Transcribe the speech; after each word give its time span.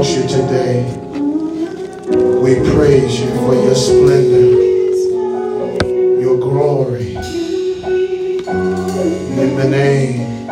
exalt 0.00 0.16
you 0.16 0.28
today. 0.28 0.96
We 2.40 2.54
praise 2.74 3.20
you 3.20 3.28
for 3.40 3.54
your 3.54 3.74
splendor, 3.74 4.46
your 6.20 6.38
glory. 6.38 7.16
In 9.36 9.56
the 9.56 9.68
name 9.68 10.48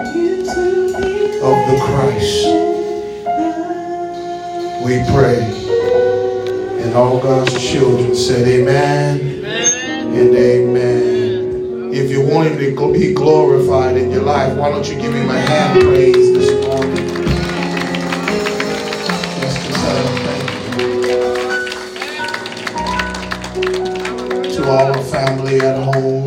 of 1.42 1.56
the 1.66 1.78
Christ, 1.82 2.46
we 4.84 5.02
pray. 5.14 5.40
And 6.82 6.94
all 6.94 7.18
God's 7.18 7.58
children 7.60 8.14
said, 8.14 8.46
Amen, 8.46 9.20
amen. 9.20 10.14
and 10.14 10.36
amen. 10.36 11.94
If 11.94 12.10
you 12.10 12.20
want 12.20 12.48
him 12.50 12.76
to 12.76 12.92
be 12.92 13.14
glorified 13.14 13.96
in 13.96 14.10
your 14.10 14.22
life, 14.22 14.56
why 14.58 14.70
don't 14.70 14.86
you 14.86 15.00
give 15.00 15.14
him 15.14 15.30
a 15.30 15.40
hand 15.40 15.80
praise 15.80 16.67
at 25.60 25.94
home, 25.94 26.26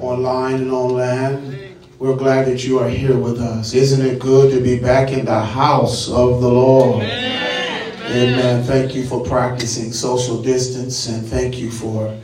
online 0.00 0.56
and 0.56 0.72
on 0.72 0.94
land. 0.94 1.76
We're 1.98 2.16
glad 2.16 2.46
that 2.46 2.64
you 2.64 2.78
are 2.78 2.88
here 2.88 3.16
with 3.16 3.40
us. 3.40 3.74
Isn't 3.74 4.04
it 4.04 4.18
good 4.18 4.52
to 4.52 4.60
be 4.60 4.78
back 4.78 5.12
in 5.12 5.24
the 5.24 5.40
house 5.40 6.08
of 6.08 6.40
the 6.40 6.48
Lord? 6.48 7.02
Amen. 7.02 7.92
Amen. 8.06 8.62
Thank 8.64 8.94
you 8.94 9.04
for 9.06 9.22
practicing 9.24 9.92
social 9.92 10.42
distance 10.42 11.08
and 11.08 11.26
thank 11.26 11.58
you 11.58 11.70
for 11.70 12.18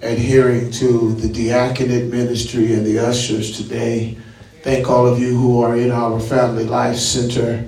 adhering 0.00 0.70
to 0.70 1.12
the 1.14 1.28
diaconate 1.28 2.10
ministry 2.10 2.72
and 2.74 2.86
the 2.86 2.98
ushers 2.98 3.56
today. 3.56 4.16
Thank 4.62 4.88
all 4.88 5.06
of 5.06 5.18
you 5.18 5.36
who 5.36 5.62
are 5.62 5.76
in 5.76 5.90
our 5.90 6.18
Family 6.20 6.64
Life 6.64 6.96
Center 6.96 7.64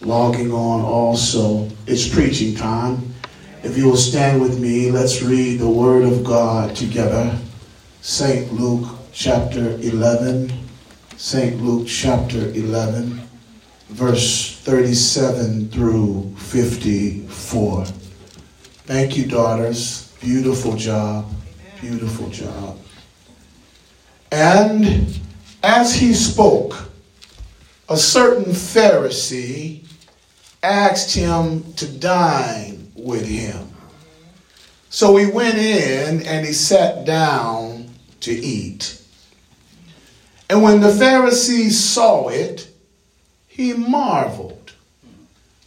logging 0.00 0.52
on 0.52 0.84
also. 0.84 1.68
It's 1.86 2.08
preaching 2.08 2.54
time. 2.54 3.14
If 3.62 3.76
you 3.76 3.86
will 3.86 3.96
stand 3.96 4.40
with 4.40 4.60
me, 4.60 4.90
let's 4.90 5.22
read 5.22 5.58
the 5.58 5.68
Word 5.68 6.04
of 6.04 6.22
God 6.22 6.76
together. 6.76 7.36
St. 8.00 8.52
Luke 8.52 8.88
chapter 9.12 9.76
11. 9.76 10.52
St. 11.16 11.60
Luke 11.60 11.88
chapter 11.88 12.38
11, 12.38 13.20
verse 13.88 14.56
37 14.60 15.68
through 15.68 16.32
54. 16.36 17.84
Thank 18.86 19.16
you, 19.16 19.26
daughters. 19.26 20.12
Beautiful 20.20 20.76
job. 20.76 21.28
Beautiful 21.80 22.28
job. 22.30 22.78
And 24.30 25.20
as 25.62 25.94
he 25.94 26.14
spoke, 26.14 26.76
a 27.88 27.96
certain 27.96 28.52
Pharisee 28.52 29.84
asked 30.62 31.14
him 31.14 31.72
to 31.74 31.86
dine 31.98 32.92
with 32.94 33.26
him. 33.26 33.74
So 34.90 35.16
he 35.16 35.26
went 35.26 35.58
in 35.58 36.22
and 36.26 36.46
he 36.46 36.52
sat 36.52 37.04
down 37.04 37.77
to 38.20 38.32
eat. 38.32 39.02
And 40.50 40.62
when 40.62 40.80
the 40.80 40.92
Pharisees 40.92 41.82
saw 41.82 42.28
it, 42.28 42.68
he 43.46 43.74
marveled 43.74 44.72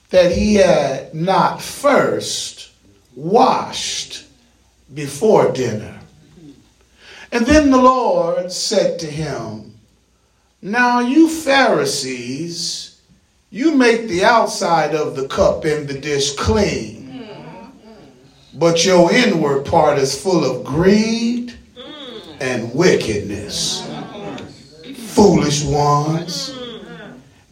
that 0.09 0.31
he 0.31 0.55
had 0.55 1.13
not 1.13 1.61
first 1.61 2.71
washed 3.15 4.25
before 4.93 5.51
dinner. 5.51 5.99
And 7.31 7.45
then 7.45 7.71
the 7.71 7.77
Lord 7.77 8.51
said 8.51 8.99
to 8.99 9.05
him, 9.05 9.75
Now 10.61 10.99
you 10.99 11.29
Pharisees, 11.29 12.99
you 13.49 13.75
make 13.75 14.07
the 14.07 14.25
outside 14.25 14.95
of 14.95 15.15
the 15.15 15.27
cup 15.27 15.63
and 15.63 15.87
the 15.87 15.99
dish 15.99 16.35
clean 16.35 17.01
but 18.53 18.85
your 18.85 19.11
inward 19.11 19.65
part 19.65 19.97
is 19.97 20.21
full 20.21 20.43
of 20.43 20.65
greed 20.65 21.40
and 22.41 22.73
wickedness. 22.73 23.87
Foolish 25.13 25.63
ones. 25.63 26.57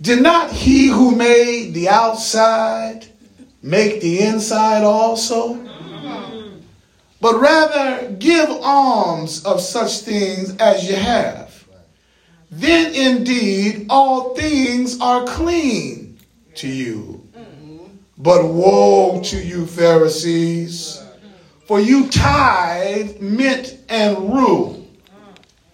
Did 0.01 0.23
not 0.23 0.51
he 0.51 0.87
who 0.87 1.15
made 1.15 1.73
the 1.73 1.89
outside 1.89 3.05
make 3.61 4.01
the 4.01 4.21
inside 4.21 4.83
also? 4.83 5.65
But 7.21 7.39
rather 7.39 8.11
give 8.11 8.49
alms 8.49 9.45
of 9.45 9.61
such 9.61 9.99
things 9.99 10.55
as 10.57 10.89
you 10.89 10.95
have. 10.95 11.65
Then 12.49 12.93
indeed 12.95 13.87
all 13.89 14.33
things 14.35 14.99
are 14.99 15.25
clean 15.25 16.17
to 16.55 16.67
you. 16.67 17.27
But 18.17 18.45
woe 18.45 19.21
to 19.21 19.37
you, 19.37 19.65
Pharisees, 19.65 20.98
for 21.69 21.79
you 21.79 22.09
tithe 22.09 23.21
mint 23.21 23.77
and 23.89 24.33
rue 24.33 24.87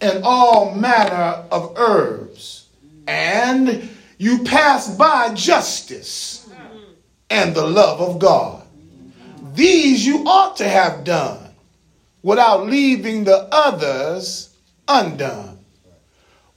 and 0.01 0.25
all 0.25 0.75
manner 0.75 1.45
of 1.49 1.71
herbs, 1.77 2.67
and 3.07 3.89
you 4.17 4.43
pass 4.43 4.93
by 4.97 5.33
justice 5.33 6.49
and 7.29 7.55
the 7.55 7.65
love 7.65 8.01
of 8.01 8.19
God. 8.19 8.67
These 9.53 10.05
you 10.05 10.25
ought 10.27 10.57
to 10.57 10.67
have 10.67 11.05
done 11.05 11.53
without 12.23 12.67
leaving 12.67 13.23
the 13.23 13.47
others 13.49 14.53
undone. 14.89 15.59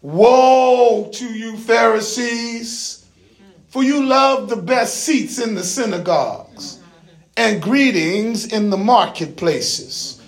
Woe 0.03 1.11
to 1.13 1.25
you, 1.27 1.57
Pharisees! 1.57 3.07
For 3.69 3.85
you 3.85 4.05
love 4.05 4.49
the 4.49 4.57
best 4.57 5.05
seats 5.05 5.39
in 5.39 5.55
the 5.55 5.63
synagogues 5.63 6.48
and 7.39 7.63
greetings 7.63 8.53
in 8.53 8.69
the 8.69 8.77
marketplaces. 8.77 10.21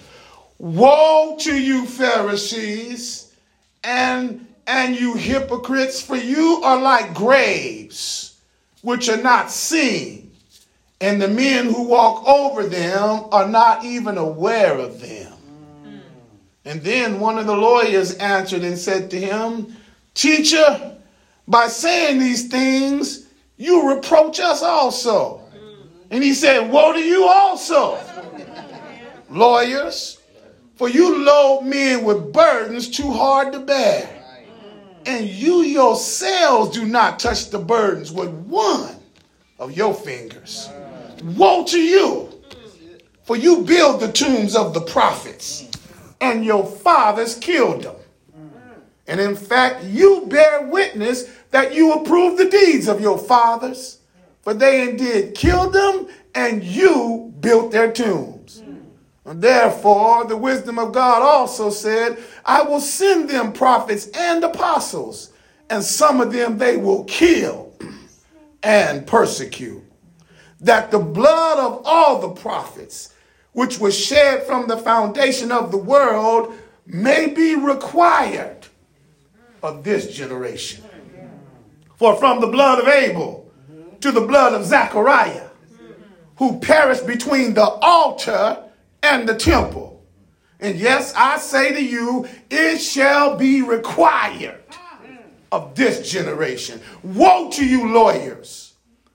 Woe 0.59 1.37
to 1.41 1.60
you, 1.60 1.84
Pharisees, 1.84 3.34
and, 3.82 4.47
and 4.69 4.94
you 4.94 5.15
hypocrites, 5.15 6.00
for 6.00 6.16
you 6.16 6.60
are 6.62 6.81
like 6.81 7.12
graves 7.12 8.41
which 8.82 9.09
are 9.09 9.20
not 9.20 9.50
seen, 9.50 10.31
and 11.00 11.20
the 11.20 11.26
men 11.26 11.66
who 11.66 11.88
walk 11.88 12.26
over 12.28 12.62
them 12.62 13.25
are 13.32 13.49
not 13.49 13.84
even 13.84 14.16
aware 14.16 14.78
of 14.78 15.00
them. 15.00 15.32
And 16.65 16.81
then 16.82 17.19
one 17.19 17.38
of 17.38 17.47
the 17.47 17.56
lawyers 17.56 18.15
answered 18.19 18.62
and 18.62 18.78
said 18.78 19.10
to 19.10 19.20
him, 19.20 19.75
Teacher, 20.15 20.97
by 21.49 21.66
saying 21.66 22.20
these 22.20 22.47
things, 22.47 23.26
you 23.56 23.93
reproach 23.93 24.38
us 24.38 24.62
also. 24.62 25.40
And 26.10 26.25
he 26.25 26.34
said, 26.34 26.71
Woe 26.71 26.93
to 26.93 27.00
you 27.00 27.25
also, 27.25 27.98
lawyers, 29.31 30.19
for 30.75 30.88
you 30.88 31.25
load 31.25 31.62
men 31.62 32.04
with 32.04 32.32
burdens 32.32 32.91
too 32.91 33.12
hard 33.12 33.53
to 33.53 33.60
bear. 33.60 34.16
And 35.06 35.26
you 35.26 35.62
yourselves 35.62 36.76
do 36.76 36.84
not 36.84 37.19
touch 37.19 37.50
the 37.50 37.59
burdens 37.59 38.12
with 38.12 38.31
one 38.31 38.94
of 39.59 39.76
your 39.76 39.94
fingers. 39.94 40.69
Woe 41.22 41.65
to 41.66 41.78
you, 41.78 42.28
for 43.22 43.37
you 43.37 43.62
build 43.62 44.00
the 44.00 44.10
tombs 44.10 44.56
of 44.56 44.75
the 44.75 44.81
prophets, 44.81 45.69
and 46.20 46.44
your 46.44 46.66
fathers 46.66 47.37
killed 47.37 47.84
them. 47.84 47.97
And 49.06 49.20
in 49.20 49.37
fact, 49.37 49.84
you 49.84 50.25
bear 50.26 50.66
witness 50.66 51.25
that 51.50 51.75
you 51.75 51.93
approve 51.94 52.37
the 52.38 52.49
deeds 52.49 52.88
of 52.88 53.00
your 53.00 53.19
fathers, 53.19 54.00
for 54.43 54.55
they 54.55 54.89
indeed 54.89 55.34
killed 55.34 55.73
them, 55.73 56.09
and 56.34 56.62
you 56.62 57.33
built 57.41 57.73
their 57.73 57.93
tombs. 57.93 58.62
And 59.25 59.43
therefore, 59.43 60.25
the 60.25 60.37
wisdom 60.37 60.78
of 60.78 60.93
God 60.93 61.23
also 61.23 61.71
said, 61.71 62.19
I 62.45 62.62
will 62.62 62.81
send 62.81 63.29
them 63.29 63.53
prophets 63.53 64.09
and 64.15 64.43
apostles, 64.43 65.33
and 65.69 65.84
some 65.84 66.21
of 66.21 66.33
them 66.33 66.59
they 66.59 66.77
will 66.77 67.05
kill 67.05 67.73
and 68.62 69.06
persecute. 69.06 69.85
That 70.61 70.91
the 70.91 70.99
blood 70.99 71.59
of 71.59 71.82
all 71.85 72.20
the 72.20 72.41
prophets, 72.41 73.14
which 73.53 73.79
was 73.79 73.97
shed 73.97 74.44
from 74.44 74.69
the 74.69 74.76
foundation 74.76 75.53
of 75.53 75.70
the 75.70 75.79
world, 75.79 76.55
may 76.87 77.29
be 77.29 77.55
required 77.55 78.67
of 79.62 79.85
this 79.85 80.14
generation. 80.14 80.82
Hmm. 80.82 81.26
For 81.97 82.17
from 82.17 82.41
the 82.41 82.47
blood 82.47 82.81
of 82.81 82.88
Abel 82.88 83.39
to 84.00 84.12
the 84.12 84.20
blood 84.20 84.55
of 84.55 84.64
Zechariah, 84.64 85.49
who 86.37 86.58
perished 86.58 87.06
between 87.06 87.55
the 87.55 87.64
altar 87.64 88.64
and 89.02 89.29
the 89.29 89.35
temple. 89.35 90.05
And 90.58 90.79
yes, 90.79 91.14
I 91.17 91.38
say 91.38 91.73
to 91.73 91.82
you, 91.82 92.29
it 92.50 92.79
shall 92.79 93.37
be 93.37 93.62
required 93.62 94.62
of 95.52 95.75
this 95.75 96.11
generation. 96.11 96.81
Woe 97.02 97.50
to 97.50 97.67
you, 97.67 97.93
lawyers, 97.93 98.75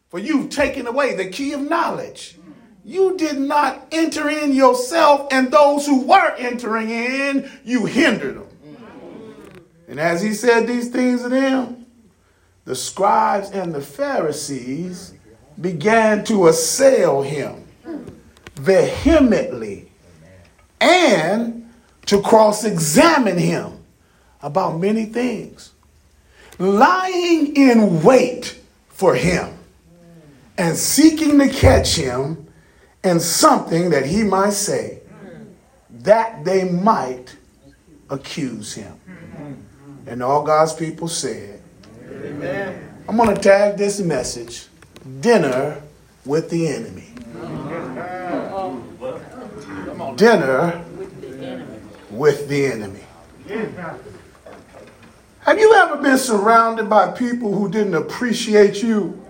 for 0.09 0.19
you've 0.19 0.49
taken 0.49 0.87
away 0.87 1.15
the 1.15 1.29
key 1.29 1.53
of 1.53 1.61
knowledge. 1.61 2.37
You 2.83 3.17
did 3.17 3.39
not 3.39 3.87
enter 3.91 4.29
in 4.29 4.53
yourself, 4.53 5.27
and 5.31 5.49
those 5.49 5.87
who 5.87 6.01
were 6.05 6.35
entering 6.37 6.89
in, 6.89 7.49
you 7.63 7.85
hindered 7.85 8.35
them. 8.35 8.47
And 9.87 9.99
as 9.99 10.21
he 10.21 10.33
said 10.33 10.67
these 10.67 10.89
things 10.89 11.21
to 11.21 11.29
them, 11.29 11.84
the 12.65 12.75
scribes 12.75 13.51
and 13.51 13.73
the 13.73 13.81
Pharisees 13.81 15.13
began 15.61 16.23
to 16.25 16.47
assail 16.47 17.21
him 17.21 17.65
vehemently 18.55 19.89
and 20.81 21.71
to 22.07 22.21
cross 22.21 22.63
examine 22.63 23.37
him 23.37 23.79
about 24.41 24.79
many 24.79 25.05
things, 25.05 25.71
lying 26.59 27.55
in 27.55 28.03
wait 28.03 28.59
for 28.89 29.15
him 29.15 29.53
and 30.57 30.75
seeking 30.75 31.37
to 31.39 31.49
catch 31.49 31.95
him 31.95 32.47
in 33.03 33.19
something 33.19 33.89
that 33.91 34.05
he 34.05 34.23
might 34.23 34.53
say, 34.53 35.01
that 35.89 36.43
they 36.45 36.63
might 36.69 37.35
accuse 38.09 38.73
him. 38.73 38.99
And 40.07 40.21
all 40.21 40.43
God's 40.43 40.73
people 40.73 41.07
said, 41.07 41.54
Amen. 42.25 43.03
I'm 43.07 43.17
going 43.17 43.35
to 43.35 43.39
tag 43.39 43.77
this 43.77 43.99
message 43.99 44.67
Dinner 45.19 45.81
with 46.25 46.49
the 46.49 46.67
Enemy. 46.67 47.03
Dinner 50.15 50.83
with 52.09 52.47
the 52.47 52.65
enemy. 52.65 53.01
Have 55.41 55.59
you 55.59 55.73
ever 55.75 55.97
been 55.97 56.17
surrounded 56.17 56.89
by 56.89 57.11
people 57.11 57.53
who 57.53 57.69
didn't 57.69 57.93
appreciate 57.93 58.81
you 58.81 59.21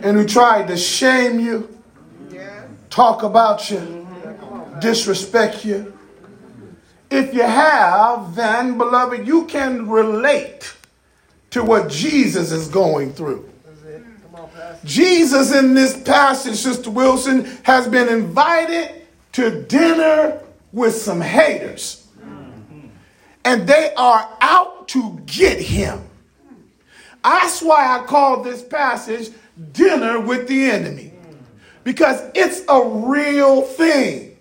and 0.00 0.16
who 0.16 0.24
tried 0.24 0.68
to 0.68 0.76
shame 0.76 1.40
you, 1.40 1.68
talk 2.88 3.22
about 3.22 3.70
you, 3.70 4.06
disrespect 4.80 5.64
you? 5.64 5.98
If 7.10 7.34
you 7.34 7.42
have, 7.42 8.36
then, 8.36 8.78
beloved, 8.78 9.26
you 9.26 9.44
can 9.46 9.90
relate 9.90 10.72
to 11.50 11.62
what 11.62 11.90
Jesus 11.90 12.52
is 12.52 12.68
going 12.68 13.12
through. 13.12 13.48
Jesus, 14.84 15.54
in 15.54 15.74
this 15.74 16.00
passage, 16.02 16.56
Sister 16.56 16.90
Wilson, 16.90 17.44
has 17.64 17.86
been 17.86 18.08
invited 18.08 19.02
to 19.32 19.62
dinner 19.64 20.40
with 20.72 20.94
some 20.94 21.20
haters. 21.20 22.06
And 23.44 23.66
they 23.66 23.92
are 23.96 24.36
out 24.40 24.88
to 24.88 25.20
get 25.26 25.60
him. 25.60 26.00
That's 27.22 27.62
why 27.62 27.98
I 27.98 28.04
call 28.04 28.42
this 28.42 28.62
passage 28.62 29.30
Dinner 29.72 30.20
with 30.20 30.48
the 30.48 30.70
Enemy. 30.70 31.12
Because 31.84 32.22
it's 32.34 32.62
a 32.68 32.82
real 32.82 33.62
thing. 33.62 34.36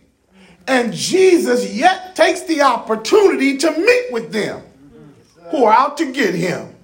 And 0.67 0.93
Jesus 0.93 1.73
yet 1.73 2.15
takes 2.15 2.41
the 2.41 2.61
opportunity 2.61 3.57
to 3.57 3.71
meet 3.71 4.11
with 4.11 4.31
them 4.31 4.61
who 5.49 5.65
are 5.65 5.73
out 5.73 5.97
to 5.97 6.11
get 6.11 6.35
him. 6.35 6.75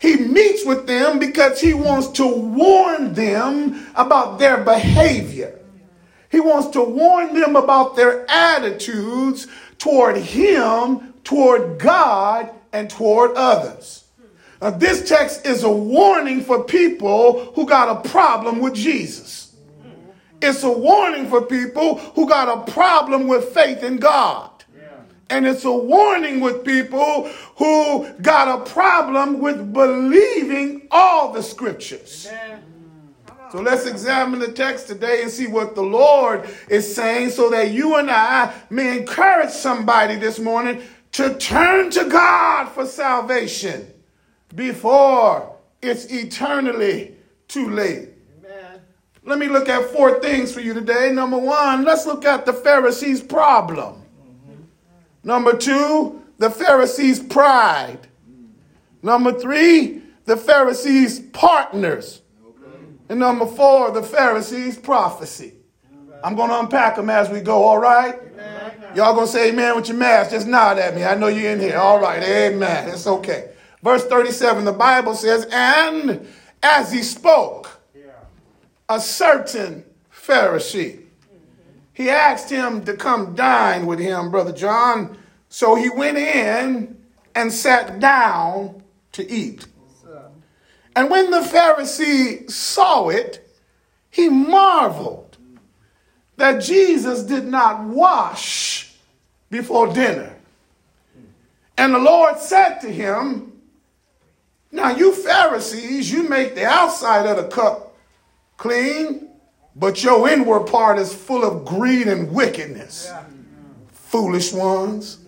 He 0.00 0.16
meets 0.16 0.64
with 0.64 0.86
them 0.86 1.18
because 1.18 1.60
he 1.60 1.74
wants 1.74 2.08
to 2.08 2.26
warn 2.26 3.14
them 3.14 3.86
about 3.94 4.38
their 4.38 4.58
behavior. 4.58 5.58
He 6.30 6.40
wants 6.40 6.68
to 6.68 6.82
warn 6.82 7.34
them 7.34 7.56
about 7.56 7.96
their 7.96 8.30
attitudes 8.30 9.46
toward 9.78 10.16
him, 10.16 11.14
toward 11.24 11.78
God, 11.78 12.50
and 12.72 12.90
toward 12.90 13.32
others. 13.36 14.04
Now, 14.60 14.70
this 14.70 15.08
text 15.08 15.46
is 15.46 15.62
a 15.62 15.70
warning 15.70 16.42
for 16.42 16.64
people 16.64 17.52
who 17.54 17.66
got 17.66 17.88
a 17.88 18.08
problem 18.08 18.60
with 18.60 18.74
Jesus. 18.74 19.54
It's 20.42 20.62
a 20.62 20.70
warning 20.70 21.28
for 21.28 21.42
people 21.42 21.98
who 21.98 22.28
got 22.28 22.68
a 22.68 22.70
problem 22.70 23.26
with 23.26 23.46
faith 23.46 23.82
in 23.82 23.96
God. 23.96 24.55
And 25.28 25.46
it's 25.46 25.64
a 25.64 25.72
warning 25.72 26.40
with 26.40 26.64
people 26.64 27.28
who 27.56 28.08
got 28.22 28.60
a 28.60 28.70
problem 28.70 29.40
with 29.40 29.72
believing 29.72 30.86
all 30.90 31.32
the 31.32 31.42
scriptures. 31.42 32.28
So 33.50 33.60
let's 33.60 33.86
examine 33.86 34.40
the 34.40 34.52
text 34.52 34.88
today 34.88 35.22
and 35.22 35.30
see 35.30 35.46
what 35.46 35.74
the 35.74 35.82
Lord 35.82 36.48
is 36.68 36.94
saying 36.94 37.30
so 37.30 37.48
that 37.50 37.70
you 37.70 37.96
and 37.96 38.10
I 38.10 38.52
may 38.70 38.98
encourage 38.98 39.50
somebody 39.50 40.16
this 40.16 40.38
morning 40.38 40.82
to 41.12 41.34
turn 41.38 41.90
to 41.90 42.04
God 42.04 42.68
for 42.68 42.84
salvation 42.84 43.92
before 44.54 45.56
it's 45.80 46.06
eternally 46.06 47.16
too 47.48 47.70
late. 47.70 48.10
Amen. 48.38 48.80
Let 49.24 49.38
me 49.38 49.48
look 49.48 49.68
at 49.68 49.90
four 49.90 50.20
things 50.20 50.52
for 50.52 50.60
you 50.60 50.74
today. 50.74 51.12
Number 51.12 51.38
one, 51.38 51.84
let's 51.84 52.04
look 52.04 52.24
at 52.24 52.46
the 52.46 52.52
Pharisees' 52.52 53.22
problem. 53.22 54.02
Number 55.26 55.56
two, 55.56 56.22
the 56.38 56.48
Pharisees' 56.48 57.18
pride. 57.18 57.98
Number 59.02 59.32
three, 59.32 60.00
the 60.24 60.36
Pharisees' 60.36 61.18
partners. 61.18 62.22
And 63.08 63.18
number 63.18 63.44
four, 63.44 63.90
the 63.90 64.04
Pharisees' 64.04 64.78
prophecy. 64.78 65.54
I'm 66.22 66.36
going 66.36 66.50
to 66.50 66.60
unpack 66.60 66.94
them 66.94 67.10
as 67.10 67.28
we 67.28 67.40
go, 67.40 67.64
all 67.64 67.78
right? 67.78 68.20
Y'all 68.94 69.14
going 69.14 69.26
to 69.26 69.32
say 69.32 69.48
amen 69.50 69.74
with 69.74 69.88
your 69.88 69.96
mask? 69.96 70.30
Just 70.30 70.46
nod 70.46 70.78
at 70.78 70.94
me. 70.94 71.02
I 71.02 71.16
know 71.16 71.26
you're 71.26 71.50
in 71.50 71.58
here. 71.58 71.76
All 71.76 72.00
right, 72.00 72.22
amen. 72.22 72.88
It's 72.88 73.08
okay. 73.08 73.50
Verse 73.82 74.06
37, 74.06 74.64
the 74.64 74.72
Bible 74.72 75.16
says, 75.16 75.44
And 75.50 76.24
as 76.62 76.92
he 76.92 77.02
spoke, 77.02 77.80
a 78.88 79.00
certain 79.00 79.84
Pharisee 80.12 81.05
he 81.96 82.10
asked 82.10 82.50
him 82.50 82.84
to 82.84 82.92
come 82.92 83.34
dine 83.34 83.86
with 83.86 83.98
him, 83.98 84.30
Brother 84.30 84.52
John. 84.52 85.16
So 85.48 85.76
he 85.76 85.88
went 85.88 86.18
in 86.18 86.94
and 87.34 87.50
sat 87.50 88.00
down 88.00 88.82
to 89.12 89.26
eat. 89.30 89.66
And 90.94 91.08
when 91.08 91.30
the 91.30 91.40
Pharisee 91.40 92.50
saw 92.50 93.08
it, 93.08 93.48
he 94.10 94.28
marveled 94.28 95.38
that 96.36 96.58
Jesus 96.58 97.22
did 97.22 97.46
not 97.46 97.84
wash 97.84 98.92
before 99.48 99.90
dinner. 99.90 100.36
And 101.78 101.94
the 101.94 101.98
Lord 101.98 102.38
said 102.38 102.78
to 102.80 102.92
him, 102.92 103.58
Now, 104.70 104.90
you 104.90 105.14
Pharisees, 105.14 106.12
you 106.12 106.28
make 106.28 106.54
the 106.54 106.66
outside 106.66 107.24
of 107.24 107.38
the 107.38 107.48
cup 107.48 107.96
clean, 108.58 109.25
but 109.78 110.02
your 110.02 110.28
inward 110.28 110.66
part 110.66 110.98
is 110.98 111.14
full 111.14 111.44
of 111.44 111.64
greed 111.64 112.08
and 112.08 112.32
wickedness. 112.32 113.06
Yeah. 113.08 113.24
Foolish 113.92 114.52
ones. 114.52 115.18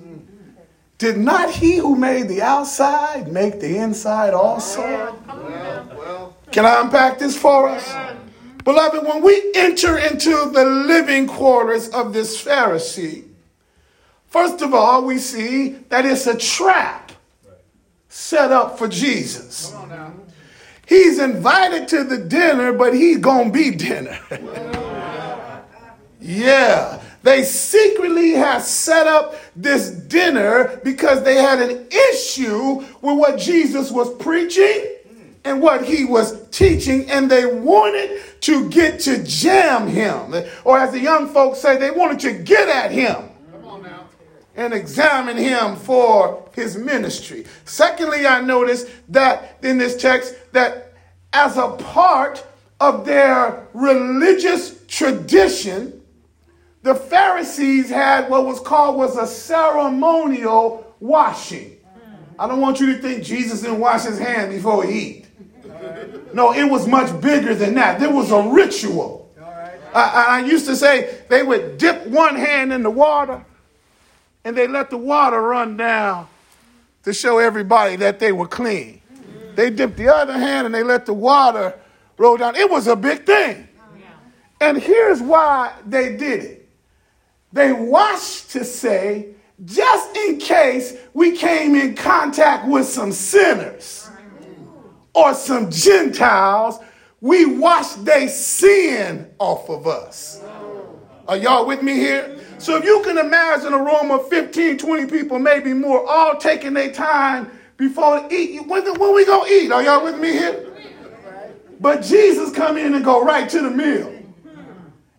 Did 0.97 1.19
not 1.19 1.51
he 1.51 1.77
who 1.77 1.95
made 1.95 2.29
the 2.29 2.43
outside 2.43 3.31
make 3.31 3.61
the 3.61 3.77
inside 3.77 4.35
also? 4.35 5.17
Can 6.51 6.67
I 6.67 6.81
unpack 6.81 7.19
this 7.19 7.37
for 7.37 7.69
us? 7.69 7.95
Beloved, 8.65 9.07
when 9.07 9.23
we 9.23 9.53
enter 9.55 9.97
into 9.97 10.51
the 10.51 10.65
living 10.65 11.27
quarters 11.27 11.89
of 11.91 12.13
this 12.13 12.43
Pharisee, 12.43 13.25
first 14.27 14.61
of 14.61 14.75
all, 14.75 15.05
we 15.05 15.19
see 15.19 15.71
that 15.89 16.05
it's 16.05 16.27
a 16.27 16.37
trap 16.37 17.13
set 18.09 18.51
up 18.51 18.79
for 18.79 18.89
Jesus. 18.89 19.73
He's 20.89 21.19
invited 21.19 21.87
to 21.89 22.03
the 22.03 22.17
dinner, 22.17 22.73
but 22.73 22.95
he's 22.95 23.19
to 23.19 23.51
be 23.51 23.71
dinner. 23.73 24.19
yeah. 26.19 27.03
They 27.23 27.43
secretly 27.43 28.31
have 28.31 28.63
set 28.63 29.07
up 29.07 29.35
this 29.55 29.91
dinner 29.91 30.81
because 30.83 31.25
they 31.25 31.35
had 31.35 31.61
an 31.61 31.87
issue 32.11 32.77
with 33.03 33.19
what 33.19 33.39
Jesus 33.39 33.91
was 33.91 34.15
preaching 34.15 34.97
and 35.45 35.61
what 35.61 35.85
he 35.85 36.05
was 36.05 36.49
teaching, 36.49 37.11
and 37.11 37.31
they 37.31 37.45
wanted 37.45 38.23
to 38.41 38.71
get 38.71 39.01
to 39.01 39.23
jam 39.25 39.89
him. 39.89 40.35
Or 40.65 40.79
as 40.79 40.93
the 40.93 41.01
young 41.01 41.29
folks 41.29 41.59
say, 41.59 41.77
they 41.77 41.91
wanted 41.91 42.21
to 42.21 42.33
get 42.33 42.69
at 42.69 42.93
him 42.93 43.28
and 44.59 44.75
examine 44.75 45.37
him 45.37 45.77
for 45.77 46.45
his 46.53 46.77
ministry. 46.77 47.47
Secondly, 47.65 48.27
I 48.27 48.41
noticed 48.41 48.89
that 49.09 49.57
in 49.63 49.79
this 49.79 49.97
text 49.97 50.35
that 50.53 50.95
as 51.33 51.57
a 51.57 51.69
part 51.69 52.45
of 52.81 53.07
their 53.07 53.69
religious 53.73 54.85
tradition, 54.89 56.03
the 56.83 56.95
Pharisees 56.97 57.89
had 57.89 58.29
what 58.29 58.45
was 58.45 58.59
called 58.59 58.97
was 58.97 59.17
a 59.17 59.29
ceremonial 59.29 60.93
washing. 60.99 61.77
I 62.37 62.49
don't 62.49 62.61
want 62.61 62.81
you 62.81 62.95
to 62.95 63.01
think 63.01 63.23
Jesus 63.23 63.61
didn't 63.61 63.79
wash 63.79 64.05
his 64.05 64.19
hands 64.19 64.53
before 64.53 64.85
he 64.85 64.99
eat. 65.01 65.27
No, 66.35 66.53
it 66.53 66.69
was 66.69 66.89
much 66.89 67.21
bigger 67.21 67.55
than 67.55 67.75
that. 67.77 68.01
There 68.01 68.13
was 68.13 68.33
a 68.33 68.43
ritual. 68.43 69.33
I, 69.95 70.41
I 70.41 70.45
used 70.45 70.67
to 70.67 70.75
say 70.75 71.23
they 71.29 71.45
would 71.45 71.79
dip 71.79 72.07
one 72.09 72.35
hand 72.35 72.73
in 72.73 72.83
the 72.83 72.91
water 72.91 73.45
and 74.49 74.57
they 74.57 74.67
let 74.67 74.89
the 74.89 74.97
water 74.97 75.43
run 75.43 75.77
down 75.77 76.27
to 77.03 77.13
show 77.13 77.39
everybody 77.39 77.97
that 77.97 78.19
they 78.19 78.33
were 78.33 78.49
clean. 78.49 79.03
They 79.55 79.69
dipped 79.69 79.99
the 79.99 80.09
other 80.09 80.33
hand 80.33 80.65
and 80.65 80.75
they 80.75 80.83
let 80.83 81.05
the 81.05 81.13
water 81.13 81.79
roll 82.17 82.39
down. 82.39 82.57
It 82.57 82.71
was 82.71 82.87
a 82.87 82.97
big 82.97 83.27
thing. 83.27 83.69
And 84.59 84.79
here's 84.79 85.21
why 85.21 85.75
they 85.85 86.17
did 86.17 86.45
it. 86.45 86.69
They 87.53 87.75
washed 87.75 88.53
to 88.53 88.65
say, 88.65 89.35
just 89.67 90.17
in 90.17 90.39
case 90.39 90.97
we 91.13 91.37
came 91.37 91.75
in 91.75 91.95
contact 91.95 92.67
with 92.67 92.87
some 92.87 93.13
sinners 93.13 94.09
or 95.13 95.35
some 95.35 95.71
Gentiles, 95.71 96.79
we 97.21 97.45
wash 97.45 97.93
their 97.97 98.29
sin 98.29 99.31
off 99.39 99.69
of 99.69 99.87
us. 99.87 100.43
Are 101.27 101.37
y'all 101.37 101.67
with 101.67 101.83
me 101.83 101.97
here? 101.97 102.38
So 102.59 102.77
if 102.77 102.85
you 102.85 103.03
can 103.05 103.19
imagine 103.19 103.73
a 103.73 103.79
room 103.79 104.11
of 104.11 104.29
15, 104.29 104.79
20 104.79 105.07
people, 105.07 105.39
maybe 105.39 105.73
more, 105.73 106.05
all 106.09 106.37
taking 106.37 106.75
their 106.75 106.93
time 106.93 107.51
before 107.77 108.27
eat. 108.31 108.67
When, 108.67 108.85
when 108.99 109.15
we 109.15 109.25
gonna 109.25 109.49
eat? 109.49 109.71
Are 109.71 109.83
y'all 109.83 110.05
with 110.05 110.19
me 110.19 110.33
here? 110.33 110.67
But 111.81 112.03
Jesus 112.03 112.53
come 112.53 112.77
in 112.77 112.95
and 112.95 113.05
go 113.05 113.25
right 113.25 113.49
to 113.49 113.63
the 113.63 113.71
meal. 113.71 114.15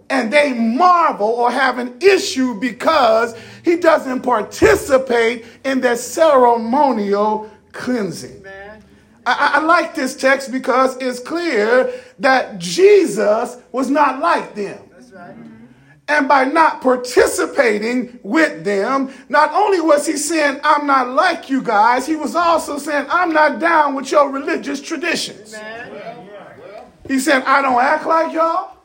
And 0.09 0.33
they 0.33 0.53
marvel 0.53 1.27
or 1.27 1.51
have 1.51 1.77
an 1.77 1.97
issue 2.01 2.59
because 2.59 3.35
he 3.63 3.77
doesn't 3.77 4.21
participate 4.21 5.45
in 5.63 5.81
their 5.81 5.95
ceremonial 5.95 7.49
cleansing. 7.71 8.43
I, 9.25 9.51
I, 9.55 9.59
like 9.59 9.93
this 9.93 10.15
text 10.15 10.51
because 10.51 10.97
it's 10.97 11.19
clear 11.19 11.93
that 12.17 12.57
Jesus 12.57 13.57
was 13.71 13.89
not 13.89 14.19
like 14.19 14.55
them. 14.55 14.88
And 16.09 16.27
by 16.27 16.43
not 16.43 16.81
participating 16.81 18.19
with 18.23 18.63
them, 18.63 19.11
not 19.29 19.53
only 19.53 19.79
was 19.79 20.07
he 20.07 20.17
saying, 20.17 20.59
I'm 20.63 20.87
not 20.87 21.09
like 21.09 21.51
you 21.51 21.61
guys, 21.61 22.07
he 22.07 22.15
was 22.15 22.35
also 22.35 22.79
saying, 22.79 23.05
I'm 23.11 23.31
not 23.31 23.59
down 23.59 23.93
with 23.93 24.11
your 24.11 24.29
religious 24.29 24.81
traditions. 24.81 25.55
He 27.07 27.19
said, 27.19 27.43
I 27.43 27.61
don't 27.61 27.79
act 27.79 28.07
like 28.07 28.33
y'all. 28.33 28.77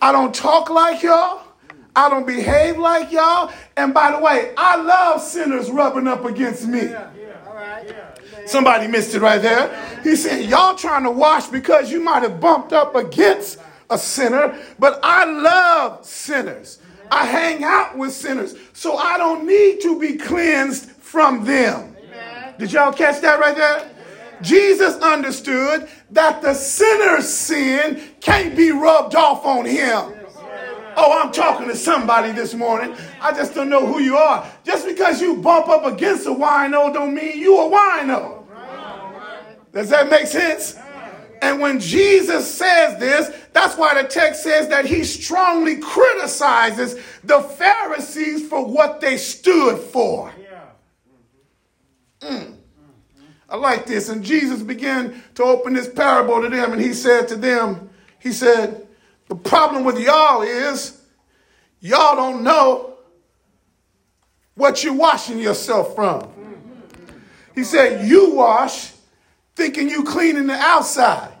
I 0.00 0.10
don't 0.10 0.34
talk 0.34 0.70
like 0.70 1.02
y'all. 1.02 1.42
I 1.94 2.08
don't 2.08 2.26
behave 2.26 2.78
like 2.78 3.12
y'all. 3.12 3.52
And 3.76 3.92
by 3.92 4.12
the 4.12 4.18
way, 4.18 4.54
I 4.56 4.76
love 4.76 5.20
sinners 5.20 5.70
rubbing 5.70 6.08
up 6.08 6.24
against 6.24 6.66
me. 6.66 6.88
Somebody 8.46 8.86
missed 8.86 9.14
it 9.14 9.20
right 9.20 9.42
there. 9.42 10.00
He 10.02 10.16
said, 10.16 10.48
Y'all 10.48 10.74
trying 10.74 11.02
to 11.02 11.10
wash 11.10 11.48
because 11.48 11.90
you 11.90 12.00
might 12.00 12.22
have 12.22 12.40
bumped 12.40 12.72
up 12.72 12.94
against 12.94 13.58
a 13.90 13.98
sinner, 13.98 14.58
but 14.78 15.00
I 15.02 15.24
love 15.24 16.04
sinners. 16.04 16.78
I 17.10 17.24
hang 17.24 17.64
out 17.64 17.96
with 17.96 18.12
sinners, 18.12 18.54
so 18.72 18.96
I 18.96 19.16
don't 19.16 19.46
need 19.46 19.80
to 19.82 19.98
be 19.98 20.16
cleansed 20.16 20.90
from 20.90 21.44
them. 21.44 21.96
Did 22.58 22.72
y'all 22.72 22.92
catch 22.92 23.20
that 23.22 23.38
right 23.38 23.56
there? 23.56 23.90
Jesus 24.42 24.94
understood 24.96 25.88
that 26.10 26.42
the 26.42 26.54
sinner's 26.54 27.28
sin 27.28 28.00
can't 28.20 28.56
be 28.56 28.70
rubbed 28.70 29.14
off 29.14 29.44
on 29.44 29.64
him. 29.64 30.14
Oh, 31.00 31.22
I'm 31.22 31.32
talking 31.32 31.68
to 31.68 31.76
somebody 31.76 32.32
this 32.32 32.54
morning. 32.54 32.96
I 33.20 33.32
just 33.32 33.54
don't 33.54 33.68
know 33.68 33.86
who 33.86 34.00
you 34.00 34.16
are. 34.16 34.50
Just 34.64 34.86
because 34.86 35.20
you 35.22 35.36
bump 35.36 35.68
up 35.68 35.86
against 35.86 36.26
a 36.26 36.30
wino 36.30 36.92
don't 36.92 37.14
mean 37.14 37.38
you 37.38 37.56
a 37.58 37.70
wino. 37.70 38.44
Does 39.72 39.90
that 39.90 40.10
make 40.10 40.26
sense? 40.26 40.76
And 41.42 41.60
when 41.60 41.80
Jesus 41.80 42.52
says 42.52 42.98
this, 42.98 43.30
that's 43.52 43.76
why 43.76 44.00
the 44.00 44.08
text 44.08 44.42
says 44.42 44.68
that 44.68 44.84
he 44.84 45.04
strongly 45.04 45.78
criticizes 45.78 46.94
the 47.24 47.40
Pharisees 47.40 48.48
for 48.48 48.64
what 48.64 49.00
they 49.00 49.16
stood 49.16 49.78
for. 49.78 50.32
Mm. 52.20 52.54
I 53.48 53.56
like 53.56 53.86
this. 53.86 54.08
And 54.08 54.24
Jesus 54.24 54.62
began 54.62 55.22
to 55.36 55.44
open 55.44 55.72
this 55.72 55.88
parable 55.88 56.42
to 56.42 56.48
them, 56.48 56.72
and 56.72 56.80
he 56.80 56.92
said 56.92 57.28
to 57.28 57.36
them, 57.36 57.88
He 58.18 58.32
said, 58.32 58.86
The 59.28 59.36
problem 59.36 59.84
with 59.84 59.98
y'all 59.98 60.42
is 60.42 61.00
y'all 61.80 62.16
don't 62.16 62.42
know 62.42 62.94
what 64.54 64.82
you're 64.84 64.94
washing 64.94 65.38
yourself 65.38 65.94
from. 65.94 66.30
He 67.54 67.64
said, 67.64 68.06
You 68.06 68.34
wash 68.34 68.92
thinking 69.58 69.90
you 69.90 70.04
cleaning 70.04 70.46
the 70.46 70.54
outside, 70.54 71.32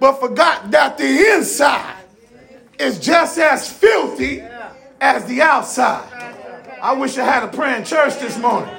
but 0.00 0.18
forgot 0.18 0.72
that 0.72 0.98
the 0.98 1.34
inside 1.34 2.02
is 2.80 2.98
just 2.98 3.38
as 3.38 3.72
filthy 3.72 4.42
as 5.00 5.24
the 5.26 5.40
outside. 5.40 6.12
I 6.82 6.94
wish 6.94 7.16
I 7.16 7.24
had 7.24 7.44
a 7.44 7.48
prayer 7.48 7.76
in 7.76 7.84
church 7.84 8.18
this 8.18 8.36
morning. 8.36 8.74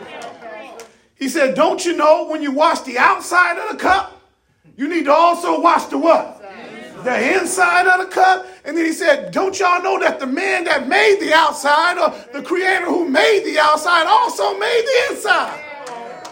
He 1.16 1.30
said, 1.30 1.56
Don't 1.56 1.84
you 1.86 1.96
know 1.96 2.28
when 2.28 2.42
you 2.44 2.52
wash 2.52 2.82
the 2.82 2.98
outside 2.98 3.58
of 3.58 3.72
the 3.72 3.82
cup, 3.82 4.22
you 4.76 4.90
need 4.90 5.06
to 5.06 5.14
also 5.14 5.62
wash 5.62 5.86
the 5.86 5.98
what? 5.98 6.44
The 7.06 7.40
inside 7.40 7.88
of 7.88 8.06
the 8.06 8.14
cup. 8.14 8.46
And 8.66 8.76
then 8.76 8.86
he 8.86 8.92
said, 8.92 9.32
Don't 9.32 9.58
y'all 9.58 9.82
know 9.82 10.00
that 10.02 10.20
the 10.20 10.28
man 10.28 10.66
that 10.66 10.90
made 10.90 11.20
the 11.22 11.34
outside, 11.34 11.98
or 11.98 12.14
the 12.34 12.46
creator 12.46 12.86
who 12.88 13.08
made 13.08 13.46
the 13.46 13.58
outside, 13.58 14.06
also 14.06 14.60
made 14.60 14.84
the 14.86 15.16
inside? 15.16 15.64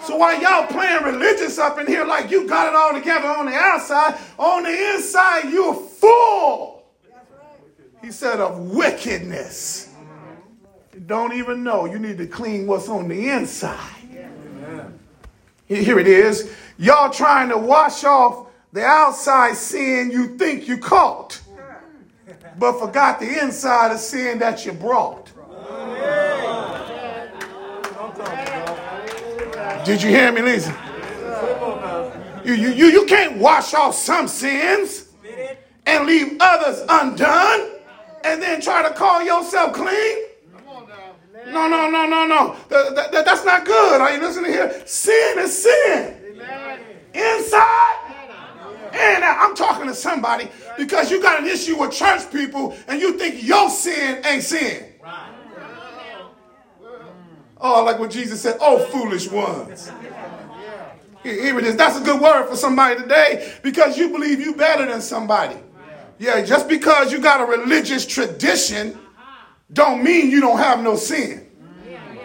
So 0.06 0.18
while 0.18 0.40
y'all 0.40 0.68
playing 0.68 1.04
religious 1.04 1.58
up 1.58 1.80
in 1.80 1.88
here 1.88 2.06
like 2.06 2.30
you 2.30 2.48
got 2.48 2.68
it 2.68 2.76
all 2.76 2.94
together 2.94 3.28
on 3.28 3.48
the 3.48 3.56
outside, 3.56 4.16
on 4.38 4.62
the 4.62 4.94
inside 4.94 5.52
you're 5.52 5.74
full. 5.74 6.84
He 8.04 8.12
said 8.12 8.40
of 8.40 8.60
wickedness. 8.60 9.90
Don't 11.08 11.34
even 11.34 11.64
know. 11.64 11.86
You 11.86 11.98
need 11.98 12.20
to 12.20 12.28
clean 12.28 12.68
what's 12.68 12.88
on 12.88 13.08
the 13.08 13.30
inside. 13.30 13.94
Here 15.66 15.98
it 15.98 16.08
is. 16.08 16.56
Y'all 16.78 17.10
trying 17.10 17.50
to 17.50 17.58
wash 17.58 18.04
off 18.04 18.48
the 18.72 18.84
outside 18.84 19.56
sin 19.56 20.12
you 20.12 20.38
think 20.38 20.68
you 20.68 20.78
caught, 20.78 21.42
but 22.60 22.80
forgot 22.80 23.20
the 23.20 23.42
inside 23.42 23.92
of 23.92 24.00
sin 24.00 24.38
that 24.40 24.66
you 24.66 24.74
brought. 24.74 25.32
Did 29.86 30.02
you 30.02 30.10
hear 30.10 30.32
me, 30.32 30.42
Lisa? 30.42 30.76
You, 32.44 32.54
you, 32.54 32.70
you, 32.70 32.86
you 32.88 33.06
can't 33.06 33.38
wash 33.38 33.74
off 33.76 33.94
some 33.94 34.28
sins 34.28 35.10
and 35.86 36.06
leave 36.08 36.38
others 36.40 36.84
undone 36.90 37.72
and 38.24 38.42
then 38.42 38.62
try 38.62 38.82
to 38.82 38.94
call 38.96 39.24
yourself 39.24 39.74
clean. 39.74 40.26
No, 41.48 41.68
no, 41.68 41.90
no, 41.90 42.08
no, 42.08 42.26
no. 42.26 42.56
That, 42.70 43.12
that, 43.12 43.26
that's 43.26 43.46
not 43.46 43.66
good. 43.66 44.02
Are 44.02 44.12
you 44.12 44.20
listening 44.20 44.52
here? 44.52 44.82
Sin 44.88 45.40
is 45.40 45.64
sin. 45.64 46.42
Inside 47.14 47.96
and. 48.92 49.24
I'm 49.24 49.56
talking 49.56 49.88
to 49.88 49.94
somebody 49.94 50.50
because 50.78 51.12
you 51.12 51.22
got 51.22 51.42
an 51.42 51.48
issue 51.48 51.78
with 51.80 51.92
church 51.92 52.32
people 52.32 52.76
and 52.88 53.00
you 53.00 53.18
think 53.18 53.44
your 53.44 53.70
sin 53.70 54.26
ain't 54.26 54.44
sin. 54.44 54.86
Oh, 57.58 57.84
like 57.84 58.00
what 58.00 58.12
Jesus 58.12 58.42
said, 58.42 58.58
oh, 58.60 58.80
foolish 58.86 59.30
ones. 59.30 59.92
Here 61.24 61.58
it 61.58 61.66
is. 61.66 61.76
That's 61.76 62.00
a 62.00 62.04
good 62.04 62.22
word 62.22 62.48
for 62.48 62.56
somebody 62.56 63.02
today 63.02 63.54
because 63.64 63.98
you 63.98 64.10
believe 64.10 64.40
you 64.40 64.54
better 64.56 64.86
than 64.86 65.02
somebody. 65.02 65.56
Yeah, 66.20 66.42
just 66.44 66.70
because 66.70 67.12
you 67.12 67.20
got 67.20 67.42
a 67.42 67.46
religious 67.46 68.06
tradition 68.06 69.00
don't 69.74 70.04
mean 70.04 70.30
you 70.30 70.40
don't 70.40 70.60
have 70.60 70.84
no 70.84 70.96
sin. 70.96 71.50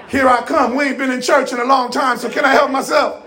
Here 0.09 0.29
I 0.29 0.43
come. 0.43 0.77
We 0.77 0.85
ain't 0.85 0.99
been 0.99 1.11
in 1.11 1.23
church 1.23 1.53
in 1.53 1.61
a 1.61 1.65
long 1.65 1.91
time, 1.91 2.19
so 2.19 2.29
can 2.29 2.45
I 2.45 2.53
help 2.53 2.71
myself? 2.71 3.27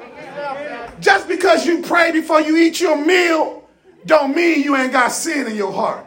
Just 1.00 1.27
because 1.27 1.65
you 1.65 1.81
pray 1.81 2.12
before 2.12 2.41
you 2.41 2.55
eat 2.57 2.79
your 2.79 3.03
meal 3.03 3.67
don't 4.05 4.36
mean 4.36 4.62
you 4.62 4.75
ain't 4.75 4.91
got 4.91 5.12
sin 5.12 5.48
in 5.48 5.55
your 5.55 5.72
heart. 5.72 6.05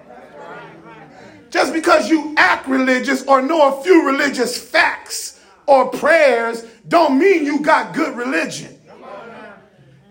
Just 1.50 1.72
because 1.72 2.08
you 2.10 2.34
act 2.36 2.68
religious 2.68 3.24
or 3.24 3.40
know 3.40 3.78
a 3.78 3.82
few 3.82 4.06
religious 4.06 4.56
facts 4.58 5.35
or 5.66 5.88
prayers 5.90 6.64
don't 6.88 7.18
mean 7.18 7.44
you 7.44 7.60
got 7.60 7.94
good 7.94 8.16
religion. 8.16 8.72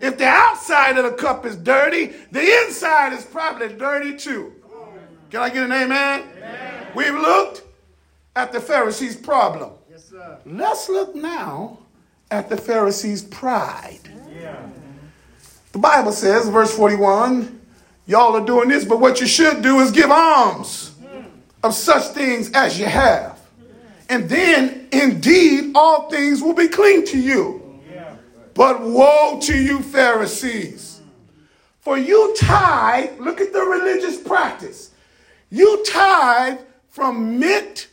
If 0.00 0.18
the 0.18 0.26
outside 0.26 0.98
of 0.98 1.04
the 1.04 1.12
cup 1.12 1.46
is 1.46 1.56
dirty, 1.56 2.12
the 2.30 2.42
inside 2.64 3.12
is 3.14 3.24
probably 3.24 3.68
dirty 3.68 4.16
too. 4.16 4.52
Can 5.30 5.40
I 5.40 5.48
get 5.48 5.64
an 5.64 5.72
amen? 5.72 6.24
amen. 6.36 6.86
We've 6.94 7.14
looked 7.14 7.62
at 8.36 8.52
the 8.52 8.60
Pharisees' 8.60 9.16
problem. 9.16 9.72
Yes, 9.90 10.04
sir. 10.10 10.38
Let's 10.44 10.88
look 10.88 11.14
now 11.14 11.78
at 12.30 12.48
the 12.48 12.56
Pharisees' 12.56 13.22
pride. 13.22 14.00
Yeah. 14.30 14.68
The 15.72 15.78
Bible 15.78 16.12
says, 16.12 16.48
verse 16.48 16.74
41, 16.76 17.60
y'all 18.06 18.36
are 18.36 18.44
doing 18.44 18.68
this, 18.68 18.84
but 18.84 19.00
what 19.00 19.20
you 19.20 19.26
should 19.26 19.62
do 19.62 19.80
is 19.80 19.90
give 19.90 20.10
alms 20.10 20.94
of 21.62 21.74
such 21.74 22.04
things 22.14 22.50
as 22.52 22.78
you 22.78 22.86
have 22.86 23.35
and 24.08 24.28
then 24.28 24.88
indeed 24.92 25.72
all 25.74 26.08
things 26.10 26.42
will 26.42 26.54
be 26.54 26.68
clean 26.68 27.04
to 27.06 27.18
you. 27.18 27.62
But 28.54 28.80
woe 28.80 29.38
to 29.42 29.56
you, 29.56 29.80
Pharisees, 29.80 31.02
for 31.80 31.98
you 31.98 32.34
tithe, 32.38 33.18
look 33.18 33.40
at 33.40 33.52
the 33.52 33.60
religious 33.60 34.18
practice, 34.18 34.92
you 35.50 35.84
tithe 35.84 36.58
from 36.88 37.38
mint 37.38 37.88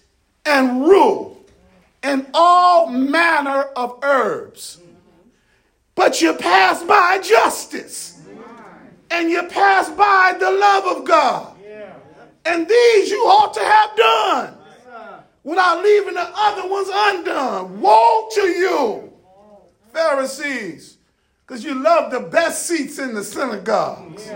and 0.45 0.81
rue 0.81 1.35
and 2.01 2.27
all 2.33 2.89
manner 2.89 3.63
of 3.75 3.99
herbs. 4.03 4.79
But 5.95 6.21
you 6.21 6.33
pass 6.33 6.83
by 6.83 7.19
justice 7.19 8.21
and 9.11 9.29
you 9.29 9.43
pass 9.43 9.89
by 9.89 10.35
the 10.39 10.49
love 10.49 10.97
of 10.97 11.05
God. 11.05 11.55
And 12.45 12.67
these 12.67 13.09
you 13.09 13.19
ought 13.19 13.53
to 13.53 13.63
have 13.63 13.95
done 13.95 14.62
without 15.43 15.83
leaving 15.83 16.13
the 16.13 16.31
other 16.35 16.69
ones 16.69 16.89
undone. 16.91 17.81
Woe 17.81 18.29
to 18.33 18.41
you, 18.41 19.13
Pharisees, 19.91 20.97
because 21.45 21.63
you 21.63 21.75
love 21.75 22.11
the 22.11 22.21
best 22.21 22.65
seats 22.65 22.99
in 22.99 23.13
the 23.13 23.23
synagogues. 23.23 24.29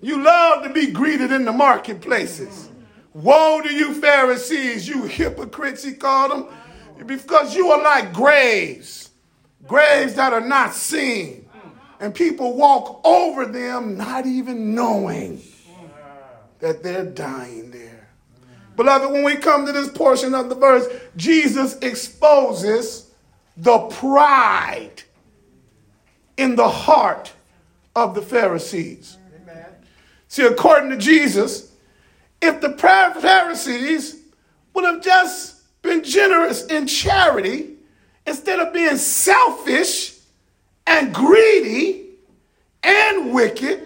You 0.00 0.22
love 0.22 0.64
to 0.64 0.70
be 0.70 0.88
greeted 0.90 1.32
in 1.32 1.44
the 1.44 1.52
marketplaces. 1.52 2.68
Woe 3.14 3.60
to 3.62 3.72
you, 3.72 3.94
Pharisees, 3.94 4.88
you 4.88 5.04
hypocrites, 5.04 5.84
he 5.84 5.92
called 5.92 6.32
them, 6.32 7.06
because 7.06 7.54
you 7.54 7.70
are 7.70 7.82
like 7.82 8.12
graves, 8.12 9.10
graves 9.66 10.14
that 10.14 10.32
are 10.32 10.46
not 10.46 10.74
seen. 10.74 11.48
And 12.00 12.14
people 12.14 12.56
walk 12.56 13.00
over 13.04 13.46
them 13.46 13.96
not 13.96 14.26
even 14.26 14.74
knowing 14.74 15.40
that 16.58 16.82
they're 16.82 17.04
dying 17.04 17.70
there. 17.70 17.83
Beloved, 18.76 19.10
when 19.10 19.24
we 19.24 19.36
come 19.36 19.66
to 19.66 19.72
this 19.72 19.88
portion 19.88 20.34
of 20.34 20.48
the 20.48 20.54
verse, 20.54 20.86
Jesus 21.16 21.76
exposes 21.78 23.10
the 23.56 23.78
pride 23.78 25.02
in 26.36 26.56
the 26.56 26.68
heart 26.68 27.32
of 27.94 28.14
the 28.14 28.22
Pharisees. 28.22 29.18
Amen. 29.42 29.66
See, 30.28 30.44
according 30.44 30.90
to 30.90 30.96
Jesus, 30.96 31.72
if 32.42 32.60
the 32.60 32.76
Pharisees 32.76 34.20
would 34.74 34.84
have 34.84 35.02
just 35.02 35.62
been 35.82 36.02
generous 36.02 36.66
in 36.66 36.86
charity 36.86 37.76
instead 38.26 38.58
of 38.58 38.72
being 38.72 38.96
selfish 38.96 40.14
and 40.86 41.14
greedy 41.14 42.06
and 42.82 43.32
wicked, 43.32 43.82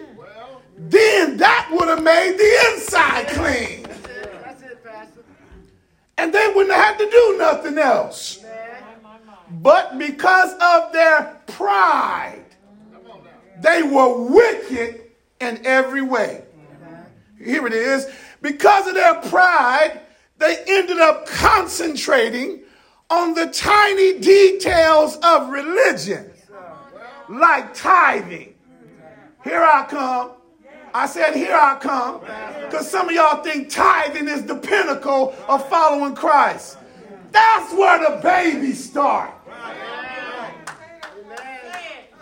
then 0.77 1.37
that 1.37 1.69
would 1.71 1.89
have 1.89 2.01
made 2.01 2.37
the 2.37 2.73
inside 2.73 3.27
clean. 3.27 3.78
And 6.19 6.33
they 6.33 6.51
wouldn't 6.53 6.75
have 6.75 6.97
had 6.97 6.97
to 6.99 7.09
do 7.09 7.35
nothing 7.37 7.77
else. 7.77 8.43
But 9.49 9.97
because 9.97 10.53
of 10.61 10.91
their 10.91 11.41
pride, 11.47 12.43
they 13.61 13.83
were 13.83 14.25
wicked 14.25 15.01
in 15.39 15.65
every 15.65 16.01
way. 16.01 16.43
Here 17.41 17.65
it 17.65 17.73
is. 17.73 18.05
Because 18.41 18.87
of 18.87 18.95
their 18.95 19.15
pride, 19.15 20.01
they 20.39 20.61
ended 20.67 20.97
up 20.97 21.25
concentrating 21.25 22.63
on 23.09 23.33
the 23.33 23.47
tiny 23.47 24.19
details 24.19 25.17
of 25.23 25.49
religion, 25.49 26.31
like 27.29 27.73
tithing. 27.73 28.55
Here 29.45 29.63
I 29.63 29.85
come. 29.89 30.31
I 30.93 31.05
said, 31.05 31.35
Here 31.35 31.55
I 31.55 31.77
come. 31.79 32.21
Because 32.65 32.89
some 32.89 33.09
of 33.09 33.15
y'all 33.15 33.43
think 33.43 33.69
tithing 33.69 34.27
is 34.27 34.43
the 34.43 34.55
pinnacle 34.55 35.35
of 35.47 35.67
following 35.69 36.15
Christ. 36.15 36.77
That's 37.31 37.73
where 37.73 37.99
the 37.99 38.21
babies 38.21 38.83
start. 38.89 39.31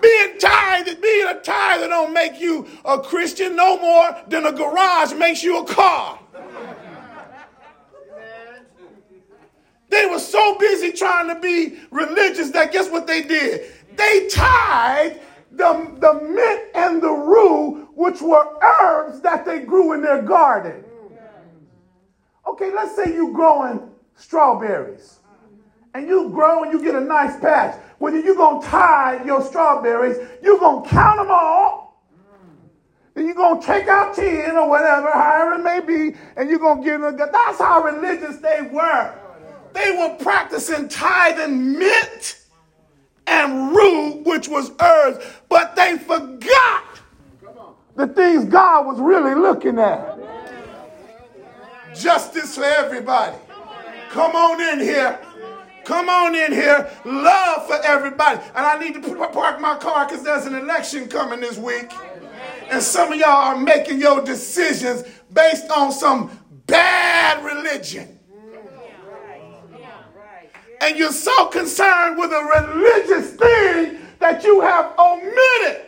Being 0.01 0.37
tithe, 0.39 0.87
being 1.01 1.27
a 1.27 1.39
tither 1.41 1.87
don't 1.87 2.13
make 2.13 2.39
you 2.39 2.67
a 2.85 2.99
Christian 2.99 3.55
no 3.55 3.79
more 3.79 4.15
than 4.27 4.45
a 4.45 4.51
garage 4.51 5.13
makes 5.13 5.43
you 5.43 5.59
a 5.59 5.65
car. 5.65 6.19
They 9.89 10.05
were 10.05 10.19
so 10.19 10.57
busy 10.59 10.91
trying 10.91 11.33
to 11.33 11.39
be 11.39 11.79
religious 11.91 12.51
that 12.51 12.71
guess 12.71 12.89
what 12.89 13.07
they 13.07 13.23
did? 13.23 13.71
They 13.95 14.27
tied 14.27 15.19
the, 15.51 15.91
the 15.99 16.13
mint 16.13 16.61
and 16.75 17.01
the 17.01 17.09
rue, 17.09 17.86
which 17.97 18.21
were 18.21 18.45
herbs 18.61 19.21
that 19.21 19.43
they 19.43 19.61
grew 19.61 19.93
in 19.93 20.03
their 20.03 20.21
garden. 20.21 20.83
Okay, 22.47 22.71
let's 22.71 22.95
say 22.95 23.11
you're 23.11 23.33
growing 23.33 23.89
strawberries. 24.15 25.17
And 25.95 26.07
you 26.07 26.29
grow 26.29 26.63
and 26.63 26.71
you 26.71 26.83
get 26.83 26.93
a 26.93 27.01
nice 27.01 27.39
patch. 27.39 27.75
When 27.97 28.13
you're 28.23 28.35
going 28.35 28.61
to 28.61 28.67
tie 28.67 29.23
your 29.25 29.41
strawberries, 29.41 30.17
you're 30.43 30.59
going 30.59 30.83
to 30.83 30.89
count 30.89 31.17
them 31.17 31.31
all. 31.31 32.03
Then 33.15 33.25
you're 33.25 33.33
going 33.33 33.59
to 33.59 33.65
take 33.65 33.87
out 33.87 34.15
10 34.15 34.55
or 34.55 34.69
whatever, 34.69 35.09
however 35.11 35.53
it 35.55 35.63
may 35.63 35.79
be, 35.79 36.15
and 36.35 36.51
you're 36.51 36.59
going 36.59 36.83
to 36.83 36.87
give 36.87 37.01
them. 37.01 37.17
That's 37.17 37.57
how 37.57 37.81
religious 37.81 38.37
they 38.37 38.61
were. 38.71 39.15
They 39.73 39.89
were 39.97 40.15
practicing 40.19 40.87
tithing 40.87 41.79
mint 41.79 42.41
and 43.25 43.75
rue, 43.75 44.21
which 44.23 44.47
was 44.47 44.71
herbs, 44.79 45.25
but 45.49 45.75
they 45.75 45.97
forgot 45.97 46.96
the 47.97 48.07
things 48.07 48.45
God 48.45 48.85
was 48.85 48.99
really 48.99 49.33
looking 49.33 49.79
at. 49.79 50.17
Justice 51.95 52.55
for 52.55 52.63
everybody. 52.63 53.35
Come 54.11 54.35
on 54.35 54.61
in 54.61 54.85
here. 54.85 55.19
Come 55.83 56.07
on 56.07 56.35
in 56.35 56.51
here. 56.51 56.89
Love 57.05 57.65
for 57.65 57.83
everybody. 57.83 58.39
And 58.55 58.65
I 58.65 58.77
need 58.77 58.93
to 58.93 59.15
park 59.29 59.59
my 59.59 59.77
car 59.77 60.05
because 60.05 60.23
there's 60.23 60.45
an 60.45 60.53
election 60.53 61.07
coming 61.07 61.39
this 61.39 61.57
week. 61.57 61.91
And 62.69 62.83
some 62.83 63.13
of 63.13 63.19
y'all 63.19 63.29
are 63.29 63.57
making 63.57 63.99
your 63.99 64.23
decisions 64.23 65.03
based 65.33 65.71
on 65.71 65.91
some 65.91 66.39
bad 66.67 67.43
religion. 67.43 68.19
And 70.81 70.97
you're 70.97 71.11
so 71.11 71.47
concerned 71.47 72.19
with 72.19 72.31
a 72.31 72.73
religious 72.75 73.31
thing 73.31 73.97
that 74.19 74.43
you 74.43 74.61
have 74.61 74.93
omitted 74.99 75.86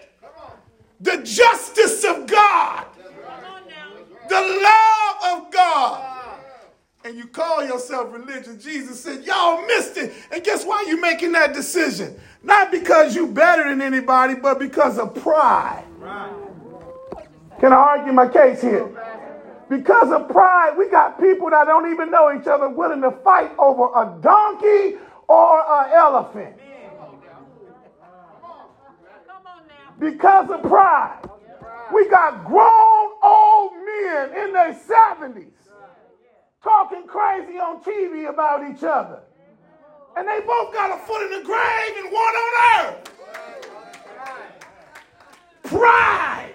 the 1.00 1.18
justice 1.24 2.04
of 2.04 2.28
God, 2.28 2.86
the 4.30 4.62
love 4.64 5.46
of 5.46 5.52
God 5.52 6.10
and 7.10 7.18
you 7.18 7.26
call 7.28 7.66
yourself 7.66 8.14
religious, 8.14 8.64
Jesus 8.64 9.02
said, 9.02 9.24
Y'all 9.24 9.66
missed 9.66 9.98
it. 9.98 10.14
And 10.32 10.44
guess 10.44 10.66
why 10.66 10.86
you're 10.88 11.00
making 11.00 11.32
that 11.32 11.54
decision? 11.54 12.20
Not 12.44 12.72
because 12.72 13.16
you're 13.16 13.28
better 13.28 13.68
than 13.68 13.82
anybody, 13.82 14.36
but 14.36 14.60
because 14.60 15.00
of 15.00 15.16
pride. 15.16 15.86
Can 17.60 17.74
I 17.74 17.76
argue 17.76 18.14
my 18.14 18.28
case 18.28 18.62
here? 18.62 18.88
Because 19.70 20.12
of 20.12 20.30
pride, 20.30 20.76
we 20.78 20.90
got 20.90 21.20
people 21.20 21.50
that 21.50 21.66
don't 21.66 21.92
even 21.92 22.12
know 22.12 22.38
each 22.40 22.48
other 22.48 22.70
willing 22.70 23.02
to 23.02 23.12
fight 23.24 23.52
over 23.58 23.86
a 23.96 24.20
donkey 24.22 24.98
or 25.28 25.64
an 25.68 25.92
elephant. 25.92 26.59
Because 30.00 30.50
of 30.50 30.62
pride, 30.64 31.30
we 31.94 32.10
got 32.10 32.46
grown 32.46 33.10
old 33.22 33.74
men 33.74 34.30
in 34.46 34.54
their 34.54 34.74
70s 34.74 35.52
talking 36.64 37.06
crazy 37.08 37.58
on 37.58 37.82
TV 37.84 38.30
about 38.30 38.70
each 38.70 38.84
other. 38.84 39.22
And 40.16 40.28
they 40.28 40.40
both 40.46 40.74
got 40.74 40.98
a 40.98 41.06
foot 41.06 41.24
in 41.24 41.40
the 41.40 41.46
grave 41.46 41.94
and 41.98 42.12
one 42.12 42.36
on 42.36 42.86
earth. 42.86 43.14
Pride 45.64 46.54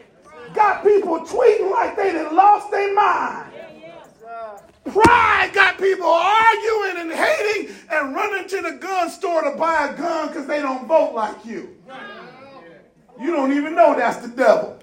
got 0.54 0.82
people 0.82 1.20
tweeting 1.20 1.70
like 1.70 1.96
they 1.96 2.12
done 2.12 2.34
lost 2.34 2.70
their 2.70 2.94
mind. 2.94 3.52
Pride 4.84 5.50
got 5.52 5.78
people 5.78 6.06
arguing 6.06 6.96
and 6.98 7.12
hating 7.12 7.74
and 7.90 8.14
running 8.14 8.48
to 8.48 8.60
the 8.60 8.72
gun 8.72 9.10
store 9.10 9.42
to 9.42 9.56
buy 9.56 9.88
a 9.88 9.96
gun 9.96 10.28
because 10.28 10.46
they 10.46 10.60
don't 10.60 10.86
vote 10.86 11.14
like 11.14 11.44
you. 11.44 11.76
You 13.20 13.30
don't 13.30 13.52
even 13.52 13.74
know 13.74 13.94
that's 13.96 14.18
the 14.18 14.28
devil. 14.28 14.78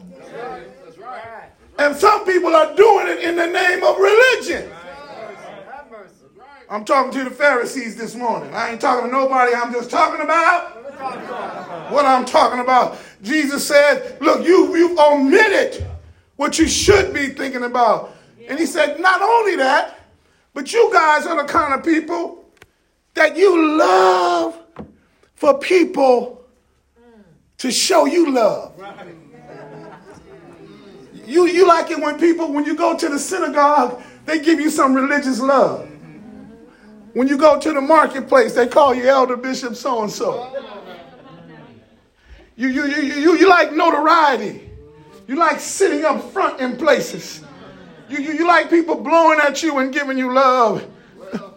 And 1.78 1.96
some 1.96 2.26
people 2.26 2.56
are 2.56 2.76
doing 2.76 3.08
it 3.08 3.20
in 3.24 3.36
the 3.36 3.48
name 3.48 3.84
of 3.84 3.98
religion. 3.98 4.72
I'm 6.70 6.86
talking 6.86 7.12
to 7.12 7.26
the 7.26 7.32
Pharisees 7.32 7.98
this 7.98 8.15
morning. 8.15 8.54
I 8.54 8.72
ain't 8.72 8.80
talking 8.80 9.10
to 9.10 9.12
nobody. 9.12 9.54
I'm 9.54 9.74
just 9.74 9.89
talking 9.89 10.22
about 10.22 10.82
what 11.91 12.06
I'm 12.06 12.24
talking 12.24 12.60
about. 12.60 12.98
Jesus 13.22 13.67
said, 13.67 14.17
Look, 14.22 14.46
you, 14.46 14.76
you've 14.78 14.98
omitted 14.98 15.86
what 16.38 16.58
you 16.58 16.67
should 16.67 17.13
be 17.13 17.30
thinking 17.30 17.63
about. 17.63 18.15
And 18.48 18.58
he 18.58 18.65
said, 18.65 19.00
Not 19.00 19.22
only 19.22 19.58
that, 19.58 20.00
but 20.54 20.72
you 20.72 20.89
guys 20.94 21.26
are 21.26 21.41
the 21.41 21.48
kind 21.52 21.74
of 21.74 21.84
people 21.84 22.46
that 23.15 23.36
you 23.36 23.78
love 23.78 24.58
for 25.36 25.58
people 25.60 26.40
to 27.62 27.69
show 27.69 28.06
you 28.06 28.32
love. 28.32 28.74
You, 31.13 31.45
you 31.45 31.67
like 31.67 31.91
it 31.91 32.00
when 32.00 32.17
people, 32.17 32.52
when 32.52 32.65
you 32.65 32.76
go 32.76 32.97
to 32.97 33.08
the 33.08 33.19
synagogue, 33.19 34.02
they 34.26 34.39
give 34.39 34.60
you 34.60 34.71
some 34.71 34.95
religious 34.95 35.39
love. 35.39 35.88
When 37.13 37.28
you 37.28 37.38
go 37.38 37.60
to 37.60 37.71
the 37.71 37.80
marketplace, 37.80 38.56
they 38.56 38.65
call 38.65 38.95
you 38.95 39.08
Elder 39.08 39.38
Bishop 39.38 39.76
so 39.76 40.02
and 40.02 40.12
so. 40.12 40.60
You, 42.56 42.67
you, 42.67 42.86
you, 42.88 43.02
you, 43.04 43.38
you 43.38 43.47
like 43.47 43.71
notoriety. 43.74 44.67
You 45.28 45.36
like 45.36 45.60
sitting 45.60 46.04
up 46.04 46.32
front 46.32 46.60
in 46.62 46.78
places. 46.78 47.43
You, 48.10 48.17
you, 48.21 48.34
you 48.34 48.47
like 48.47 48.71
people 48.71 48.95
blowing 48.95 49.39
at 49.39 49.62
you 49.62 49.78
and 49.78 49.93
giving 49.93 50.17
you 50.17 50.34
love. 50.34 50.84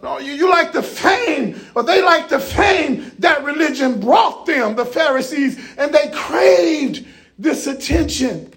No, 0.01 0.19
you, 0.19 0.33
you 0.33 0.49
like 0.49 0.71
the 0.71 0.83
fame, 0.83 1.59
or 1.75 1.83
they 1.83 2.01
like 2.01 2.29
the 2.29 2.39
fame 2.39 3.11
that 3.19 3.43
religion 3.43 3.99
brought 3.99 4.45
them, 4.45 4.75
the 4.75 4.85
Pharisees, 4.85 5.59
and 5.77 5.93
they 5.93 6.11
craved 6.13 7.05
this 7.39 7.67
attention. 7.67 8.53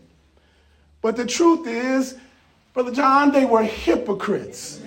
But 1.01 1.17
the 1.17 1.27
truth 1.27 1.67
is, 1.67 2.17
Brother 2.75 2.93
John, 2.93 3.33
they 3.33 3.45
were 3.45 3.63
hypocrites. 3.63 4.81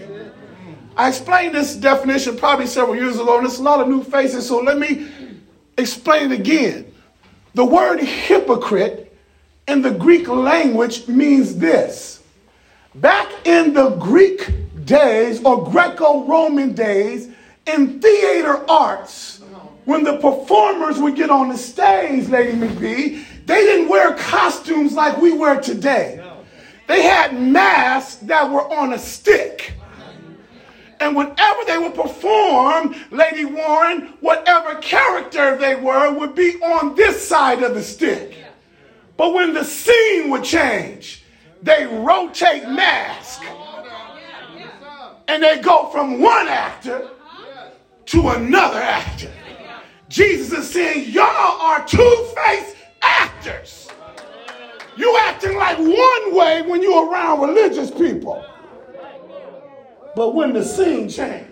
I 0.95 1.09
explained 1.09 1.55
this 1.55 1.75
definition 1.75 2.37
probably 2.37 2.67
several 2.67 2.95
years 2.95 3.15
ago, 3.15 3.37
and 3.37 3.47
there's 3.47 3.59
a 3.59 3.63
lot 3.63 3.79
of 3.79 3.87
new 3.87 4.03
faces, 4.03 4.47
so 4.47 4.59
let 4.59 4.77
me 4.77 5.07
explain 5.77 6.31
it 6.31 6.39
again. 6.39 6.93
The 7.53 7.65
word 7.65 7.99
hypocrite 7.99 9.17
in 9.67 9.81
the 9.81 9.91
Greek 9.91 10.27
language 10.27 11.07
means 11.07 11.57
this. 11.57 12.21
Back 12.95 13.29
in 13.45 13.73
the 13.73 13.91
Greek 13.91 14.51
days 14.85 15.43
or 15.43 15.69
Greco 15.69 16.25
Roman 16.25 16.73
days, 16.73 17.29
in 17.65 17.99
theater 17.99 18.69
arts, 18.69 19.41
when 19.85 20.03
the 20.03 20.17
performers 20.17 20.99
would 20.99 21.15
get 21.15 21.29
on 21.29 21.49
the 21.49 21.57
stage, 21.57 22.27
Lady 22.29 22.57
McBee, 22.57 23.25
they 23.45 23.61
didn't 23.61 23.89
wear 23.89 24.15
costumes 24.15 24.93
like 24.93 25.17
we 25.17 25.33
wear 25.33 25.59
today. 25.59 26.23
They 26.87 27.03
had 27.03 27.39
masks 27.39 28.15
that 28.23 28.49
were 28.49 28.67
on 28.71 28.93
a 28.93 28.99
stick. 28.99 29.73
And 30.99 31.15
whenever 31.15 31.65
they 31.65 31.79
would 31.79 31.95
perform, 31.95 32.95
Lady 33.09 33.45
Warren, 33.45 34.13
whatever 34.19 34.75
character 34.75 35.57
they 35.57 35.75
were 35.75 36.13
would 36.13 36.35
be 36.35 36.61
on 36.61 36.95
this 36.95 37.27
side 37.27 37.63
of 37.63 37.73
the 37.73 37.81
stick. 37.81 38.35
But 39.17 39.33
when 39.33 39.53
the 39.53 39.63
scene 39.63 40.29
would 40.29 40.43
change, 40.43 41.23
they 41.63 41.85
rotate 41.85 42.63
mask. 42.63 43.41
And 45.31 45.41
they 45.41 45.59
go 45.61 45.87
from 45.91 46.19
one 46.19 46.49
actor 46.49 47.09
to 48.07 48.29
another 48.31 48.79
actor. 48.79 49.31
Jesus 50.09 50.51
is 50.51 50.69
saying, 50.69 51.09
Y'all 51.09 51.25
are 51.25 51.87
two 51.87 52.27
faced 52.35 52.75
actors. 53.01 53.87
You 54.97 55.17
acting 55.21 55.55
like 55.55 55.77
one 55.77 56.35
way 56.35 56.63
when 56.63 56.83
you're 56.83 57.09
around 57.09 57.39
religious 57.39 57.89
people. 57.91 58.43
But 60.17 60.35
when 60.35 60.51
the 60.51 60.65
scene 60.65 61.07
changed, 61.07 61.47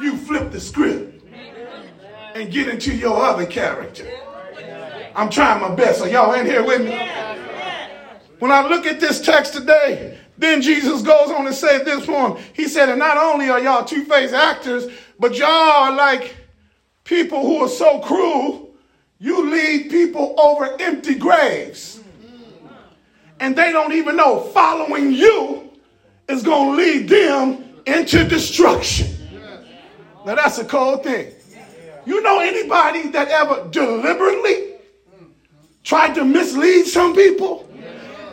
you 0.00 0.16
flip 0.16 0.50
the 0.50 0.60
script 0.60 1.22
and 2.34 2.50
get 2.50 2.68
into 2.68 2.96
your 2.96 3.22
other 3.22 3.44
character. 3.44 4.10
I'm 5.14 5.28
trying 5.28 5.60
my 5.60 5.74
best. 5.74 6.00
Are 6.00 6.08
y'all 6.08 6.32
in 6.32 6.46
here 6.46 6.64
with 6.64 6.80
me? 6.80 6.98
When 8.38 8.52
I 8.52 8.66
look 8.66 8.86
at 8.86 9.00
this 9.00 9.20
text 9.20 9.54
today, 9.54 10.18
then 10.36 10.62
Jesus 10.62 11.02
goes 11.02 11.30
on 11.30 11.44
to 11.44 11.52
say 11.52 11.82
this 11.82 12.06
one. 12.06 12.40
He 12.54 12.68
said, 12.68 12.88
and 12.88 12.98
not 12.98 13.16
only 13.16 13.50
are 13.50 13.60
y'all 13.60 13.84
two-faced 13.84 14.34
actors, 14.34 14.86
but 15.18 15.36
y'all 15.36 15.48
are 15.48 15.92
like 15.92 16.36
people 17.02 17.40
who 17.40 17.64
are 17.64 17.68
so 17.68 17.98
cruel, 18.00 18.70
you 19.18 19.50
lead 19.50 19.90
people 19.90 20.38
over 20.38 20.76
empty 20.80 21.16
graves. 21.16 22.00
And 23.40 23.56
they 23.56 23.72
don't 23.72 23.92
even 23.92 24.16
know 24.16 24.40
following 24.40 25.12
you 25.12 25.70
is 26.28 26.42
going 26.42 26.76
to 26.76 26.82
lead 26.82 27.08
them 27.08 27.64
into 27.86 28.24
destruction. 28.28 29.08
Now 30.24 30.34
that's 30.36 30.58
a 30.58 30.64
cold 30.64 31.02
thing. 31.02 31.32
You 32.04 32.22
know 32.22 32.40
anybody 32.40 33.08
that 33.08 33.28
ever 33.28 33.68
deliberately 33.70 34.74
tried 35.82 36.14
to 36.14 36.24
mislead 36.24 36.84
some 36.86 37.14
people 37.14 37.67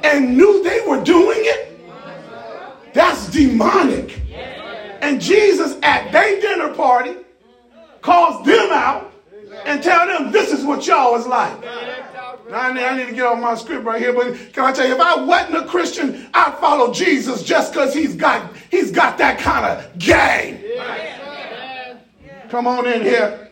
and 0.05 0.37
knew 0.37 0.63
they 0.63 0.81
were 0.81 1.03
doing 1.03 1.39
it? 1.41 2.93
That's 2.93 3.29
demonic. 3.29 4.21
And 5.01 5.19
Jesus 5.19 5.77
at 5.83 6.11
their 6.11 6.39
dinner 6.39 6.73
party 6.73 7.15
calls 8.01 8.45
them 8.45 8.71
out 8.71 9.11
and 9.65 9.81
tell 9.83 10.07
them 10.07 10.31
this 10.31 10.51
is 10.51 10.63
what 10.63 10.85
y'all 10.87 11.15
is 11.15 11.27
like. 11.27 11.61
Now, 12.49 12.59
I, 12.59 12.73
need, 12.73 12.83
I 12.83 12.97
need 12.97 13.07
to 13.07 13.11
get 13.11 13.25
on 13.25 13.41
my 13.41 13.55
script 13.55 13.83
right 13.85 13.99
here, 13.99 14.13
but 14.13 14.35
can 14.53 14.65
I 14.65 14.71
tell 14.71 14.87
you, 14.87 14.93
if 14.93 14.99
I 14.99 15.21
wasn't 15.23 15.57
a 15.57 15.65
Christian, 15.65 16.29
I'd 16.33 16.55
follow 16.59 16.93
Jesus 16.93 17.41
just 17.41 17.73
because 17.73 17.93
he's 17.93 18.15
got 18.15 18.55
he's 18.69 18.91
got 18.91 19.17
that 19.17 19.39
kind 19.39 19.65
of 19.65 19.97
game. 19.97 20.63
Come 22.49 22.67
on 22.67 22.85
in 22.87 23.01
here. 23.01 23.44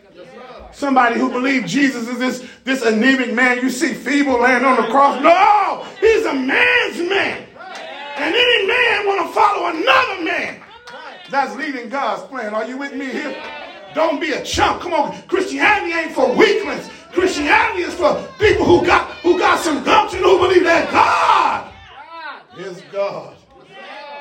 Somebody 0.73 1.19
who 1.19 1.29
believes 1.29 1.71
Jesus 1.71 2.07
is 2.07 2.19
this, 2.19 2.49
this 2.63 2.81
anemic 2.83 3.33
man 3.33 3.59
you 3.59 3.69
see 3.69 3.93
feeble 3.93 4.41
laying 4.41 4.65
on 4.65 4.77
the 4.77 4.87
cross. 4.89 5.21
No, 5.21 5.85
he's 5.99 6.25
a 6.25 6.33
man's 6.33 6.97
man. 7.09 7.47
And 8.15 8.35
any 8.35 8.67
man 8.67 9.07
want 9.07 9.27
to 9.27 9.33
follow 9.33 9.67
another 9.67 10.23
man. 10.23 10.61
That's 11.29 11.55
leading 11.55 11.89
God's 11.89 12.23
plan. 12.23 12.53
Are 12.53 12.65
you 12.65 12.77
with 12.77 12.93
me 12.93 13.05
here? 13.05 13.35
Don't 13.95 14.19
be 14.19 14.31
a 14.31 14.43
chump. 14.43 14.81
Come 14.81 14.93
on. 14.93 15.21
Christianity 15.23 15.93
ain't 15.93 16.11
for 16.11 16.35
weaklings. 16.35 16.89
Christianity 17.11 17.83
is 17.83 17.93
for 17.93 18.27
people 18.39 18.65
who 18.65 18.85
got 18.85 19.09
who 19.17 19.37
got 19.37 19.59
some 19.59 19.83
gumption 19.83 20.19
and 20.19 20.27
who 20.27 20.39
believe 20.39 20.63
that 20.63 20.91
God 20.91 21.71
is 22.57 22.81
God. 22.91 23.35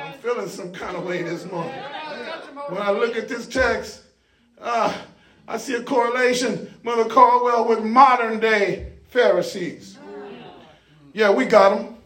I'm 0.02 0.12
feeling 0.14 0.48
some 0.48 0.72
kind 0.72 0.96
of 0.96 1.04
way 1.04 1.22
this 1.22 1.50
morning. 1.50 1.74
When 2.68 2.80
I 2.80 2.90
look 2.90 3.16
at 3.16 3.28
this 3.28 3.46
text, 3.46 4.02
uh, 4.60 4.94
I 5.52 5.58
see 5.58 5.74
a 5.74 5.82
correlation, 5.82 6.72
Mother 6.82 7.04
Caldwell, 7.04 7.68
with 7.68 7.84
modern 7.84 8.40
day 8.40 8.90
Pharisees. 9.10 9.98
Yeah, 11.12 11.30
we 11.30 11.44
got 11.44 11.76
them. 11.76 11.98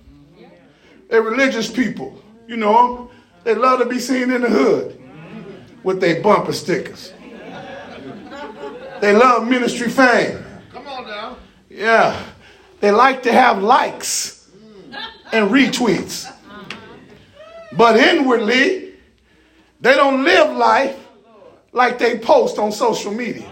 They're 1.08 1.22
religious 1.22 1.70
people. 1.70 2.20
You 2.48 2.56
know 2.56 2.96
them. 2.96 3.08
They 3.44 3.54
love 3.54 3.78
to 3.78 3.86
be 3.86 4.00
seen 4.00 4.32
in 4.32 4.40
the 4.40 4.50
hood 4.50 5.00
with 5.84 6.00
their 6.00 6.20
bumper 6.20 6.52
stickers. 6.52 7.12
They 9.00 9.12
love 9.12 9.46
ministry 9.46 9.90
fame. 9.90 10.44
Come 10.72 10.88
on 10.88 11.06
now. 11.06 11.36
Yeah. 11.70 12.20
They 12.80 12.90
like 12.90 13.22
to 13.22 13.32
have 13.32 13.62
likes 13.62 14.50
and 15.30 15.50
retweets. 15.50 16.32
But 17.76 17.96
inwardly, 17.96 18.94
they 19.80 19.94
don't 19.94 20.24
live 20.24 20.56
life 20.56 21.05
like 21.76 21.98
they 21.98 22.18
post 22.18 22.58
on 22.58 22.72
social 22.72 23.12
media. 23.12 23.46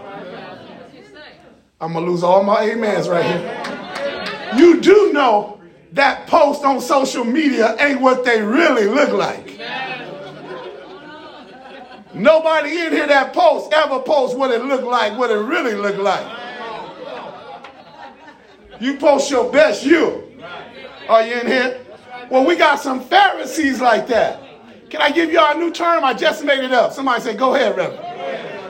I'm 1.79 1.93
going 1.93 2.07
to 2.07 2.11
lose 2.11 2.23
all 2.23 2.43
my 2.43 2.71
amens 2.71 3.07
right 3.07 3.25
here. 3.25 4.57
You 4.57 4.81
do 4.81 5.13
know 5.13 5.61
that 5.93 6.27
post 6.27 6.65
on 6.65 6.81
social 6.81 7.25
media 7.25 7.77
ain't 7.79 8.01
what 8.01 8.25
they 8.25 8.41
really 8.41 8.87
look 8.87 9.11
like. 9.11 9.61
Nobody 12.15 12.71
in 12.71 12.93
here 12.93 13.07
that 13.09 13.35
posts 13.35 13.69
ever 13.75 14.01
posts 14.01 14.35
what 14.35 14.51
it 14.53 14.65
looked 14.65 14.85
like, 14.85 15.19
what 15.19 15.31
it 15.31 15.35
really 15.35 15.75
looked 15.75 15.99
like. 15.99 16.27
You 18.81 18.97
post 18.97 19.31
your 19.31 19.53
best 19.53 19.85
you. 19.85 20.33
Are 21.11 21.27
you 21.27 21.41
in 21.41 21.47
here? 21.47 21.85
Well, 22.31 22.47
we 22.47 22.57
got 22.57 22.81
some 22.81 23.01
Pharisees 23.03 23.83
like 23.83 24.07
that. 24.07 24.41
Can 24.89 25.03
I 25.03 25.11
give 25.11 25.31
y'all 25.31 25.55
a 25.55 25.59
new 25.59 25.73
term? 25.73 26.05
I 26.05 26.15
just 26.15 26.43
made 26.45 26.65
it 26.65 26.73
up. 26.73 26.93
Somebody 26.93 27.21
say, 27.21 27.35
go 27.35 27.55
ahead, 27.55 27.77
Reverend. 27.77 28.14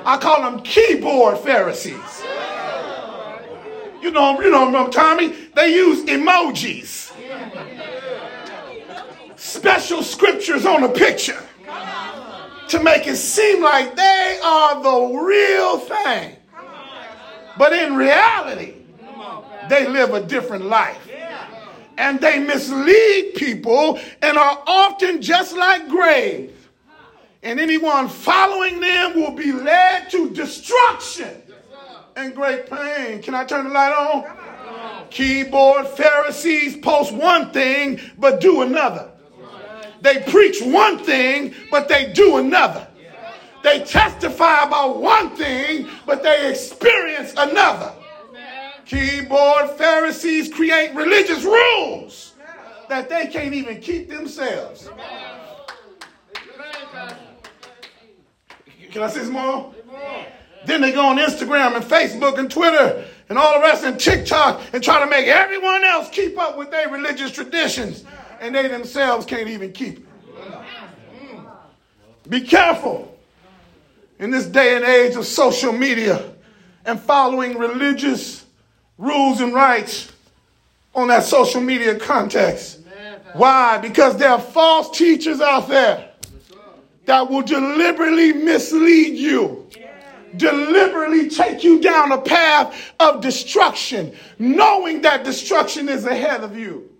I 0.04 0.18
call 0.18 0.42
them 0.42 0.60
keyboard 0.62 1.38
Pharisees. 1.38 2.22
You 4.02 4.10
know, 4.10 4.40
you 4.40 4.50
know, 4.50 4.88
Tommy, 4.90 5.28
they 5.54 5.74
use 5.74 6.04
emojis. 6.04 7.12
Special 9.36 10.02
scriptures 10.02 10.66
on 10.66 10.84
a 10.84 10.88
picture 10.88 11.42
to 12.68 12.82
make 12.82 13.06
it 13.06 13.16
seem 13.16 13.62
like 13.62 13.96
they 13.96 14.40
are 14.44 14.82
the 14.82 15.18
real 15.18 15.78
thing. 15.78 16.36
But 17.56 17.72
in 17.72 17.94
reality, 17.94 18.74
they 19.68 19.86
live 19.86 20.12
a 20.12 20.20
different 20.22 20.66
life. 20.66 20.98
And 21.96 22.20
they 22.20 22.40
mislead 22.40 23.34
people 23.36 24.00
and 24.20 24.36
are 24.36 24.62
often 24.66 25.22
just 25.22 25.56
like 25.56 25.88
graves. 25.88 26.52
And 27.44 27.60
anyone 27.60 28.08
following 28.08 28.80
them 28.80 29.14
will 29.16 29.32
be 29.32 29.52
led 29.52 30.10
to 30.10 30.30
destruction 30.30 31.42
and 32.16 32.34
great 32.34 32.70
pain. 32.70 33.20
Can 33.20 33.34
I 33.34 33.44
turn 33.44 33.64
the 33.64 33.70
light 33.70 33.92
on? 33.92 35.08
Keyboard 35.10 35.86
Pharisees 35.88 36.78
post 36.78 37.12
one 37.12 37.50
thing 37.52 38.00
but 38.16 38.40
do 38.40 38.62
another. 38.62 39.10
They 40.00 40.20
preach 40.22 40.62
one 40.62 40.98
thing, 40.98 41.54
but 41.70 41.86
they 41.86 42.12
do 42.12 42.38
another. 42.38 42.88
They 43.62 43.84
testify 43.84 44.64
about 44.64 45.00
one 45.00 45.36
thing, 45.36 45.88
but 46.06 46.22
they 46.22 46.50
experience 46.50 47.34
another. 47.36 47.92
Keyboard 48.86 49.70
Pharisees 49.70 50.52
create 50.52 50.94
religious 50.94 51.44
rules 51.44 52.34
that 52.88 53.08
they 53.08 53.26
can't 53.26 53.54
even 53.54 53.80
keep 53.80 54.08
themselves. 54.08 54.88
Can 58.94 59.02
I 59.02 59.08
say 59.08 59.24
some 59.24 59.32
more? 59.32 59.74
Then 60.66 60.80
they 60.80 60.92
go 60.92 61.04
on 61.04 61.16
Instagram 61.16 61.74
and 61.74 61.84
Facebook 61.84 62.38
and 62.38 62.48
Twitter 62.48 63.04
and 63.28 63.36
all 63.36 63.54
the 63.54 63.60
rest 63.60 63.82
and 63.82 63.98
TikTok 63.98 64.62
and 64.72 64.84
try 64.84 65.00
to 65.00 65.10
make 65.10 65.26
everyone 65.26 65.82
else 65.82 66.08
keep 66.10 66.38
up 66.38 66.56
with 66.56 66.70
their 66.70 66.88
religious 66.88 67.32
traditions 67.32 68.04
and 68.40 68.54
they 68.54 68.68
themselves 68.68 69.26
can't 69.26 69.48
even 69.48 69.72
keep 69.72 69.98
it. 69.98 70.04
Be 72.28 72.40
careful 72.40 73.18
in 74.20 74.30
this 74.30 74.46
day 74.46 74.76
and 74.76 74.84
age 74.84 75.16
of 75.16 75.26
social 75.26 75.72
media 75.72 76.30
and 76.84 77.00
following 77.00 77.58
religious 77.58 78.46
rules 78.96 79.40
and 79.40 79.52
rights 79.52 80.12
on 80.94 81.08
that 81.08 81.24
social 81.24 81.60
media 81.60 81.98
context. 81.98 82.78
Why? 83.32 83.78
Because 83.78 84.16
there 84.18 84.30
are 84.30 84.40
false 84.40 84.96
teachers 84.96 85.40
out 85.40 85.68
there 85.68 86.13
that 87.06 87.30
will 87.30 87.42
deliberately 87.42 88.32
mislead 88.32 89.16
you 89.16 89.64
deliberately 90.36 91.28
take 91.28 91.62
you 91.62 91.80
down 91.80 92.12
a 92.12 92.20
path 92.20 92.92
of 93.00 93.20
destruction, 93.20 94.14
knowing 94.38 95.02
that 95.02 95.24
destruction 95.24 95.88
is 95.88 96.04
ahead 96.06 96.42
of 96.42 96.56
you. 96.56 96.90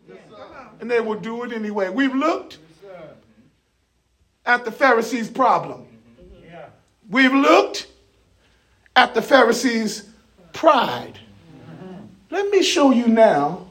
And 0.80 0.90
they 0.90 1.00
will 1.00 1.18
do 1.18 1.44
it 1.44 1.52
anyway. 1.52 1.88
We've 1.88 2.14
looked 2.14 2.58
at 4.44 4.64
the 4.64 4.72
Pharisees' 4.72 5.30
problem. 5.30 5.86
We've 7.08 7.32
looked 7.32 7.86
at 8.96 9.14
the 9.14 9.22
Pharisees' 9.22 10.08
pride. 10.52 11.18
Let 12.30 12.50
me 12.50 12.62
show 12.62 12.90
you 12.90 13.06
now 13.06 13.66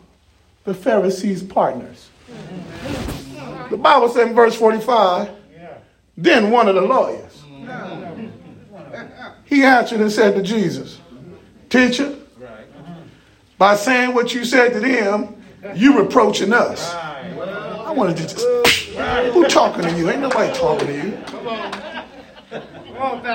the 0.64 0.74
Pharisees' 0.74 1.44
partners. 1.44 2.10
The 3.70 3.78
Bible 3.78 4.10
said 4.10 4.28
in 4.28 4.36
verse 4.36 4.56
45, 4.56 5.30
then 6.18 6.52
one 6.52 6.68
of 6.68 6.76
the 6.76 6.82
lawyers, 6.82 7.44
he 9.46 9.64
answered 9.64 10.02
and 10.02 10.12
said 10.12 10.36
to 10.36 10.42
Jesus, 10.42 11.00
Teacher, 11.70 12.16
by 13.58 13.76
saying 13.76 14.14
what 14.14 14.34
you 14.34 14.46
said 14.46 14.74
to 14.74 14.80
them, 14.80 15.42
you 15.76 15.98
reproaching 15.98 16.54
us. 16.54 16.94
I 16.94 17.92
wanted 17.92 18.18
to 18.18 18.24
just, 18.24 18.46
who 19.34 19.48
talking 19.48 19.84
to 19.84 19.98
you? 19.98 20.10
Ain't 20.10 20.22
nobody 20.22 20.54
talking 20.54 20.88
to 20.88 20.94
you. 20.94 21.18
come 21.28 21.48
on 21.48 23.26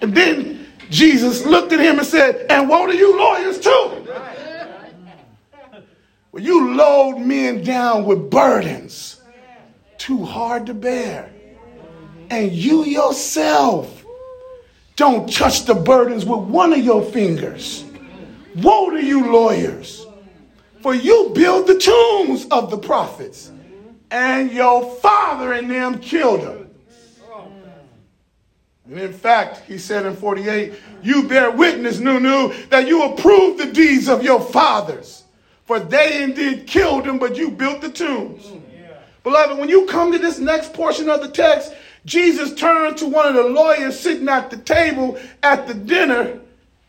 And 0.00 0.14
then 0.14 0.66
Jesus 0.90 1.44
looked 1.44 1.72
at 1.72 1.80
him 1.80 1.98
and 1.98 2.06
said, 2.06 2.46
and 2.50 2.68
woe 2.68 2.86
to 2.86 2.96
you 2.96 3.18
lawyers 3.18 3.60
too. 3.60 4.06
Well, 6.32 6.42
you 6.42 6.74
load 6.74 7.18
men 7.18 7.62
down 7.62 8.04
with 8.04 8.30
burdens 8.30 9.20
too 9.98 10.24
hard 10.24 10.66
to 10.66 10.74
bear. 10.74 11.30
And 12.30 12.52
you 12.52 12.84
yourself 12.84 14.04
don't 14.96 15.32
touch 15.32 15.64
the 15.64 15.74
burdens 15.74 16.24
with 16.24 16.40
one 16.40 16.72
of 16.72 16.84
your 16.84 17.02
fingers. 17.02 17.84
Woe 18.56 18.90
to 18.90 19.04
you, 19.04 19.32
lawyers, 19.32 20.06
for 20.80 20.94
you 20.94 21.32
build 21.34 21.66
the 21.66 21.78
tombs 21.78 22.46
of 22.50 22.70
the 22.70 22.78
prophets, 22.78 23.50
and 24.10 24.52
your 24.52 24.94
father 24.96 25.52
and 25.54 25.70
them 25.70 25.98
killed 25.98 26.42
them. 26.42 26.70
And 28.86 29.00
in 29.00 29.12
fact, 29.12 29.62
he 29.66 29.78
said 29.78 30.06
in 30.06 30.14
48, 30.14 30.74
you 31.02 31.26
bear 31.26 31.50
witness, 31.50 31.98
Nunu, 31.98 32.52
that 32.68 32.86
you 32.86 33.02
approve 33.04 33.56
the 33.56 33.72
deeds 33.72 34.08
of 34.08 34.22
your 34.22 34.40
fathers. 34.40 35.24
For 35.64 35.80
they 35.80 36.22
indeed 36.22 36.66
killed 36.66 37.04
them, 37.04 37.18
but 37.18 37.36
you 37.36 37.50
built 37.50 37.80
the 37.80 37.88
tombs. 37.88 38.52
Beloved, 39.22 39.58
when 39.58 39.70
you 39.70 39.86
come 39.86 40.12
to 40.12 40.18
this 40.18 40.38
next 40.38 40.74
portion 40.74 41.08
of 41.08 41.22
the 41.22 41.28
text, 41.28 41.72
Jesus 42.04 42.54
turned 42.54 42.98
to 42.98 43.06
one 43.06 43.28
of 43.28 43.34
the 43.34 43.48
lawyers 43.48 43.98
sitting 43.98 44.28
at 44.28 44.50
the 44.50 44.58
table 44.58 45.18
at 45.42 45.66
the 45.66 45.74
dinner 45.74 46.40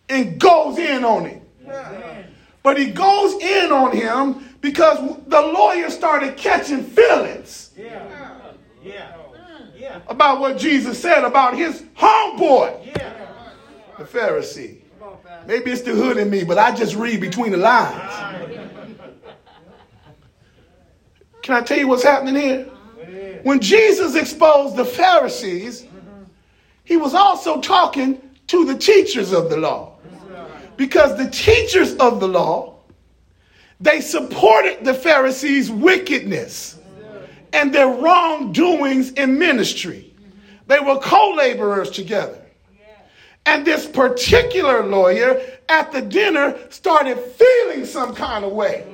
and 0.09 0.39
goes 0.39 0.77
in 0.77 1.05
on 1.05 1.25
him. 1.25 1.41
Yeah. 1.65 2.23
But 2.63 2.77
he 2.77 2.87
goes 2.87 3.41
in 3.41 3.71
on 3.71 3.95
him 3.95 4.57
because 4.61 4.97
the 5.27 5.41
lawyer 5.41 5.89
started 5.89 6.35
catching 6.37 6.83
feelings. 6.83 7.71
Yeah. 7.77 8.41
Yeah 8.83 9.15
about 10.07 10.39
what 10.39 10.57
Jesus 10.57 11.01
said 11.01 11.23
about 11.23 11.55
his 11.57 11.81
homeboy, 11.97 12.93
the 13.97 14.03
Pharisee. 14.03 14.77
Maybe 15.47 15.71
it's 15.71 15.81
the 15.81 15.91
hood 15.91 16.17
in 16.17 16.29
me, 16.29 16.43
but 16.43 16.57
I 16.57 16.75
just 16.75 16.95
read 16.95 17.21
between 17.21 17.51
the 17.51 17.57
lines. 17.57 18.49
Can 21.41 21.55
I 21.55 21.61
tell 21.61 21.77
you 21.77 21.87
what's 21.87 22.03
happening 22.03 22.35
here? 22.35 22.69
When 23.43 23.59
Jesus 23.59 24.15
exposed 24.15 24.75
the 24.75 24.85
Pharisees, 24.85 25.85
he 26.83 26.97
was 26.97 27.13
also 27.13 27.61
talking 27.61 28.21
to 28.47 28.65
the 28.65 28.77
teachers 28.77 29.33
of 29.33 29.49
the 29.49 29.57
law. 29.57 29.97
Because 30.77 31.17
the 31.17 31.29
teachers 31.29 31.95
of 31.95 32.19
the 32.19 32.27
law, 32.27 32.75
they 33.79 34.01
supported 34.01 34.83
the 34.83 34.93
Pharisees' 34.93 35.71
wickedness 35.71 36.79
and 37.53 37.73
their 37.73 37.87
wrongdoings 37.87 39.11
in 39.11 39.39
ministry. 39.39 40.13
They 40.67 40.79
were 40.79 40.99
co 40.99 41.33
laborers 41.35 41.91
together. 41.91 42.41
And 43.45 43.65
this 43.65 43.85
particular 43.85 44.83
lawyer 44.83 45.39
at 45.69 45.91
the 45.91 46.01
dinner 46.01 46.57
started 46.69 47.17
feeling 47.17 47.85
some 47.85 48.15
kind 48.15 48.43
of 48.43 48.51
way 48.51 48.87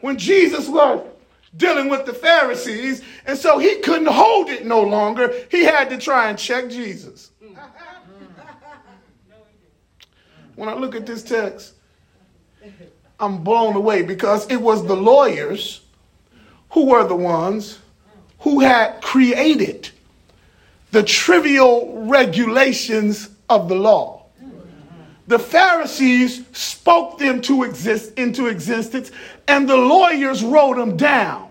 when 0.00 0.16
Jesus 0.16 0.68
was 0.68 1.06
dealing 1.56 1.88
with 1.88 2.06
the 2.06 2.14
Pharisees. 2.14 3.02
And 3.26 3.38
so 3.38 3.58
he 3.58 3.76
couldn't 3.76 4.08
hold 4.08 4.48
it 4.48 4.66
no 4.66 4.82
longer. 4.82 5.32
He 5.50 5.64
had 5.64 5.90
to 5.90 5.98
try 5.98 6.28
and 6.28 6.38
check 6.38 6.70
Jesus. 6.70 7.30
When 10.54 10.68
I 10.68 10.74
look 10.74 10.94
at 10.94 11.06
this 11.06 11.22
text, 11.22 11.74
I'm 13.18 13.42
blown 13.42 13.76
away 13.76 14.02
because 14.02 14.50
it 14.50 14.60
was 14.60 14.86
the 14.86 14.96
lawyers 14.96 15.80
who 16.70 16.86
were 16.86 17.06
the 17.06 17.16
ones 17.16 17.78
who 18.40 18.60
had 18.60 19.00
created 19.00 19.90
the 20.90 21.02
trivial 21.02 22.06
regulations 22.06 23.30
of 23.48 23.68
the 23.68 23.74
law. 23.74 24.21
The 25.26 25.38
Pharisees 25.38 26.44
spoke 26.52 27.18
them 27.18 27.40
to 27.42 27.62
exist 27.62 28.18
into 28.18 28.48
existence, 28.48 29.12
and 29.46 29.68
the 29.68 29.76
lawyers 29.76 30.42
wrote 30.42 30.76
them 30.76 30.96
down 30.96 31.48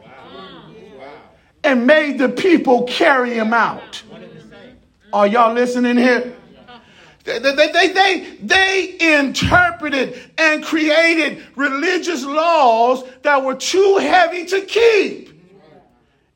and 1.63 1.87
made 1.87 2.17
the 2.17 2.29
people 2.29 2.83
carry 2.83 3.35
them 3.35 3.53
out. 3.53 4.03
Are 5.13 5.27
y'all 5.27 5.53
listening 5.53 5.97
here? 5.97 6.35
They, 7.23 7.37
they, 7.37 7.53
they, 7.53 7.87
they, 7.93 8.37
they 8.41 9.17
interpreted 9.17 10.31
and 10.37 10.63
created 10.63 11.43
religious 11.55 12.25
laws 12.25 13.03
that 13.21 13.43
were 13.43 13.55
too 13.55 13.97
heavy 13.97 14.45
to 14.47 14.61
keep. 14.61 15.29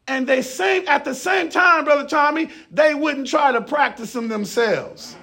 And 0.08 0.28
they 0.28 0.44
same 0.44 0.88
at 0.88 1.04
the 1.04 1.16
same 1.16 1.50
time, 1.50 1.86
Brother 1.86 2.08
Tommy, 2.08 2.50
they 2.70 2.94
wouldn't 2.94 3.28
try 3.28 3.52
to 3.52 3.62
practice 3.62 4.14
them 4.14 4.28
themselves. 4.28 5.16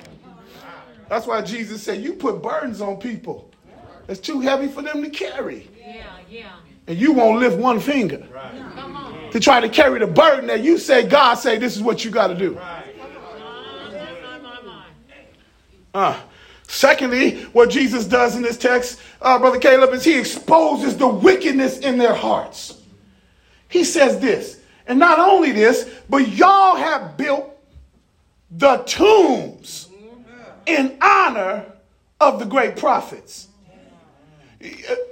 That's 1.13 1.27
why 1.27 1.43
Jesus 1.43 1.83
said, 1.83 2.03
You 2.03 2.15
put 2.15 2.41
burdens 2.41 2.81
on 2.81 2.97
people. 2.97 3.51
It's 4.09 4.19
too 4.19 4.41
heavy 4.41 4.67
for 4.67 4.81
them 4.81 5.03
to 5.03 5.11
carry. 5.11 5.69
Yeah, 5.79 6.07
yeah. 6.31 6.53
And 6.87 6.99
you 6.99 7.13
won't 7.13 7.39
lift 7.39 7.59
one 7.59 7.81
finger 7.81 8.27
right. 8.33 9.31
to 9.31 9.39
try 9.39 9.61
to 9.61 9.69
carry 9.69 9.99
the 9.99 10.07
burden 10.07 10.47
that 10.47 10.63
you 10.65 10.79
say, 10.79 11.07
God 11.07 11.35
say, 11.35 11.59
this 11.59 11.77
is 11.77 11.83
what 11.83 12.03
you 12.03 12.11
got 12.11 12.29
to 12.29 12.35
do. 12.35 12.55
Right. 12.55 12.85
Uh, 15.93 16.19
secondly, 16.63 17.43
what 17.53 17.69
Jesus 17.69 18.07
does 18.07 18.35
in 18.35 18.41
this 18.41 18.57
text, 18.57 18.99
uh, 19.21 19.39
Brother 19.39 19.59
Caleb, 19.59 19.93
is 19.93 20.05
he 20.05 20.19
exposes 20.19 20.97
the 20.97 21.07
wickedness 21.07 21.81
in 21.81 21.99
their 21.99 22.15
hearts. 22.15 22.81
He 23.69 23.85
says 23.85 24.19
this, 24.19 24.61
and 24.87 24.99
not 24.99 25.19
only 25.19 25.53
this, 25.53 25.91
but 26.09 26.27
y'all 26.29 26.77
have 26.77 27.19
built 27.19 27.55
the 28.51 28.79
tombs 28.87 29.91
in 30.67 30.97
honor 31.01 31.65
of 32.21 32.39
the 32.39 32.45
great 32.45 32.77
prophets. 32.77 33.49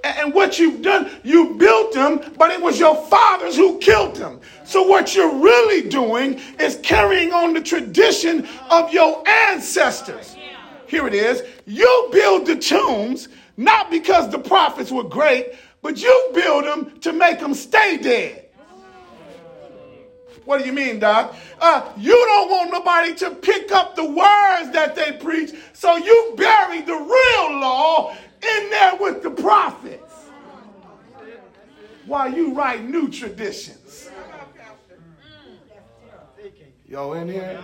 And 0.04 0.32
what 0.32 0.60
you've 0.60 0.80
done, 0.80 1.10
you 1.24 1.54
built 1.54 1.92
them, 1.92 2.20
but 2.38 2.52
it 2.52 2.62
was 2.62 2.78
your 2.78 2.94
fathers 3.06 3.56
who 3.56 3.78
killed 3.78 4.14
them. 4.14 4.40
So 4.64 4.84
what 4.84 5.14
you're 5.14 5.34
really 5.34 5.88
doing 5.88 6.40
is 6.60 6.78
carrying 6.82 7.32
on 7.32 7.54
the 7.54 7.60
tradition 7.60 8.46
of 8.70 8.92
your 8.92 9.26
ancestors. 9.28 10.36
Here 10.86 11.06
it 11.06 11.14
is. 11.14 11.42
You 11.66 12.08
build 12.12 12.46
the 12.46 12.56
tombs 12.56 13.28
not 13.56 13.90
because 13.90 14.30
the 14.30 14.38
prophets 14.38 14.90
were 14.90 15.04
great, 15.04 15.54
but 15.82 16.00
you 16.00 16.30
build 16.32 16.64
them 16.64 16.98
to 17.00 17.12
make 17.12 17.40
them 17.40 17.54
stay 17.54 17.98
dead. 17.98 18.39
What 20.50 20.62
do 20.62 20.66
you 20.66 20.72
mean, 20.72 20.98
Doc? 20.98 21.36
Uh, 21.60 21.92
you 21.96 22.10
don't 22.10 22.50
want 22.50 22.72
nobody 22.72 23.14
to 23.14 23.30
pick 23.36 23.70
up 23.70 23.94
the 23.94 24.04
words 24.04 24.72
that 24.72 24.96
they 24.96 25.12
preach, 25.12 25.52
so 25.72 25.96
you 25.96 26.34
bury 26.36 26.80
the 26.80 26.92
real 26.92 27.60
law 27.60 28.10
in 28.10 28.70
there 28.70 28.96
with 28.96 29.22
the 29.22 29.30
prophets 29.30 30.12
while 32.04 32.34
you 32.34 32.52
write 32.52 32.82
new 32.82 33.08
traditions. 33.08 34.10
Y'all 36.88 37.12
in 37.12 37.28
here? 37.28 37.62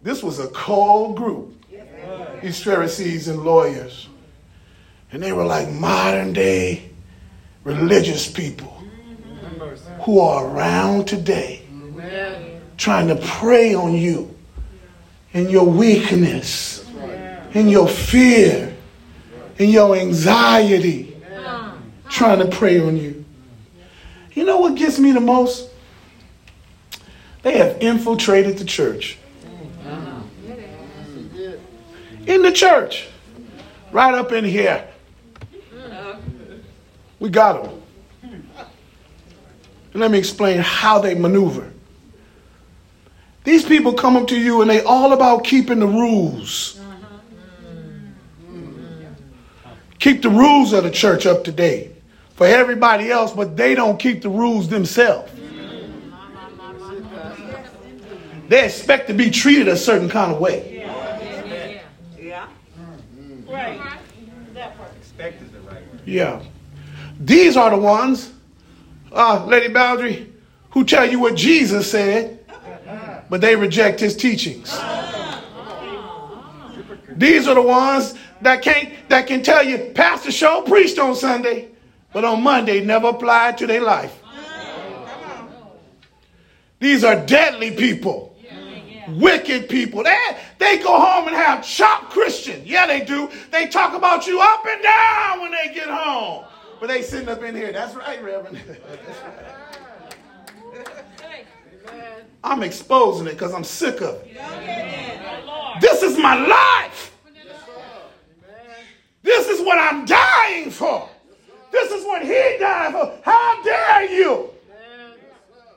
This 0.00 0.22
was 0.22 0.38
a 0.38 0.48
cold 0.48 1.18
group 1.18 1.62
these 2.40 2.62
Pharisees 2.62 3.28
and 3.28 3.44
lawyers. 3.44 4.08
And 5.12 5.22
they 5.22 5.32
were 5.32 5.44
like 5.44 5.68
modern 5.68 6.32
day 6.32 6.88
religious 7.64 8.32
people 8.32 8.77
who 10.02 10.20
are 10.20 10.46
around 10.46 11.06
today 11.06 11.64
trying 12.76 13.08
to 13.08 13.16
prey 13.16 13.74
on 13.74 13.92
you 13.92 14.34
in 15.32 15.50
your 15.50 15.66
weakness, 15.66 16.88
in 17.52 17.68
your 17.68 17.88
fear, 17.88 18.74
in 19.58 19.68
your 19.70 19.96
anxiety, 19.96 21.16
trying 22.08 22.38
to 22.38 22.46
prey 22.46 22.80
on 22.80 22.96
you. 22.96 23.24
You 24.32 24.44
know 24.44 24.58
what 24.58 24.76
gets 24.76 24.98
me 24.98 25.12
the 25.12 25.20
most? 25.20 25.68
They 27.42 27.58
have 27.58 27.80
infiltrated 27.80 28.58
the 28.58 28.64
church. 28.64 29.18
In 32.26 32.42
the 32.42 32.52
church. 32.52 33.08
Right 33.90 34.14
up 34.14 34.32
in 34.32 34.44
here. 34.44 34.86
We 37.18 37.30
got 37.30 37.64
them. 37.64 37.77
And 39.98 40.02
let 40.04 40.12
me 40.12 40.18
explain 40.18 40.60
how 40.60 41.00
they 41.00 41.16
maneuver. 41.16 41.72
These 43.42 43.64
people 43.64 43.94
come 43.94 44.14
up 44.14 44.28
to 44.28 44.38
you 44.38 44.62
and 44.62 44.70
they 44.70 44.80
all 44.80 45.12
about 45.12 45.42
keeping 45.42 45.80
the 45.80 45.88
rules. 45.88 46.80
Keep 49.98 50.22
the 50.22 50.30
rules 50.30 50.72
of 50.72 50.84
the 50.84 50.90
church 50.92 51.26
up 51.26 51.42
to 51.42 51.50
date 51.50 51.90
for 52.36 52.46
everybody 52.46 53.10
else, 53.10 53.32
but 53.32 53.56
they 53.56 53.74
don't 53.74 53.98
keep 53.98 54.22
the 54.22 54.28
rules 54.28 54.68
themselves. 54.68 55.32
They 58.46 58.66
expect 58.66 59.08
to 59.08 59.14
be 59.14 59.32
treated 59.32 59.66
a 59.66 59.76
certain 59.76 60.08
kind 60.08 60.32
of 60.32 60.38
way. 60.38 60.76
Yeah. 62.20 62.48
Right. 63.48 63.80
That 64.54 64.76
part. 64.78 64.92
Expect 64.96 65.42
is 65.42 65.50
the 65.50 65.58
right 65.62 65.84
word. 65.90 66.02
Yeah. 66.04 66.40
These 67.18 67.56
are 67.56 67.70
the 67.70 67.78
ones, 67.78 68.32
uh, 69.12 69.44
Lady 69.46 69.72
Boundary, 69.72 70.32
who 70.70 70.84
tell 70.84 71.08
you 71.08 71.18
what 71.18 71.34
Jesus 71.34 71.90
said, 71.90 72.38
but 73.28 73.40
they 73.40 73.56
reject 73.56 74.00
his 74.00 74.16
teachings. 74.16 74.78
These 77.10 77.48
are 77.48 77.54
the 77.54 77.62
ones 77.62 78.14
that 78.42 78.62
can't 78.62 78.92
that 79.08 79.26
can 79.26 79.42
tell 79.42 79.64
you, 79.64 79.90
Pastor 79.94 80.30
Show 80.30 80.62
preached 80.62 80.98
on 80.98 81.16
Sunday, 81.16 81.68
but 82.12 82.24
on 82.24 82.42
Monday 82.42 82.84
never 82.84 83.08
applied 83.08 83.58
to 83.58 83.66
their 83.66 83.82
life. 83.82 84.22
These 86.80 87.02
are 87.02 87.26
deadly 87.26 87.72
people. 87.72 88.36
Wicked 89.08 89.70
people. 89.70 90.04
They, 90.04 90.16
they 90.58 90.78
go 90.78 91.00
home 91.00 91.28
and 91.28 91.36
have 91.36 91.66
chopped 91.66 92.10
Christian. 92.10 92.62
Yeah, 92.66 92.86
they 92.86 93.04
do. 93.04 93.30
They 93.50 93.66
talk 93.66 93.94
about 93.94 94.26
you 94.26 94.38
up 94.38 94.64
and 94.66 94.82
down 94.82 95.40
when 95.40 95.50
they 95.52 95.72
get 95.74 95.88
home. 95.88 96.44
But 96.80 96.88
they 96.88 97.02
sitting 97.02 97.28
up 97.28 97.42
in 97.42 97.54
here. 97.54 97.72
That's 97.72 97.94
right, 97.94 98.22
Reverend. 98.22 98.58
I'm 102.44 102.62
exposing 102.62 103.26
it 103.26 103.32
because 103.32 103.52
I'm 103.52 103.64
sick 103.64 104.00
of 104.00 104.22
it. 104.24 104.36
This 105.80 106.02
is 106.02 106.16
my 106.18 106.34
life. 106.46 107.16
This 109.22 109.48
is 109.48 109.60
what 109.64 109.78
I'm 109.78 110.04
dying 110.06 110.70
for. 110.70 111.08
This 111.70 111.90
is 111.90 112.04
what 112.04 112.22
he 112.22 112.56
died 112.58 112.92
for. 112.92 113.18
How 113.24 113.62
dare 113.62 114.10
you 114.10 114.50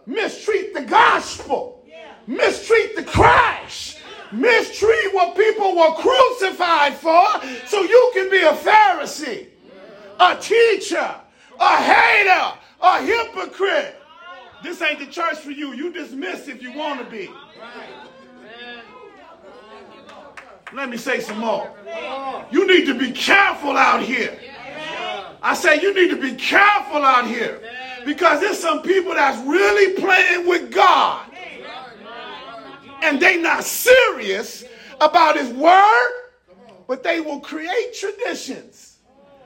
mistreat 0.06 0.74
the 0.74 0.82
gospel, 0.82 1.86
mistreat 2.28 2.96
the 2.96 3.04
Christ, 3.04 4.00
mistreat 4.32 5.14
what 5.14 5.36
people 5.36 5.76
were 5.76 5.94
crucified 5.96 6.94
for 6.94 7.26
so 7.66 7.82
you 7.82 8.12
can 8.14 8.30
be 8.30 8.42
a 8.42 8.54
Pharisee, 8.54 9.48
a 10.22 10.38
teacher, 10.40 11.16
a 11.60 11.78
hater, 11.78 12.54
a 12.82 13.02
hypocrite. 13.02 13.96
This 14.64 14.82
ain't 14.82 15.00
the 15.00 15.08
church 15.08 15.40
for 15.40 15.50
you. 15.52 15.74
You 15.74 15.92
dismiss 15.92 16.48
if 16.48 16.62
you 16.62 16.72
want 16.74 17.04
to 17.04 17.10
be. 17.10 17.30
Let 20.74 20.90
me 20.90 20.98
say 20.98 21.20
some 21.20 21.40
more. 21.40 21.70
You 22.52 22.68
need 22.68 22.86
to 22.86 22.94
be 22.94 23.12
careful 23.12 23.76
out 23.76 24.04
here. 24.04 24.40
I 25.42 25.56
say 25.56 25.82
you 25.82 25.94
need 25.94 26.12
to 26.12 26.22
be 26.22 26.36
careful 26.36 27.04
out 27.04 27.26
here 27.26 27.60
because 28.06 28.40
there's 28.40 28.60
some 28.60 28.84
people 28.84 29.16
that's 29.16 29.44
really 29.46 30.00
playing 30.00 30.48
with 30.48 30.72
God 30.72 31.26
and 33.02 33.20
they 33.20 33.42
not 33.42 33.64
serious 33.64 34.64
about 35.00 35.36
his 35.36 35.50
word, 35.50 36.12
but 36.88 37.02
they 37.02 37.20
will 37.20 37.40
create 37.40 37.96
traditions, 37.96 38.91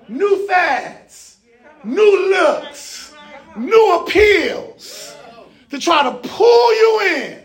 new 0.07 0.47
fads, 0.47 1.37
new 1.83 2.29
looks, 2.29 3.13
new 3.55 3.99
appeals 4.01 5.15
to 5.69 5.79
try 5.79 6.03
to 6.03 6.11
pull 6.27 6.75
you 6.75 7.01
in 7.15 7.43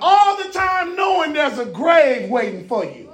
all 0.00 0.36
the 0.42 0.50
time 0.50 0.96
knowing 0.96 1.32
there's 1.32 1.58
a 1.58 1.66
grave 1.66 2.28
waiting 2.28 2.66
for 2.66 2.84
you. 2.84 3.08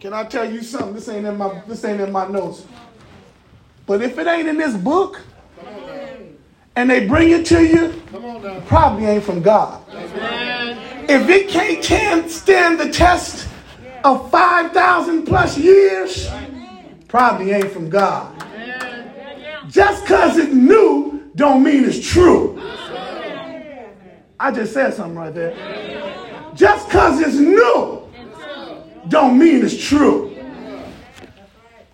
Can 0.00 0.12
I 0.12 0.24
tell 0.24 0.50
you 0.50 0.62
something? 0.62 0.94
This 0.94 1.08
ain't 1.08 1.26
in 1.26 1.36
my 1.36 1.62
this 1.66 1.84
ain't 1.84 2.00
in 2.00 2.12
my 2.12 2.28
notes. 2.28 2.64
But 3.86 4.02
if 4.02 4.18
it 4.18 4.26
ain't 4.26 4.48
in 4.48 4.56
this 4.56 4.76
book, 4.76 5.20
and 6.76 6.90
they 6.90 7.06
bring 7.06 7.30
it 7.30 7.46
to 7.46 7.64
you, 7.66 8.02
probably 8.66 9.06
ain't 9.06 9.24
from 9.24 9.42
God. 9.42 9.82
If 11.08 11.28
it 11.28 11.82
can't 11.82 12.30
stand 12.30 12.78
the 12.78 12.90
test 12.90 13.48
of 14.06 14.30
5,000 14.30 15.26
plus 15.26 15.58
years, 15.58 16.30
probably 17.08 17.50
ain't 17.50 17.72
from 17.72 17.90
God. 17.90 18.32
Just 19.68 20.04
because 20.04 20.38
it's 20.38 20.52
new 20.52 21.28
don't 21.34 21.64
mean 21.64 21.84
it's 21.84 22.08
true. 22.08 22.62
I 24.38 24.52
just 24.52 24.72
said 24.72 24.94
something 24.94 25.16
right 25.16 25.34
there. 25.34 25.54
Just 26.54 26.86
because 26.86 27.20
it's 27.20 27.34
new 27.34 28.02
don't 29.08 29.36
mean 29.36 29.64
it's 29.64 29.84
true. 29.84 30.36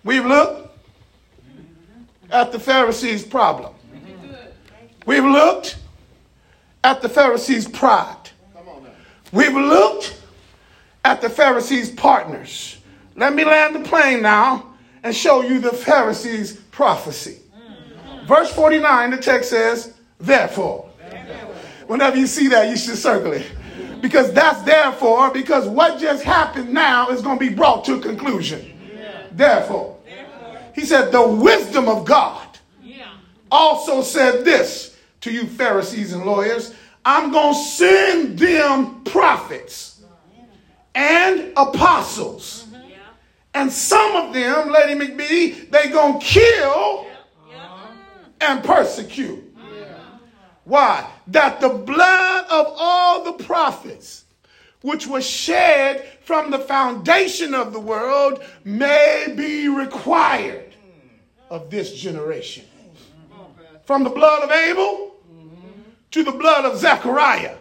We've 0.03 0.25
looked 0.25 0.71
at 2.29 2.51
the 2.51 2.59
Pharisees' 2.59 3.23
problem. 3.23 3.73
We've 5.07 5.25
looked 5.25 5.77
at 6.83 7.01
the 7.01 7.09
Pharisees' 7.09 7.67
pride. 7.67 8.29
We've 9.31 9.55
looked 9.55 10.22
at 11.03 11.21
the 11.21 11.29
Pharisees' 11.29 11.91
partners. 11.91 12.77
Let 13.15 13.33
me 13.33 13.45
land 13.45 13.75
the 13.75 13.81
plane 13.81 14.21
now 14.21 14.73
and 15.03 15.15
show 15.15 15.41
you 15.41 15.59
the 15.59 15.73
Pharisees' 15.73 16.53
prophecy. 16.71 17.39
Mm. 17.55 18.27
Verse 18.27 18.51
49, 18.53 19.11
the 19.11 19.17
text 19.17 19.49
says, 19.49 19.93
Therefore. 20.19 20.89
Whenever 21.87 22.17
you 22.17 22.27
see 22.27 22.47
that, 22.47 22.69
you 22.69 22.77
should 22.77 22.97
circle 22.97 23.33
it. 23.33 23.51
Because 24.01 24.31
that's 24.33 24.61
therefore, 24.63 25.31
because 25.31 25.67
what 25.67 25.99
just 25.99 26.23
happened 26.23 26.73
now 26.73 27.09
is 27.09 27.21
going 27.21 27.37
to 27.37 27.49
be 27.49 27.53
brought 27.53 27.83
to 27.85 27.95
a 27.95 27.99
conclusion. 27.99 28.65
Therefore. 29.31 29.97
He 30.73 30.85
said, 30.85 31.11
The 31.11 31.27
wisdom 31.27 31.87
of 31.87 32.05
God 32.05 32.47
also 33.53 34.01
said 34.01 34.43
this 34.43 34.97
to 35.21 35.31
you 35.31 35.45
Pharisees 35.45 36.11
and 36.11 36.25
lawyers 36.25 36.73
I'm 37.05 37.31
going 37.31 37.53
to 37.53 37.59
send 37.59 38.39
them 38.39 39.03
prophets 39.03 39.92
and 40.95 41.51
apostles. 41.57 42.67
And 43.53 43.71
some 43.71 44.15
of 44.15 44.33
them, 44.33 44.71
Lady 44.71 44.99
McBee, 44.99 45.69
they 45.69 45.89
going 45.89 46.19
to 46.19 46.25
kill 46.25 47.07
and 48.41 48.63
persecute. 48.63 49.55
Why? 50.63 51.09
That 51.27 51.61
the 51.61 51.69
blood 51.69 52.45
of 52.49 52.73
all 52.77 53.23
the 53.23 53.43
prophets, 53.43 54.25
which 54.81 55.07
was 55.07 55.25
shed 55.25 56.07
from 56.21 56.51
the 56.51 56.59
foundation 56.59 57.53
of 57.53 57.73
the 57.73 57.79
world, 57.79 58.43
may 58.63 59.33
be 59.35 59.67
required 59.67 60.73
of 61.49 61.69
this 61.69 61.93
generation. 61.93 62.65
From 63.85 64.03
the 64.03 64.09
blood 64.09 64.43
of 64.43 64.51
Abel 64.51 65.15
to 66.11 66.23
the 66.23 66.31
blood 66.31 66.65
of 66.65 66.77
Zechariah, 66.77 67.57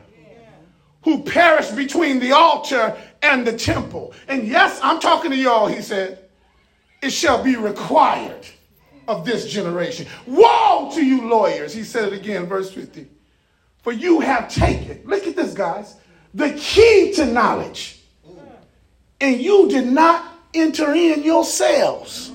who 1.03 1.23
perished 1.25 1.75
between 1.75 2.21
the 2.21 2.33
altar 2.33 2.97
and 3.23 3.47
the 3.47 3.57
temple. 3.57 4.13
And 4.29 4.47
yes, 4.47 4.81
I'm 4.83 5.01
talking 5.01 5.31
to 5.31 5.37
y'all, 5.37 5.67
he 5.67 5.81
said, 5.81 6.19
it 7.01 7.11
shall 7.11 7.43
be 7.43 7.57
required 7.57 8.47
of 9.09 9.25
this 9.25 9.51
generation. 9.51 10.07
Woe 10.27 10.91
to 10.95 11.05
you, 11.05 11.29
lawyers. 11.29 11.73
He 11.73 11.85
said 11.85 12.13
it 12.13 12.15
again, 12.15 12.47
verse 12.47 12.71
50. 12.73 13.07
For 13.83 13.93
you 13.93 14.21
have 14.21 14.49
taken, 14.49 15.01
look 15.05 15.27
at 15.27 15.35
this, 15.35 15.55
guys, 15.55 15.97
the 16.35 16.53
key 16.53 17.13
to 17.17 17.27
knowledge, 17.27 18.01
and 19.21 19.41
you 19.41 19.69
did 19.69 19.87
not 19.87 20.33
enter 20.55 20.95
in 20.95 21.25
yourselves. 21.25 22.31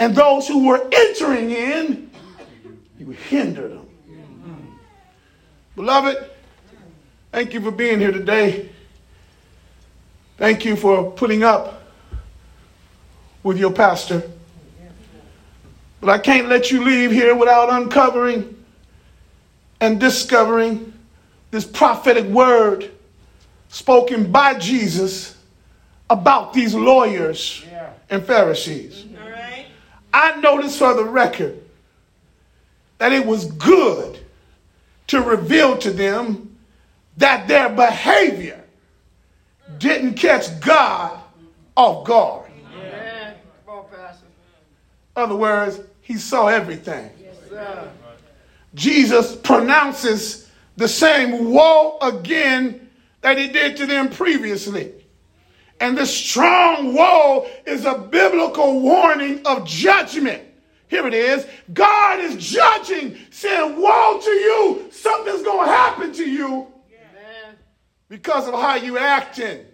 And 0.00 0.14
those 0.14 0.48
who 0.48 0.66
were 0.66 0.88
entering 0.92 1.50
in, 1.50 2.10
you 2.98 3.10
hindered 3.10 3.72
them. 3.72 3.88
Beloved, 5.76 6.30
thank 7.32 7.54
you 7.54 7.60
for 7.60 7.70
being 7.70 8.00
here 8.00 8.12
today. 8.12 8.70
Thank 10.36 10.64
you 10.64 10.74
for 10.76 11.12
putting 11.12 11.44
up 11.44 11.82
with 13.42 13.58
your 13.58 13.72
pastor. 13.72 14.22
But 16.00 16.10
I 16.10 16.18
can't 16.18 16.48
let 16.48 16.70
you 16.70 16.84
leave 16.84 17.12
here 17.12 17.34
without 17.34 17.72
uncovering 17.72 18.64
and 19.80 20.00
discovering 20.00 20.92
this 21.50 21.64
prophetic 21.64 22.26
word 22.26 22.90
spoken 23.68 24.30
by 24.30 24.58
Jesus 24.58 25.36
about 26.10 26.52
these 26.52 26.74
lawyers 26.74 27.64
yeah. 27.70 27.90
and 28.10 28.24
Pharisees. 28.24 29.02
Mm-hmm. 29.02 29.62
I 30.12 30.40
noticed 30.40 30.78
for 30.78 30.94
the 30.94 31.04
record 31.04 31.60
that 32.98 33.12
it 33.12 33.24
was 33.24 33.46
good 33.46 34.18
to 35.08 35.20
reveal 35.20 35.76
to 35.78 35.90
them 35.90 36.56
that 37.16 37.48
their 37.48 37.68
behavior 37.68 38.63
didn't 39.78 40.14
catch 40.14 40.60
God 40.60 41.20
off 41.76 42.06
guard. 42.06 42.50
Amen. 42.72 43.34
Come 43.66 43.78
on, 43.78 43.84
Pastor. 43.90 44.26
In 45.16 45.22
other 45.22 45.36
words, 45.36 45.80
he 46.00 46.14
saw 46.14 46.48
everything. 46.48 47.10
Yes. 47.20 47.88
Jesus 48.74 49.36
pronounces 49.36 50.50
the 50.76 50.88
same 50.88 51.52
woe 51.52 51.98
again 52.02 52.90
that 53.20 53.38
he 53.38 53.48
did 53.48 53.76
to 53.76 53.86
them 53.86 54.10
previously. 54.10 54.92
And 55.80 55.96
this 55.96 56.14
strong 56.14 56.94
woe 56.94 57.48
is 57.66 57.84
a 57.84 57.98
biblical 57.98 58.80
warning 58.80 59.44
of 59.46 59.66
judgment. 59.66 60.42
Here 60.88 61.06
it 61.06 61.14
is. 61.14 61.46
God 61.72 62.20
is 62.20 62.36
judging, 62.36 63.16
saying, 63.30 63.80
Woe 63.80 64.20
to 64.22 64.30
you! 64.30 64.88
Something's 64.90 65.42
going 65.42 65.66
to 65.66 65.72
happen 65.72 66.12
to 66.12 66.28
you. 66.28 66.66
Because 68.14 68.46
of 68.46 68.54
how 68.54 68.76
you 68.76 68.96
acting, 68.96 69.66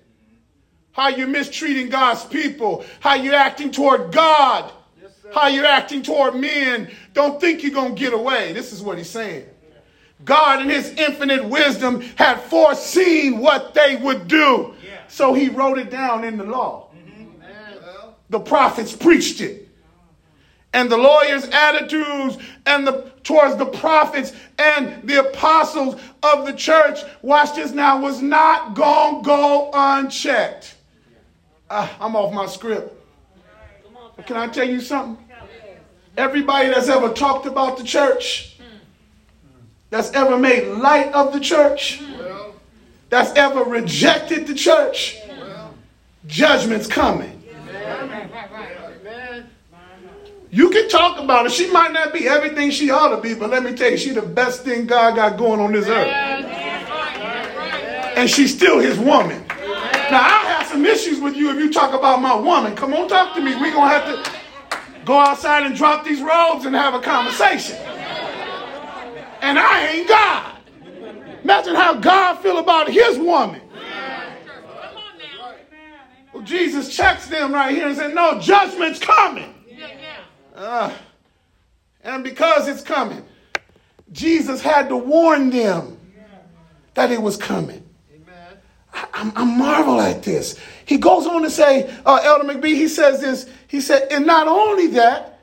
how 0.92 1.08
you're 1.08 1.28
mistreating 1.28 1.90
God's 1.90 2.24
people, 2.24 2.86
how 2.98 3.12
you're 3.12 3.34
acting 3.34 3.70
toward 3.70 4.12
God, 4.12 4.72
Yes, 4.98 5.12
how 5.34 5.48
you're 5.48 5.66
acting 5.66 6.00
toward 6.00 6.36
men. 6.36 6.90
Don't 7.12 7.38
think 7.38 7.62
you're 7.62 7.74
going 7.74 7.94
to 7.94 8.00
get 8.00 8.14
away. 8.14 8.54
This 8.54 8.72
is 8.72 8.80
what 8.80 8.96
he's 8.96 9.10
saying. 9.10 9.44
God, 10.24 10.62
in 10.62 10.70
his 10.70 10.88
infinite 10.92 11.44
wisdom, 11.44 12.00
had 12.16 12.40
foreseen 12.40 13.40
what 13.40 13.74
they 13.74 13.96
would 13.96 14.26
do. 14.26 14.72
So 15.08 15.34
he 15.34 15.50
wrote 15.50 15.76
it 15.76 15.90
down 15.90 16.24
in 16.24 16.38
the 16.38 16.44
law. 16.44 16.88
Mm-hmm. 16.96 17.42
Amen. 17.42 18.14
The 18.30 18.40
prophets 18.40 18.96
preached 18.96 19.42
it. 19.42 19.68
And 20.72 20.90
the 20.90 20.96
lawyers' 20.96 21.48
attitudes 21.48 22.38
and 22.66 22.86
the 22.86 23.10
towards 23.24 23.56
the 23.56 23.66
prophets 23.66 24.32
and 24.58 25.06
the 25.08 25.20
apostles 25.20 26.00
of 26.22 26.46
the 26.46 26.52
church, 26.52 27.00
watch 27.22 27.54
this 27.54 27.72
now, 27.72 28.00
was 28.00 28.22
not 28.22 28.74
gonna 28.74 29.22
go 29.22 29.70
unchecked. 29.72 30.76
Ah, 31.68 31.96
I'm 32.00 32.16
off 32.16 32.32
my 32.32 32.46
script. 32.46 32.94
But 34.16 34.26
can 34.26 34.36
I 34.36 34.48
tell 34.48 34.68
you 34.68 34.80
something? 34.80 35.24
Everybody 36.16 36.68
that's 36.68 36.88
ever 36.88 37.12
talked 37.12 37.46
about 37.46 37.78
the 37.78 37.84
church, 37.84 38.58
that's 39.88 40.10
ever 40.12 40.36
made 40.36 40.66
light 40.66 41.12
of 41.12 41.32
the 41.32 41.40
church, 41.40 42.02
that's 43.08 43.32
ever 43.36 43.62
rejected 43.62 44.46
the 44.46 44.54
church, 44.54 45.18
judgment's 46.26 46.86
coming. 46.86 47.42
You 50.52 50.70
can 50.70 50.88
talk 50.88 51.18
about 51.18 51.44
her. 51.44 51.50
She 51.50 51.70
might 51.70 51.92
not 51.92 52.12
be 52.12 52.26
everything 52.26 52.70
she 52.70 52.90
ought 52.90 53.14
to 53.14 53.20
be, 53.20 53.34
but 53.34 53.50
let 53.50 53.62
me 53.62 53.72
tell 53.74 53.90
you, 53.90 53.96
she's 53.96 54.16
the 54.16 54.22
best 54.22 54.64
thing 54.64 54.86
God 54.86 55.14
got 55.14 55.36
going 55.38 55.60
on 55.60 55.72
this 55.72 55.86
earth. 55.86 56.08
And 58.16 58.28
she's 58.28 58.54
still 58.54 58.80
his 58.80 58.98
woman. 58.98 59.46
Now, 59.46 60.22
I 60.22 60.42
have 60.46 60.66
some 60.66 60.84
issues 60.84 61.20
with 61.20 61.36
you 61.36 61.50
if 61.50 61.56
you 61.56 61.72
talk 61.72 61.94
about 61.94 62.20
my 62.20 62.34
woman. 62.34 62.74
Come 62.74 62.92
on, 62.94 63.06
talk 63.08 63.34
to 63.36 63.40
me. 63.40 63.54
We're 63.54 63.72
going 63.72 63.88
to 63.88 63.96
have 63.96 64.24
to 64.24 64.30
go 65.04 65.16
outside 65.16 65.64
and 65.64 65.76
drop 65.76 66.04
these 66.04 66.20
robes 66.20 66.64
and 66.64 66.74
have 66.74 66.94
a 66.94 67.00
conversation. 67.00 67.76
And 69.40 69.56
I 69.56 69.86
ain't 69.86 70.08
God. 70.08 70.56
Imagine 71.44 71.76
how 71.76 71.94
God 71.94 72.38
feel 72.40 72.58
about 72.58 72.90
his 72.90 73.18
woman. 73.18 73.60
Well, 76.32 76.42
Jesus 76.42 76.94
checks 76.94 77.28
them 77.28 77.52
right 77.52 77.74
here 77.74 77.86
and 77.86 77.96
said, 77.96 78.14
no, 78.14 78.40
judgment's 78.40 78.98
coming. 78.98 79.54
Uh, 80.60 80.92
and 82.04 82.22
because 82.22 82.68
it's 82.68 82.82
coming, 82.82 83.24
Jesus 84.12 84.60
had 84.60 84.90
to 84.90 84.96
warn 84.96 85.48
them 85.48 85.96
that 86.92 87.10
it 87.10 87.22
was 87.22 87.38
coming. 87.38 87.82
Amen. 88.14 88.58
I, 88.92 89.06
I'm- 89.14 89.32
I 89.36 89.44
marvel 89.44 90.00
at 90.02 90.22
this. 90.22 90.58
He 90.84 90.98
goes 90.98 91.26
on 91.26 91.40
to 91.42 91.50
say, 91.50 91.90
uh, 92.04 92.20
Elder 92.22 92.44
McBee, 92.44 92.74
he 92.74 92.88
says 92.88 93.22
this. 93.22 93.48
He 93.68 93.80
said, 93.80 94.08
and 94.10 94.26
not 94.26 94.48
only 94.48 94.88
that 94.88 95.40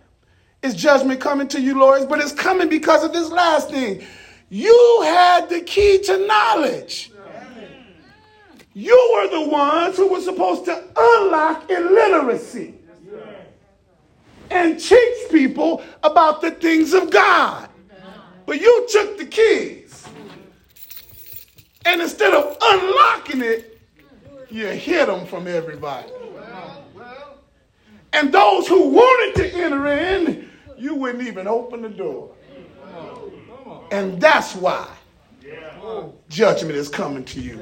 is 0.61 0.75
judgment 0.75 1.19
coming 1.19 1.47
to 1.47 1.59
you, 1.59 1.79
Lords, 1.79 2.05
but 2.05 2.19
it's 2.19 2.31
coming 2.31 2.69
because 2.69 3.03
of 3.03 3.11
this 3.11 3.31
last 3.31 3.71
thing. 3.71 4.03
You 4.49 5.01
had 5.03 5.49
the 5.49 5.61
key 5.61 5.99
to 6.03 6.27
knowledge. 6.27 7.11
You 8.75 9.11
were 9.15 9.29
the 9.43 9.49
ones 9.49 9.97
who 9.97 10.09
were 10.09 10.21
supposed 10.21 10.65
to 10.65 10.83
unlock 10.95 11.71
illiteracy 11.71 12.75
and 14.51 14.79
teach 14.79 15.29
people 15.31 15.83
about 16.03 16.41
the 16.41 16.51
things 16.51 16.93
of 16.93 17.09
God. 17.09 17.69
But 18.45 18.61
you 18.61 18.87
took 18.89 19.17
the 19.17 19.25
keys. 19.25 20.05
And 21.85 22.01
instead 22.01 22.33
of 22.33 22.57
unlocking 22.61 23.41
it, 23.41 23.79
you 24.49 24.67
hid 24.67 25.07
them 25.07 25.25
from 25.25 25.47
everybody. 25.47 26.09
And 28.13 28.31
those 28.33 28.67
who 28.67 28.89
wanted 28.89 29.35
to 29.43 29.53
enter 29.63 29.87
in, 29.87 30.49
you 30.77 30.95
wouldn't 30.95 31.27
even 31.27 31.47
open 31.47 31.81
the 31.81 31.89
door. 31.89 32.31
And 33.91 34.19
that's 34.19 34.55
why 34.55 34.87
judgment 36.29 36.75
is 36.75 36.89
coming 36.89 37.23
to 37.25 37.39
you. 37.41 37.61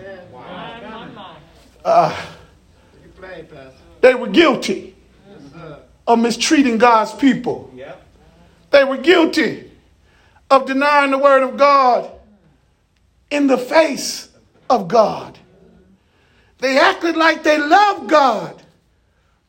Uh, 1.83 2.25
You 3.03 3.09
play, 3.11 3.43
Pastor. 3.43 3.73
they 4.01 4.15
were 4.15 4.27
guilty. 4.27 4.94
Of 6.07 6.19
mistreating 6.19 6.77
God's 6.77 7.13
people. 7.13 7.71
They 8.71 8.83
were 8.83 8.97
guilty 8.97 9.71
of 10.49 10.65
denying 10.65 11.11
the 11.11 11.17
word 11.17 11.43
of 11.43 11.57
God 11.57 12.11
in 13.31 13.47
the 13.47 13.57
face 13.57 14.29
of 14.69 14.87
God. 14.87 15.37
They 16.59 16.77
acted 16.77 17.15
like 17.15 17.43
they 17.43 17.57
loved 17.57 18.09
God. 18.09 18.61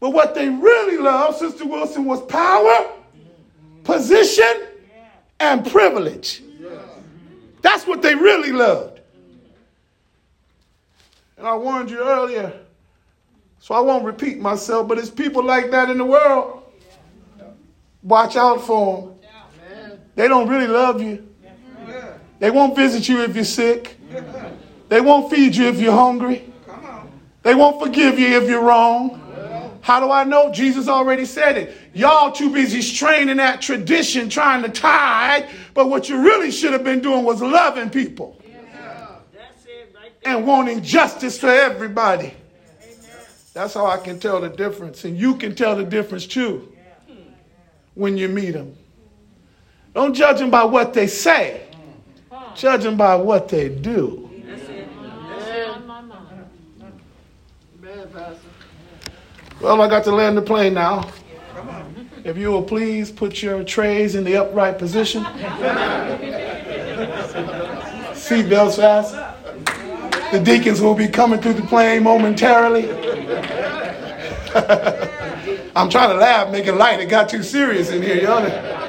But 0.00 0.10
what 0.10 0.34
they 0.34 0.48
really 0.48 0.98
loved, 0.98 1.38
Sister 1.38 1.66
Wilson, 1.66 2.04
was 2.04 2.22
power, 2.22 2.92
position, 3.84 4.66
and 5.40 5.66
privilege. 5.66 6.42
That's 7.62 7.86
what 7.86 8.02
they 8.02 8.14
really 8.14 8.52
loved. 8.52 9.00
And 11.38 11.46
I 11.46 11.56
warned 11.56 11.90
you 11.90 11.98
earlier, 11.98 12.52
so 13.66 13.74
I 13.74 13.80
won't 13.80 14.04
repeat 14.04 14.38
myself, 14.38 14.86
but 14.86 14.96
it's 14.96 15.10
people 15.10 15.42
like 15.42 15.72
that 15.72 15.90
in 15.90 15.98
the 15.98 16.04
world. 16.04 16.62
Watch 18.00 18.36
out 18.36 18.64
for 18.64 19.12
them. 19.60 19.98
They 20.14 20.28
don't 20.28 20.48
really 20.48 20.68
love 20.68 21.02
you. 21.02 21.28
They 22.38 22.52
won't 22.52 22.76
visit 22.76 23.08
you 23.08 23.22
if 23.22 23.34
you're 23.34 23.44
sick. 23.44 23.96
They 24.88 25.00
won't 25.00 25.32
feed 25.32 25.56
you 25.56 25.66
if 25.66 25.80
you're 25.80 25.90
hungry. 25.90 26.44
They 27.42 27.56
won't 27.56 27.82
forgive 27.82 28.20
you 28.20 28.40
if 28.40 28.48
you're 28.48 28.62
wrong. 28.62 29.20
How 29.80 29.98
do 29.98 30.12
I 30.12 30.22
know? 30.22 30.52
Jesus 30.52 30.86
already 30.86 31.24
said 31.24 31.56
it. 31.56 31.76
Y'all 31.92 32.30
too 32.30 32.52
busy 32.52 32.80
straining 32.80 33.38
that 33.38 33.60
tradition, 33.60 34.28
trying 34.28 34.62
to 34.62 34.68
tithe, 34.68 35.46
but 35.74 35.90
what 35.90 36.08
you 36.08 36.22
really 36.22 36.52
should 36.52 36.72
have 36.72 36.84
been 36.84 37.00
doing 37.00 37.24
was 37.24 37.42
loving 37.42 37.90
people 37.90 38.40
and 40.24 40.46
wanting 40.46 40.84
justice 40.84 41.36
for 41.36 41.48
everybody. 41.48 42.32
That's 43.56 43.72
how 43.72 43.86
I 43.86 43.96
can 43.96 44.20
tell 44.20 44.38
the 44.42 44.50
difference. 44.50 45.06
And 45.06 45.16
you 45.16 45.34
can 45.34 45.54
tell 45.54 45.74
the 45.74 45.82
difference 45.82 46.26
too 46.26 46.70
when 47.94 48.18
you 48.18 48.28
meet 48.28 48.50
them. 48.50 48.76
Don't 49.94 50.12
judge 50.12 50.40
them 50.40 50.50
by 50.50 50.64
what 50.64 50.92
they 50.92 51.06
say, 51.06 51.66
judge 52.54 52.82
them 52.82 52.98
by 52.98 53.14
what 53.14 53.48
they 53.48 53.70
do. 53.70 54.28
Well, 59.62 59.80
I 59.80 59.88
got 59.88 60.04
to 60.04 60.12
land 60.12 60.36
the 60.36 60.42
plane 60.42 60.74
now. 60.74 61.10
If 62.24 62.36
you 62.36 62.50
will 62.50 62.62
please 62.62 63.10
put 63.10 63.42
your 63.42 63.64
trays 63.64 64.16
in 64.16 64.24
the 64.24 64.36
upright 64.36 64.78
position. 64.78 65.24
Seatbelts 68.12 68.76
fast. 68.76 69.35
The 70.32 70.40
deacons 70.42 70.80
will 70.80 70.94
be 70.94 71.08
coming 71.08 71.40
through 71.40 71.54
the 71.54 71.62
plane 71.62 72.02
momentarily. 72.02 72.90
I'm 75.76 75.90
trying 75.90 76.10
to 76.10 76.16
laugh, 76.16 76.50
make 76.50 76.66
it 76.66 76.74
light. 76.74 77.00
It 77.00 77.06
got 77.06 77.28
too 77.28 77.42
serious 77.42 77.90
in 77.90 78.02
here. 78.02 78.22
Y'all 78.22 78.86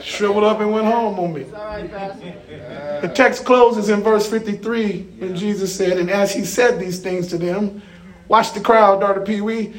shriveled 0.00 0.44
up 0.44 0.60
and 0.60 0.72
went 0.72 0.86
home 0.86 1.18
on 1.18 1.32
me. 1.32 1.42
The 1.42 3.10
text 3.14 3.44
closes 3.44 3.88
in 3.88 4.02
verse 4.02 4.28
53 4.28 5.02
when 5.18 5.36
Jesus 5.36 5.74
said, 5.74 5.98
And 5.98 6.10
as 6.10 6.32
he 6.32 6.44
said 6.44 6.78
these 6.78 7.00
things 7.00 7.28
to 7.28 7.38
them, 7.38 7.82
watch 8.28 8.52
the 8.52 8.60
crowd, 8.60 9.00
Daughter 9.00 9.20
Pee 9.20 9.40
Wee, 9.40 9.74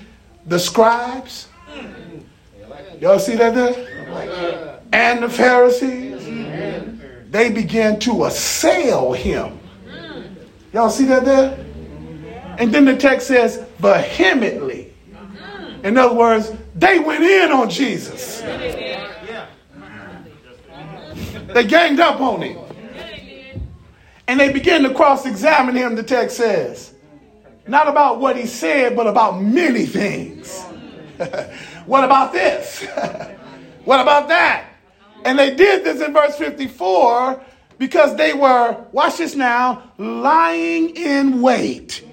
the 0.45 0.59
scribes. 0.59 1.47
Y'all 2.99 3.19
see 3.19 3.35
that 3.35 3.55
there? 3.55 4.79
And 4.93 5.23
the 5.23 5.29
Pharisees. 5.29 6.11
They 7.31 7.49
began 7.49 7.97
to 8.01 8.25
assail 8.25 9.13
him. 9.13 9.60
Y'all 10.73 10.89
see 10.89 11.05
that 11.05 11.25
there? 11.25 11.65
And 12.57 12.73
then 12.73 12.85
the 12.85 12.95
text 12.95 13.27
says, 13.27 13.65
vehemently. 13.79 14.93
In 15.83 15.97
other 15.97 16.15
words, 16.15 16.51
they 16.75 16.99
went 16.99 17.23
in 17.23 17.51
on 17.51 17.69
Jesus. 17.69 18.41
They 21.53 21.65
ganged 21.67 21.99
up 21.99 22.21
on 22.21 22.41
him. 22.41 22.59
And 24.27 24.39
they 24.39 24.53
began 24.53 24.83
to 24.83 24.93
cross 24.93 25.25
examine 25.25 25.75
him, 25.75 25.95
the 25.95 26.03
text 26.03 26.37
says. 26.37 26.93
Not 27.67 27.87
about 27.87 28.19
what 28.19 28.37
he 28.37 28.45
said, 28.45 28.95
but 28.95 29.07
about 29.07 29.41
many 29.41 29.85
things. 29.85 30.61
what 31.85 32.03
about 32.03 32.31
this? 32.31 32.83
what 33.85 33.99
about 33.99 34.29
that? 34.29 34.67
And 35.25 35.37
they 35.37 35.53
did 35.53 35.83
this 35.83 36.01
in 36.01 36.13
verse 36.13 36.35
54 36.37 37.43
because 37.81 38.15
they 38.15 38.31
were, 38.31 38.85
watch 38.91 39.17
this 39.17 39.33
now, 39.33 39.81
lying 39.97 40.95
in 40.95 41.41
wait. 41.41 42.05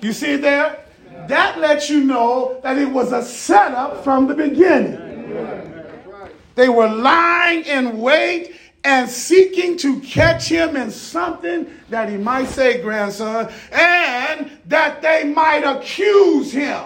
You 0.00 0.14
see 0.14 0.36
there? 0.36 0.86
That 1.28 1.58
lets 1.58 1.90
you 1.90 2.02
know 2.02 2.58
that 2.62 2.78
it 2.78 2.88
was 2.88 3.12
a 3.12 3.22
setup 3.22 4.02
from 4.02 4.26
the 4.26 4.32
beginning. 4.32 4.96
They 6.54 6.70
were 6.70 6.88
lying 6.88 7.66
in 7.66 7.98
wait 7.98 8.56
and 8.84 9.06
seeking 9.06 9.76
to 9.76 10.00
catch 10.00 10.48
him 10.48 10.76
in 10.76 10.90
something 10.90 11.66
that 11.90 12.08
he 12.08 12.16
might 12.16 12.48
say, 12.48 12.80
grandson, 12.80 13.52
and 13.72 14.50
that 14.64 15.02
they 15.02 15.24
might 15.24 15.64
accuse 15.64 16.50
him. 16.50 16.84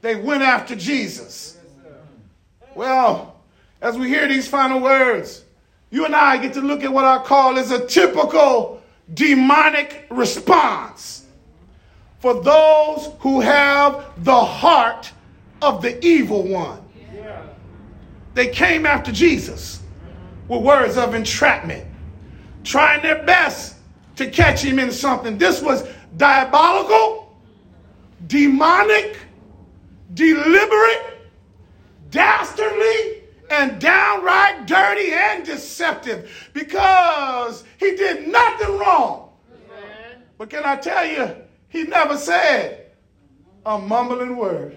They 0.00 0.16
went 0.16 0.42
after 0.42 0.74
Jesus. 0.74 1.58
Well, 2.74 3.42
as 3.82 3.98
we 3.98 4.08
hear 4.08 4.26
these 4.26 4.48
final 4.48 4.80
words, 4.80 5.43
you 5.94 6.04
and 6.04 6.16
I 6.16 6.38
get 6.38 6.54
to 6.54 6.60
look 6.60 6.82
at 6.82 6.92
what 6.92 7.04
I 7.04 7.22
call 7.22 7.56
is 7.56 7.70
a 7.70 7.86
typical 7.86 8.82
demonic 9.14 10.06
response 10.10 11.24
for 12.18 12.42
those 12.42 13.12
who 13.20 13.40
have 13.40 14.04
the 14.24 14.44
heart 14.44 15.12
of 15.62 15.82
the 15.82 16.04
evil 16.04 16.42
one. 16.42 16.80
They 18.34 18.48
came 18.48 18.86
after 18.86 19.12
Jesus 19.12 19.84
with 20.48 20.62
words 20.62 20.96
of 20.96 21.14
entrapment, 21.14 21.86
trying 22.64 23.00
their 23.00 23.22
best 23.22 23.76
to 24.16 24.28
catch 24.28 24.64
him 24.64 24.80
in 24.80 24.90
something. 24.90 25.38
This 25.38 25.62
was 25.62 25.88
diabolical, 26.16 27.38
demonic, 28.26 29.16
deliberate, 30.12 31.20
dastardly, 32.10 33.13
and 33.50 33.80
downright 33.80 34.66
dirty 34.66 35.12
and 35.12 35.44
deceptive 35.44 36.50
because 36.52 37.64
he 37.78 37.96
did 37.96 38.28
nothing 38.28 38.78
wrong. 38.78 39.30
But 40.38 40.50
can 40.50 40.64
I 40.64 40.76
tell 40.76 41.06
you, 41.06 41.34
he 41.68 41.84
never 41.84 42.16
said 42.16 42.92
a 43.64 43.78
mumbling 43.78 44.36
word. 44.36 44.76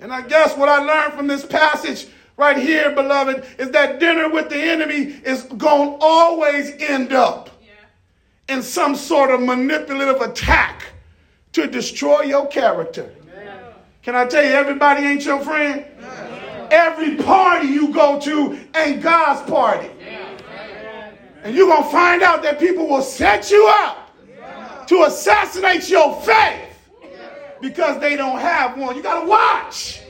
And 0.00 0.12
I 0.12 0.22
guess 0.22 0.56
what 0.56 0.68
I 0.68 0.78
learned 0.78 1.14
from 1.14 1.26
this 1.26 1.44
passage 1.44 2.08
right 2.36 2.56
here, 2.56 2.90
beloved, 2.94 3.44
is 3.58 3.70
that 3.70 4.00
dinner 4.00 4.30
with 4.30 4.48
the 4.48 4.56
enemy 4.56 5.20
is 5.24 5.42
going 5.42 5.90
to 5.90 6.04
always 6.04 6.72
end 6.80 7.12
up 7.12 7.50
yeah. 7.62 8.56
in 8.56 8.62
some 8.62 8.96
sort 8.96 9.30
of 9.30 9.42
manipulative 9.42 10.22
attack 10.22 10.84
to 11.52 11.66
destroy 11.66 12.22
your 12.22 12.46
character. 12.46 13.10
Yeah. 13.34 13.72
Can 14.02 14.16
I 14.16 14.24
tell 14.24 14.42
you, 14.42 14.52
everybody 14.52 15.04
ain't 15.04 15.24
your 15.24 15.40
friend? 15.40 15.84
Yeah. 16.00 16.29
Every 16.70 17.16
party 17.16 17.68
you 17.68 17.92
go 17.92 18.20
to 18.20 18.58
ain't 18.76 19.02
God's 19.02 19.48
party. 19.50 19.90
And 21.42 21.56
you're 21.56 21.68
going 21.68 21.84
to 21.84 21.88
find 21.88 22.22
out 22.22 22.42
that 22.42 22.58
people 22.58 22.86
will 22.86 23.02
set 23.02 23.50
you 23.50 23.66
up 23.68 24.10
to 24.86 25.04
assassinate 25.04 25.88
your 25.88 26.20
faith 26.20 26.68
because 27.60 28.00
they 28.00 28.16
don't 28.16 28.38
have 28.38 28.76
one. 28.76 28.96
You 28.96 29.02
got 29.02 29.22
to 29.22 29.28
watch 29.28 30.02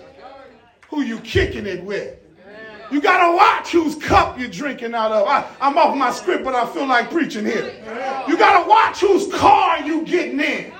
who 0.88 1.02
you 1.02 1.18
kicking 1.20 1.66
it 1.66 1.84
with. 1.84 2.16
You 2.90 3.00
got 3.00 3.30
to 3.30 3.36
watch 3.36 3.70
whose 3.70 3.94
cup 3.94 4.38
you're 4.38 4.48
drinking 4.48 4.94
out 4.94 5.12
of. 5.12 5.26
I, 5.26 5.46
am 5.60 5.78
off 5.78 5.96
my 5.96 6.10
script, 6.10 6.42
but 6.42 6.56
I 6.56 6.66
feel 6.72 6.86
like 6.86 7.10
preaching 7.10 7.44
here. 7.44 7.72
You 8.26 8.36
got 8.36 8.62
to 8.62 8.68
watch 8.68 9.00
whose 9.00 9.32
car 9.32 9.80
you 9.80 10.02
getting 10.02 10.40
in. 10.40 10.72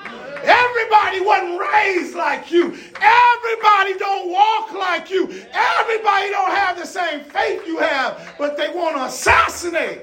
Everybody 0.43 1.21
wasn't 1.21 1.61
raised 1.61 2.15
like 2.15 2.51
you. 2.51 2.77
Everybody 3.01 3.99
don't 3.99 4.31
walk 4.31 4.73
like 4.73 5.11
you. 5.11 5.25
Everybody 5.53 6.31
don't 6.31 6.51
have 6.51 6.79
the 6.79 6.87
same 6.87 7.21
faith 7.25 7.67
you 7.67 7.79
have, 7.79 8.35
but 8.39 8.57
they 8.57 8.69
want 8.71 8.97
to 8.97 9.05
assassinate 9.05 10.03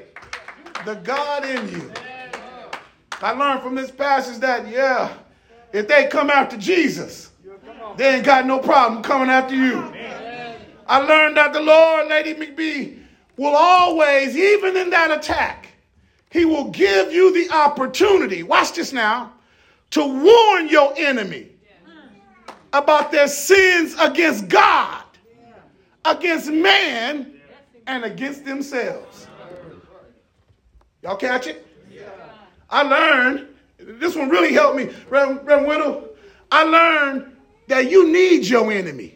the 0.86 0.96
God 0.96 1.46
in 1.46 1.70
you. 1.70 1.92
I 3.22 3.32
learned 3.32 3.62
from 3.62 3.76
this 3.76 3.92
passage 3.92 4.40
that, 4.40 4.68
yeah, 4.68 5.14
if 5.74 5.88
they 5.88 6.08
come 6.08 6.30
after 6.30 6.58
Jesus, 6.58 7.32
they 7.96 8.16
ain't 8.16 8.26
got 8.26 8.46
no 8.46 8.60
problem 8.60 9.02
coming 9.02 9.30
after 9.30 9.56
you. 9.56 9.92
I 10.88 11.00
learned 11.00 11.36
that 11.38 11.52
the 11.52 11.60
Lord, 11.60 12.08
Lady 12.08 12.34
McBee, 12.34 13.00
will 13.36 13.56
always, 13.56 14.36
even 14.38 14.78
in 14.78 14.90
that 14.92 15.12
attack, 15.12 15.68
he 16.30 16.46
will 16.46 16.70
give 16.70 17.12
you 17.12 17.34
the 17.34 17.54
opportunity, 17.54 18.44
watch 18.44 18.74
this 18.74 18.94
now, 18.94 19.34
to 19.92 20.06
warn 20.06 20.70
your 20.70 20.94
enemy 20.98 21.50
about 22.74 23.12
their 23.12 23.28
sins 23.28 23.96
against 24.00 24.48
God, 24.48 25.04
against 26.06 26.52
man, 26.52 27.40
and 27.88 28.04
against 28.04 28.46
themselves. 28.46 29.28
Y'all 31.02 31.16
catch 31.16 31.48
it? 31.48 31.66
I 32.70 32.84
learned, 32.84 33.48
this 33.78 34.16
one 34.16 34.30
really 34.30 34.54
helped 34.54 34.76
me, 34.76 34.90
Reverend, 35.10 35.46
Reverend 35.46 35.68
Whittle. 35.68 36.10
I 36.52 36.64
learned 36.64 37.38
that 37.68 37.90
you 37.90 38.12
need 38.12 38.46
your 38.46 38.72
enemy. 38.72 39.14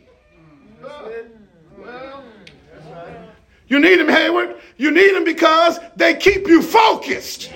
You 3.68 3.80
need 3.80 4.00
them, 4.00 4.10
Hayward. 4.10 4.58
You 4.78 4.92
need 4.92 5.16
them 5.16 5.24
because 5.24 5.80
they 5.96 6.16
keep 6.16 6.48
you 6.48 6.62
focused 6.62 7.52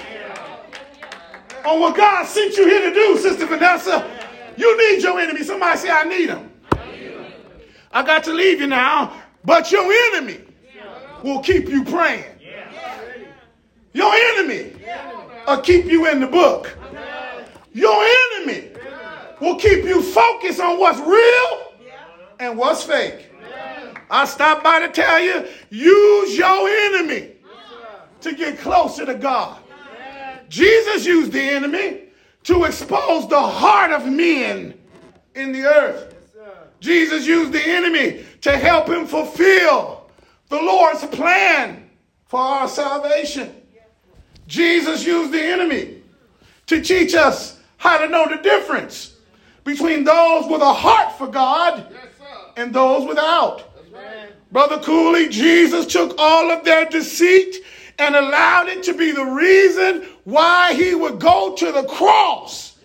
on 1.65 1.79
what 1.79 1.95
God 1.95 2.25
sent 2.25 2.55
you 2.57 2.65
here 2.65 2.89
to 2.89 2.93
do, 2.93 3.17
Sister 3.17 3.45
Vanessa. 3.45 4.09
You 4.57 4.77
need 4.77 5.03
your 5.03 5.19
enemy. 5.19 5.43
Somebody 5.43 5.77
say, 5.79 5.89
I 5.89 6.03
need 6.03 6.29
them. 6.29 6.51
I 7.91 8.03
got 8.03 8.23
to 8.25 8.33
leave 8.33 8.59
you 8.59 8.67
now, 8.67 9.21
but 9.43 9.71
your 9.71 9.91
enemy 10.07 10.41
will 11.23 11.39
keep 11.39 11.67
you 11.69 11.83
praying. 11.83 12.25
Your 13.93 14.13
enemy 14.13 14.73
will 15.47 15.61
keep 15.61 15.85
you 15.85 16.09
in 16.09 16.19
the 16.19 16.27
book. 16.27 16.77
Your 17.73 18.05
enemy 18.37 18.71
will 19.39 19.55
keep 19.55 19.85
you 19.85 20.01
focused 20.01 20.59
on 20.59 20.79
what's 20.79 20.99
real 20.99 21.73
and 22.39 22.57
what's 22.57 22.83
fake. 22.83 23.31
I 24.09 24.25
stopped 24.25 24.63
by 24.63 24.79
to 24.81 24.89
tell 24.89 25.19
you 25.19 25.47
use 25.69 26.37
your 26.37 26.69
enemy 26.69 27.31
to 28.21 28.35
get 28.35 28.59
closer 28.59 29.05
to 29.05 29.15
God. 29.15 29.59
Jesus 30.55 31.05
used 31.05 31.33
the 31.33 31.41
enemy 31.41 32.03
to 32.43 32.63
expose 32.63 33.27
the 33.27 33.41
heart 33.41 33.91
of 33.91 34.05
men 34.05 34.73
in 35.35 35.51
the 35.51 35.65
earth. 35.65 36.15
Jesus 36.79 37.27
used 37.27 37.51
the 37.51 37.61
enemy 37.61 38.23
to 38.39 38.55
help 38.55 38.87
him 38.87 39.05
fulfill 39.05 40.09
the 40.47 40.55
Lord's 40.55 41.03
plan 41.07 41.89
for 42.27 42.39
our 42.39 42.69
salvation. 42.69 43.53
Jesus 44.47 45.05
used 45.05 45.33
the 45.33 45.43
enemy 45.43 46.01
to 46.67 46.81
teach 46.81 47.15
us 47.15 47.59
how 47.75 47.97
to 47.97 48.07
know 48.07 48.25
the 48.29 48.41
difference 48.41 49.17
between 49.65 50.05
those 50.05 50.47
with 50.47 50.61
a 50.61 50.73
heart 50.73 51.17
for 51.17 51.27
God 51.27 51.93
and 52.55 52.73
those 52.73 53.05
without. 53.05 53.73
Brother 54.53 54.79
Cooley, 54.79 55.27
Jesus 55.27 55.85
took 55.85 56.15
all 56.17 56.49
of 56.49 56.63
their 56.63 56.85
deceit 56.85 57.57
and 57.99 58.15
allowed 58.15 58.67
it 58.67 58.83
to 58.83 58.93
be 58.93 59.11
the 59.11 59.23
reason 59.23 60.07
why 60.23 60.73
he 60.73 60.95
would 60.95 61.19
go 61.19 61.55
to 61.55 61.71
the 61.71 61.83
cross 61.83 62.77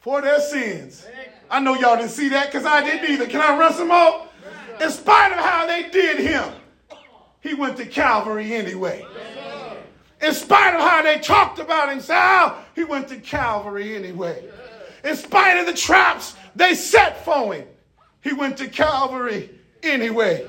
for 0.00 0.20
their 0.20 0.40
sins. 0.40 1.06
I 1.50 1.60
know 1.60 1.74
y'all 1.74 1.96
didn't 1.96 2.10
see 2.10 2.28
that 2.30 2.46
because 2.46 2.66
I 2.66 2.82
didn't 2.84 3.10
either. 3.10 3.26
Can 3.26 3.40
I 3.40 3.56
run 3.58 3.72
some 3.72 3.88
more? 3.88 4.26
In 4.80 4.90
spite 4.90 5.32
of 5.32 5.38
how 5.38 5.66
they 5.66 5.88
did 5.90 6.18
him, 6.18 6.44
he 7.40 7.54
went 7.54 7.76
to 7.78 7.86
Calvary 7.86 8.54
anyway. 8.54 9.04
In 10.20 10.32
spite 10.32 10.74
of 10.74 10.80
how 10.80 11.02
they 11.02 11.18
talked 11.18 11.58
about 11.58 11.92
him, 11.92 12.00
Sal, 12.00 12.54
oh, 12.54 12.64
he 12.74 12.84
went 12.84 13.08
to 13.08 13.16
Calvary 13.16 13.96
anyway. 13.96 14.44
In 15.04 15.14
spite 15.14 15.58
of 15.58 15.66
the 15.66 15.74
traps 15.74 16.36
they 16.54 16.74
set 16.74 17.24
for 17.24 17.54
him, 17.54 17.66
he 18.22 18.32
went 18.32 18.56
to 18.58 18.68
Calvary 18.68 19.50
anyway. 19.82 20.46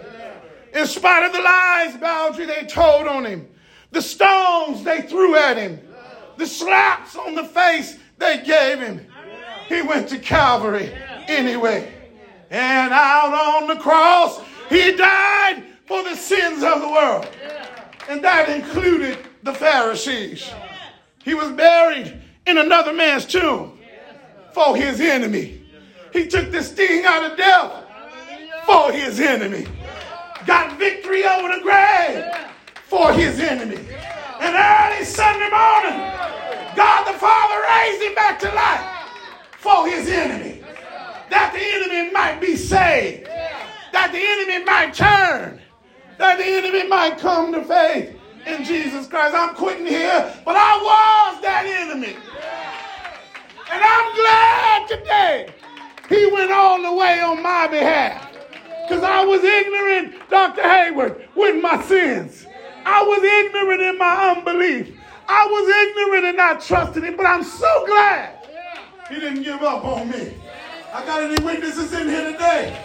In 0.74 0.86
spite 0.86 1.26
of 1.26 1.34
the 1.34 1.42
lies, 1.42 1.98
Boundary, 1.98 2.46
they 2.46 2.66
told 2.66 3.08
on 3.08 3.26
him, 3.26 3.48
the 3.92 4.02
stones 4.02 4.84
they 4.84 5.02
threw 5.04 5.36
at 5.36 5.58
him, 5.58 5.80
the 6.38 6.46
slaps 6.46 7.16
on 7.16 7.36
the 7.36 7.44
face 7.44 7.98
they 8.18 8.44
gave 8.44 8.80
him, 8.80 9.06
he 9.68 9.82
went 9.82 10.10
to 10.10 10.20
Calvary 10.20 10.94
anyway. 11.28 11.94
And 12.50 12.94
out 12.94 13.34
on 13.34 13.68
the 13.68 13.76
cross, 13.76 14.42
he 14.70 14.96
died 14.96 15.64
for 15.86 16.04
the 16.04 16.16
sins 16.16 16.64
of 16.64 16.82
the 16.82 16.90
world. 16.90 17.28
And 18.10 18.24
that 18.24 18.50
included 18.50 19.20
the 19.44 19.54
Pharisees. 19.54 20.50
He 21.24 21.34
was 21.34 21.52
buried 21.52 22.22
in 22.46 22.58
another 22.58 22.94
man's 22.94 23.26
tomb 23.26 23.78
for 24.54 24.76
his 24.76 25.02
enemy. 25.02 25.66
He 26.14 26.28
took 26.28 26.52
the 26.52 26.64
sting 26.64 27.04
out 27.06 27.32
of 27.32 27.38
death 27.38 27.84
for 28.66 28.92
his 28.92 29.20
enemy. 29.20 29.68
Got 30.48 30.80
victory 30.80 31.26
over 31.26 31.50
the 31.50 31.60
grave 31.62 32.24
for 32.86 33.12
his 33.12 33.38
enemy. 33.38 33.76
And 34.40 34.56
early 34.56 35.04
Sunday 35.04 35.50
morning, 35.50 36.00
God 36.74 37.04
the 37.04 37.20
Father 37.20 37.62
raised 37.68 38.02
him 38.02 38.16
back 38.16 38.40
to 38.40 38.52
life 38.54 38.86
for 39.58 39.86
his 39.90 40.08
enemy. 40.08 40.64
That 41.30 41.52
the 41.52 41.60
enemy 41.60 42.14
might 42.14 42.40
be 42.40 42.56
saved. 42.56 43.28
That 43.92 44.14
the 44.14 44.20
enemy 44.20 44.64
might 44.64 44.94
turn. 44.94 45.60
That 46.18 46.38
the 46.38 46.46
enemy 46.46 46.88
might 46.88 47.18
come 47.18 47.52
to 47.52 47.66
faith 47.66 48.18
in 48.46 48.64
Jesus 48.64 49.06
Christ. 49.06 49.36
I'm 49.36 49.54
quitting 49.54 49.86
here, 49.86 50.34
but 50.46 50.56
I 50.56 50.78
was 50.78 51.42
that 51.42 51.66
enemy. 51.66 52.16
And 53.70 53.84
I'm 53.84 54.16
glad 54.16 54.88
today 54.88 55.54
he 56.08 56.32
went 56.32 56.52
all 56.52 56.82
the 56.82 56.94
way 56.94 57.20
on 57.20 57.44
my 57.44 57.68
behalf. 57.68 58.27
Because 58.88 59.04
I 59.04 59.26
was 59.26 59.44
ignorant, 59.44 60.30
Dr. 60.30 60.62
Hayward, 60.64 61.28
with 61.36 61.62
my 61.62 61.84
sins. 61.84 62.48
I 62.86 63.04
was 63.04 63.22
ignorant 63.22 63.82
in 63.82 63.98
my 63.98 64.32
unbelief. 64.32 64.98
I 65.28 65.46
was 65.46 65.68
ignorant 65.68 66.26
and 66.26 66.38
not 66.38 66.62
trusting 66.62 67.04
him, 67.04 67.18
but 67.18 67.26
I'm 67.26 67.44
so 67.44 67.86
glad 67.86 68.48
he 69.10 69.20
didn't 69.20 69.44
give 69.44 69.62
up 69.62 69.84
on 69.84 70.10
me. 70.10 70.36
I 70.94 71.06
got 71.06 71.22
any 71.22 71.44
witnesses 71.44 71.92
in 71.92 72.08
here 72.08 72.32
today? 72.32 72.82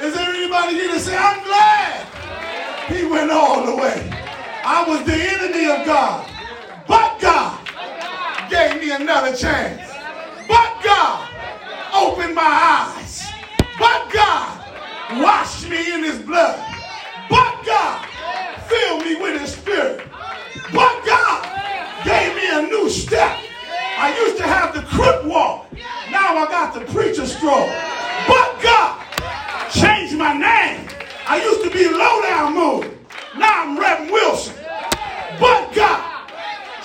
Is 0.00 0.14
there 0.14 0.30
anybody 0.30 0.72
here 0.72 0.90
to 0.90 0.98
say, 0.98 1.14
I'm 1.14 1.44
glad 1.44 2.06
he 2.88 3.04
went 3.04 3.30
all 3.30 3.66
the 3.66 3.76
way? 3.76 4.10
I 4.64 4.88
was 4.88 5.04
the 5.04 5.12
enemy 5.12 5.70
of 5.70 5.84
God, 5.84 6.30
but 6.88 7.20
God 7.20 7.68
gave 8.48 8.80
me 8.80 8.92
another 8.92 9.36
chance. 9.36 9.86
But 10.48 10.82
God 10.82 11.28
opened 11.94 12.34
my 12.34 12.40
eyes. 12.42 13.22
But 13.78 14.10
God 14.10 14.61
washed 15.20 15.68
me 15.68 15.92
in 15.92 16.02
his 16.04 16.18
blood. 16.18 16.58
But 17.28 17.64
God 17.64 18.06
filled 18.66 19.04
me 19.04 19.16
with 19.16 19.40
his 19.40 19.54
spirit. 19.54 20.06
But 20.72 21.04
God 21.04 22.04
gave 22.04 22.34
me 22.36 22.48
a 22.50 22.62
new 22.62 22.88
step. 22.88 23.38
I 23.98 24.16
used 24.18 24.36
to 24.38 24.44
have 24.44 24.74
the 24.74 24.82
crook 24.82 25.24
walk. 25.24 25.72
Now 26.10 26.36
I 26.36 26.46
got 26.46 26.74
the 26.74 26.80
preacher 26.92 27.26
stroll. 27.26 27.68
But 28.26 28.60
God 28.62 29.04
changed 29.70 30.16
my 30.16 30.32
name. 30.32 30.88
I 31.26 31.42
used 31.42 31.62
to 31.64 31.70
be 31.70 31.88
low 31.88 32.22
down. 32.22 32.54
Now 33.36 33.62
I'm 33.62 33.78
Reverend 33.78 34.12
Wilson. 34.12 34.54
But 35.40 35.72
God 35.74 36.28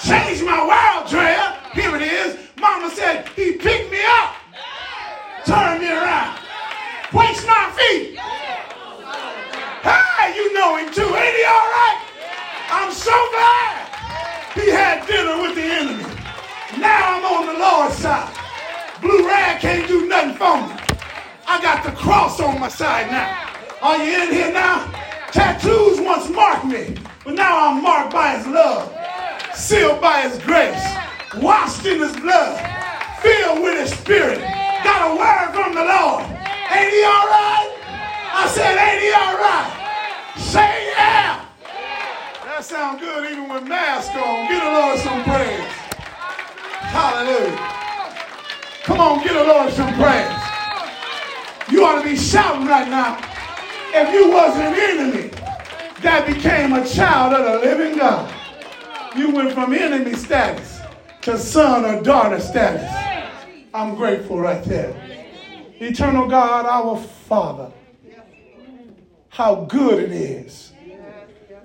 changed 0.03 0.43
my 0.43 0.63
wild 0.65 1.07
trail. 1.07 1.55
Here 1.73 1.95
it 1.95 2.01
is. 2.01 2.37
Mama 2.59 2.89
said 2.89 3.27
he 3.29 3.53
picked 3.53 3.91
me 3.91 3.99
up, 4.03 4.35
turned 5.45 5.81
me 5.81 5.89
around, 5.91 6.39
placed 7.11 7.47
my 7.47 7.71
feet. 7.77 8.19
Hey, 9.83 10.35
you 10.35 10.53
know 10.53 10.75
him 10.77 10.91
too. 10.93 11.07
Ain't 11.15 11.35
he 11.35 11.43
all 11.45 11.69
right? 11.71 11.99
I'm 12.69 12.91
so 12.91 13.15
glad 13.31 13.87
he 14.55 14.69
had 14.69 15.07
dinner 15.07 15.41
with 15.41 15.55
the 15.55 15.63
enemy. 15.63 16.03
Now 16.79 17.15
I'm 17.15 17.25
on 17.25 17.53
the 17.53 17.59
Lord's 17.59 17.95
side. 17.95 18.33
Blue 19.01 19.25
rag 19.25 19.61
can't 19.61 19.87
do 19.87 20.07
nothing 20.07 20.35
for 20.35 20.57
me. 20.67 20.73
I 21.47 21.61
got 21.61 21.83
the 21.83 21.91
cross 21.91 22.41
on 22.41 22.59
my 22.59 22.67
side 22.67 23.09
now. 23.09 23.47
Are 23.81 23.97
you 24.03 24.23
in 24.23 24.33
here 24.33 24.51
now? 24.51 24.91
Tattoos 25.31 26.01
once 26.01 26.29
marked 26.29 26.65
me, 26.65 26.97
but 27.23 27.35
now 27.35 27.69
I'm 27.69 27.81
marked 27.81 28.11
by 28.11 28.37
his 28.37 28.47
love, 28.47 28.91
sealed 29.53 30.01
by 30.01 30.21
his 30.21 30.39
grace, 30.39 30.83
washed 31.37 31.85
in 31.85 31.99
his 31.99 32.15
blood, 32.17 32.59
filled 33.21 33.61
with 33.61 33.79
his 33.79 33.97
spirit. 33.97 34.39
Got 34.83 35.11
a 35.11 35.15
word 35.15 35.53
from 35.53 35.75
the 35.75 35.83
Lord. 35.83 36.36
Ain't 36.71 36.91
he 36.91 37.03
all 37.03 37.27
right? 37.27 37.69
I 38.33 38.47
said, 38.53 38.75
ain't 38.77 39.01
he 39.01 39.11
all 39.11 39.37
right? 39.37 39.71
Say 40.37 40.91
yeah. 40.91 41.45
That 42.43 42.63
sounds 42.63 42.99
good 42.99 43.31
even 43.31 43.47
with 43.47 43.63
mask 43.63 44.13
on. 44.15 44.47
Give 44.47 44.61
the 44.61 44.71
Lord 44.71 44.99
some 44.99 45.23
praise. 45.23 45.87
Hallelujah. 46.91 47.57
Come 48.83 48.99
on, 48.99 49.23
give 49.23 49.33
the 49.33 49.43
Lord 49.43 49.71
some 49.73 49.93
praise. 49.95 50.47
You 51.71 51.85
ought 51.85 52.01
to 52.01 52.07
be 52.07 52.15
shouting 52.15 52.67
right 52.67 52.87
now. 52.87 53.19
If 53.93 54.13
you 54.13 54.31
wasn't 54.31 54.65
an 54.65 54.75
enemy 54.75 55.29
that 56.01 56.25
became 56.27 56.73
a 56.73 56.87
child 56.87 57.33
of 57.33 57.45
the 57.45 57.67
living 57.67 57.97
God, 57.97 58.33
you 59.15 59.31
went 59.31 59.53
from 59.53 59.73
enemy 59.73 60.13
status 60.15 60.79
to 61.21 61.37
son 61.37 61.85
or 61.85 62.01
daughter 62.01 62.39
status. 62.39 62.91
I'm 63.73 63.95
grateful 63.95 64.39
right 64.39 64.63
there. 64.63 65.06
Eternal 65.79 66.27
God, 66.27 66.65
our 66.65 66.97
Father, 66.97 67.71
how 69.29 69.55
good 69.65 69.99
it 69.99 70.11
is 70.11 70.73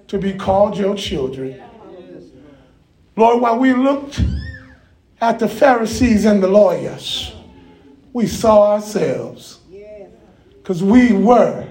to 0.08 0.18
be 0.18 0.34
called 0.34 0.76
your 0.76 0.94
children. 0.94 1.62
Lord, 3.16 3.40
while 3.40 3.58
we 3.58 3.72
looked 3.72 4.20
at 5.20 5.38
the 5.38 5.48
Pharisees 5.48 6.24
and 6.26 6.42
the 6.42 6.48
lawyers, 6.48 7.32
we 8.12 8.26
saw 8.26 8.72
ourselves 8.72 9.60
because 10.58 10.82
we 10.82 11.12
were 11.12 11.66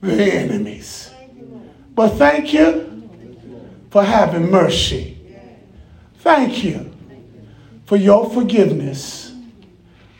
the 0.00 0.34
enemies. 0.34 1.12
But 1.94 2.10
thank 2.10 2.52
you 2.52 3.08
for 3.90 4.02
having 4.02 4.50
mercy. 4.50 5.18
Thank 6.18 6.64
you 6.64 6.92
for 7.84 7.96
your 7.96 8.28
forgiveness. 8.30 9.32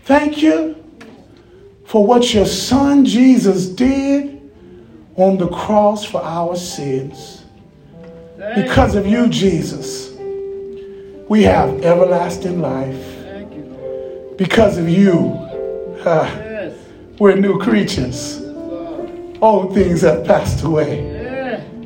Thank 0.05 0.43
you 0.43 0.82
for 1.93 2.07
what 2.07 2.33
your 2.33 2.47
son 2.47 3.05
Jesus 3.05 3.69
did 3.69 4.51
on 5.17 5.37
the 5.37 5.49
cross 5.49 6.07
for 6.07 6.23
our 6.23 6.57
sins. 6.57 7.45
Because 8.55 8.95
of 8.95 9.07
you, 9.07 9.29
Jesus, 9.29 10.11
we 11.29 11.43
have 11.43 11.85
everlasting 11.85 12.63
life. 12.63 14.39
Because 14.39 14.79
of 14.79 14.89
you, 14.89 15.33
uh, 16.07 16.73
we're 17.19 17.37
new 17.37 17.59
creatures. 17.59 18.41
Old 19.43 19.75
things 19.75 20.01
have 20.01 20.25
passed 20.25 20.65
away, 20.65 20.99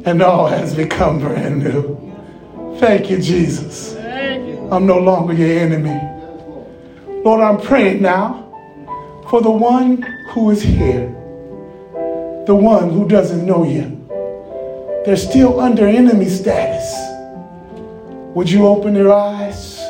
and 0.05 0.23
all 0.23 0.47
has 0.47 0.73
become 0.73 1.19
brand 1.19 1.65
new. 1.65 2.77
Thank 2.79 3.11
you, 3.11 3.21
Jesus. 3.21 3.97
I'm 4.71 4.87
no 4.87 5.01
longer 5.01 5.33
your 5.33 5.59
enemy. 5.59 6.01
Lord, 7.25 7.41
I'm 7.41 7.61
praying 7.61 8.03
now 8.03 8.46
for 9.31 9.41
the 9.41 9.51
one 9.51 10.03
who 10.31 10.51
is 10.51 10.63
here, 10.63 11.09
the 12.47 12.55
one 12.55 12.91
who 12.91 13.09
doesn't 13.09 13.45
know 13.45 13.65
you. 13.65 13.93
They're 15.05 15.17
still 15.17 15.61
under 15.61 15.87
enemy 15.87 16.29
status. 16.29 16.95
Would 18.35 18.51
you 18.51 18.67
open 18.67 18.95
their 18.95 19.13
eyes? 19.13 19.83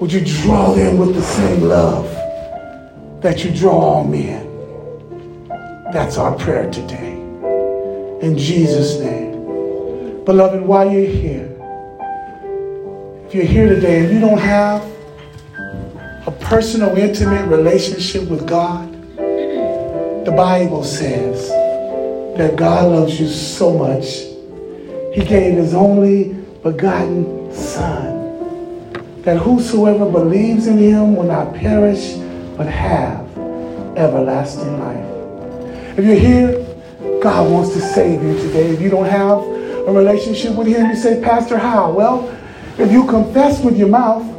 Would 0.00 0.12
you 0.12 0.24
draw 0.24 0.72
them 0.72 0.98
with 0.98 1.14
the 1.14 1.22
same 1.22 1.62
love 1.62 2.06
that 3.20 3.44
you 3.44 3.50
draw 3.50 3.78
all 3.78 4.04
men? 4.04 4.42
That's 5.92 6.16
our 6.16 6.34
prayer 6.36 6.70
today. 6.70 7.12
In 8.22 8.38
Jesus' 8.38 8.98
name. 9.00 10.24
Beloved, 10.24 10.62
while 10.62 10.90
you're 10.90 11.10
here, 11.10 11.50
if 13.26 13.34
you're 13.34 13.44
here 13.44 13.68
today 13.68 14.04
and 14.04 14.14
you 14.14 14.20
don't 14.20 14.38
have 14.38 14.82
personal, 16.44 16.96
intimate 16.96 17.46
relationship 17.48 18.28
with 18.28 18.46
God, 18.46 18.92
the 19.16 20.32
Bible 20.36 20.84
says 20.84 21.48
that 22.36 22.54
God 22.56 22.92
loves 22.92 23.18
you 23.18 23.26
so 23.28 23.76
much, 23.76 24.04
He 25.14 25.24
gave 25.24 25.56
His 25.56 25.74
only 25.74 26.34
begotten 26.62 27.52
Son, 27.52 28.92
that 29.22 29.38
whosoever 29.38 30.10
believes 30.10 30.66
in 30.66 30.76
Him 30.76 31.16
will 31.16 31.24
not 31.24 31.54
perish 31.54 32.14
but 32.56 32.66
have 32.66 33.26
everlasting 33.96 34.78
life. 34.78 35.98
If 35.98 36.04
you're 36.04 36.14
here, 36.14 37.20
God 37.22 37.50
wants 37.50 37.72
to 37.72 37.80
save 37.80 38.22
you 38.22 38.36
today. 38.36 38.70
If 38.70 38.82
you 38.82 38.90
don't 38.90 39.06
have 39.06 39.38
a 39.38 39.92
relationship 39.92 40.54
with 40.56 40.66
Him, 40.66 40.90
you 40.90 40.96
say, 40.96 41.22
Pastor, 41.22 41.56
how? 41.56 41.90
Well, 41.90 42.28
if 42.76 42.92
you 42.92 43.06
confess 43.06 43.62
with 43.62 43.78
your 43.78 43.88
mouth 43.88 44.33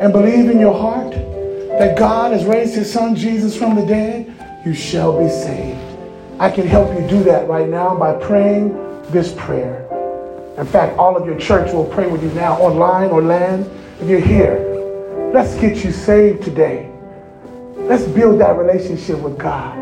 and 0.00 0.14
believe 0.14 0.48
in 0.50 0.58
your 0.58 0.76
heart 0.76 1.12
that 1.12 1.96
God 1.96 2.32
has 2.32 2.44
raised 2.46 2.74
His 2.74 2.90
Son 2.90 3.14
Jesus 3.14 3.54
from 3.56 3.76
the 3.76 3.84
dead, 3.84 4.34
you 4.64 4.72
shall 4.72 5.22
be 5.22 5.28
saved. 5.28 5.78
I 6.38 6.50
can 6.50 6.66
help 6.66 6.98
you 6.98 7.06
do 7.06 7.22
that 7.24 7.46
right 7.48 7.68
now 7.68 7.94
by 7.94 8.14
praying 8.14 8.72
this 9.10 9.34
prayer. 9.34 9.86
In 10.56 10.66
fact, 10.66 10.96
all 10.98 11.16
of 11.16 11.26
your 11.26 11.38
church 11.38 11.72
will 11.72 11.84
pray 11.84 12.06
with 12.06 12.22
you 12.22 12.30
now, 12.30 12.54
online 12.54 13.10
or 13.10 13.22
land. 13.22 13.70
If 14.00 14.08
you're 14.08 14.20
here, 14.20 14.58
let's 15.34 15.54
get 15.60 15.84
you 15.84 15.92
saved 15.92 16.42
today. 16.42 16.90
Let's 17.76 18.04
build 18.04 18.40
that 18.40 18.56
relationship 18.56 19.18
with 19.18 19.38
God. 19.38 19.76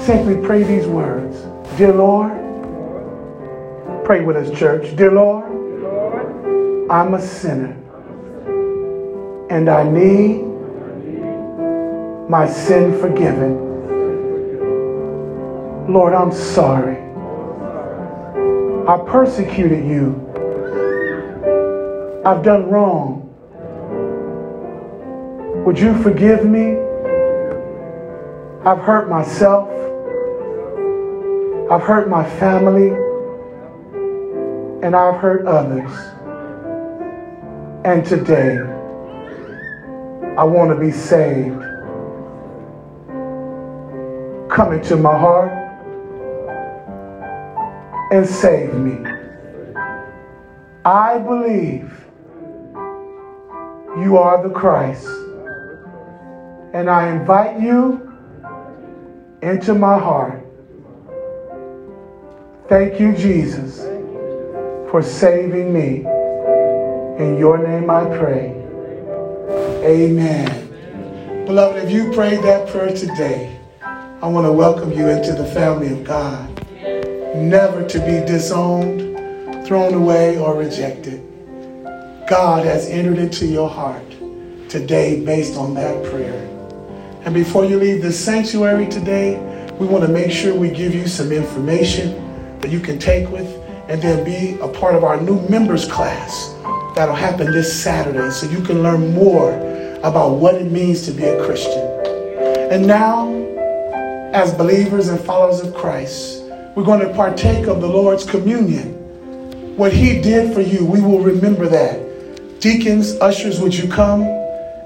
Simply 0.00 0.36
pray 0.46 0.62
these 0.62 0.86
words 0.86 1.36
Dear 1.76 1.92
Lord, 1.92 2.32
pray 4.06 4.24
with 4.24 4.36
us, 4.36 4.58
church. 4.58 4.96
Dear 4.96 5.12
Lord, 5.12 5.44
I'm 6.90 7.12
a 7.12 7.20
sinner 7.20 7.76
and 9.50 9.68
I 9.70 9.82
need 9.82 10.44
my 12.28 12.46
sin 12.46 13.00
forgiven. 13.00 13.66
Lord, 15.90 16.12
I'm 16.12 16.32
sorry. 16.32 16.98
I 18.86 18.98
persecuted 19.06 19.86
you. 19.86 20.24
I've 22.26 22.42
done 22.42 22.68
wrong. 22.68 23.24
Would 25.64 25.78
you 25.78 25.94
forgive 26.02 26.44
me? 26.44 26.76
I've 28.66 28.80
hurt 28.80 29.08
myself. 29.08 29.70
I've 31.70 31.82
hurt 31.82 32.08
my 32.10 32.28
family. 32.38 32.90
And 34.82 34.94
I've 34.94 35.16
hurt 35.16 35.46
others. 35.46 35.90
And 37.84 38.04
today, 38.04 38.58
I 40.38 40.44
want 40.44 40.70
to 40.70 40.78
be 40.78 40.92
saved. 40.92 41.60
Come 44.48 44.72
into 44.72 44.94
my 44.96 45.18
heart 45.18 45.50
and 48.12 48.24
save 48.24 48.72
me. 48.72 49.04
I 50.84 51.18
believe 51.18 51.92
you 53.98 54.16
are 54.16 54.40
the 54.46 54.54
Christ. 54.54 55.08
And 56.72 56.88
I 56.88 57.08
invite 57.08 57.60
you 57.60 58.16
into 59.42 59.74
my 59.74 59.98
heart. 59.98 60.46
Thank 62.68 63.00
you, 63.00 63.12
Jesus, 63.16 63.80
for 64.88 65.02
saving 65.02 65.72
me. 65.72 66.06
In 67.20 67.36
your 67.40 67.58
name 67.58 67.90
I 67.90 68.04
pray. 68.16 68.57
Amen. 69.84 71.44
Beloved, 71.46 71.84
if 71.84 71.90
you 71.90 72.12
prayed 72.12 72.42
that 72.42 72.68
prayer 72.68 72.94
today, 72.94 73.56
I 73.80 74.26
want 74.26 74.44
to 74.44 74.52
welcome 74.52 74.92
you 74.92 75.06
into 75.08 75.32
the 75.32 75.46
family 75.46 75.92
of 75.92 76.02
God. 76.02 76.48
Never 77.36 77.86
to 77.86 77.98
be 78.00 78.26
disowned, 78.26 79.64
thrown 79.64 79.94
away, 79.94 80.36
or 80.36 80.56
rejected. 80.56 81.22
God 82.28 82.66
has 82.66 82.88
entered 82.88 83.18
into 83.18 83.46
your 83.46 83.70
heart 83.70 84.04
today 84.68 85.24
based 85.24 85.56
on 85.56 85.74
that 85.74 86.04
prayer. 86.10 86.44
And 87.24 87.32
before 87.32 87.64
you 87.64 87.78
leave 87.78 88.02
the 88.02 88.12
sanctuary 88.12 88.88
today, 88.88 89.38
we 89.78 89.86
want 89.86 90.04
to 90.04 90.10
make 90.10 90.32
sure 90.32 90.54
we 90.54 90.70
give 90.70 90.92
you 90.92 91.06
some 91.06 91.30
information 91.30 92.58
that 92.58 92.72
you 92.72 92.80
can 92.80 92.98
take 92.98 93.30
with 93.30 93.46
and 93.88 94.02
then 94.02 94.24
be 94.24 94.58
a 94.60 94.66
part 94.66 94.96
of 94.96 95.04
our 95.04 95.20
new 95.20 95.40
members 95.48 95.86
class 95.86 96.52
that'll 96.98 97.14
happen 97.14 97.52
this 97.52 97.80
Saturday 97.80 98.28
so 98.28 98.50
you 98.50 98.60
can 98.60 98.82
learn 98.82 99.14
more 99.14 99.52
about 100.02 100.30
what 100.30 100.56
it 100.56 100.64
means 100.64 101.02
to 101.02 101.12
be 101.12 101.22
a 101.22 101.46
Christian. 101.46 101.78
And 102.72 102.88
now, 102.88 103.32
as 104.34 104.52
believers 104.52 105.06
and 105.06 105.20
followers 105.20 105.60
of 105.60 105.72
Christ, 105.76 106.42
we're 106.74 106.82
going 106.82 106.98
to 107.06 107.14
partake 107.14 107.68
of 107.68 107.80
the 107.80 107.86
Lord's 107.86 108.28
communion. 108.28 109.76
What 109.76 109.92
he 109.92 110.20
did 110.20 110.52
for 110.52 110.60
you, 110.60 110.84
we 110.84 111.00
will 111.00 111.20
remember 111.20 111.68
that. 111.68 112.58
Deacons, 112.58 113.14
ushers, 113.20 113.60
would 113.60 113.76
you 113.76 113.88
come 113.88 114.24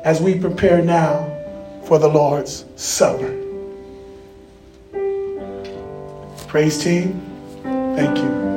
as 0.04 0.20
we 0.20 0.38
prepare 0.38 0.82
now 0.82 1.24
for 1.86 1.98
the 1.98 2.08
Lord's 2.08 2.66
Supper? 2.76 3.38
Praise 6.46 6.84
team, 6.84 7.22
thank 7.96 8.18
you. 8.18 8.51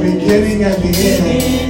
Spirit 0.00 0.62
and 0.62 0.96
Son 0.96 1.69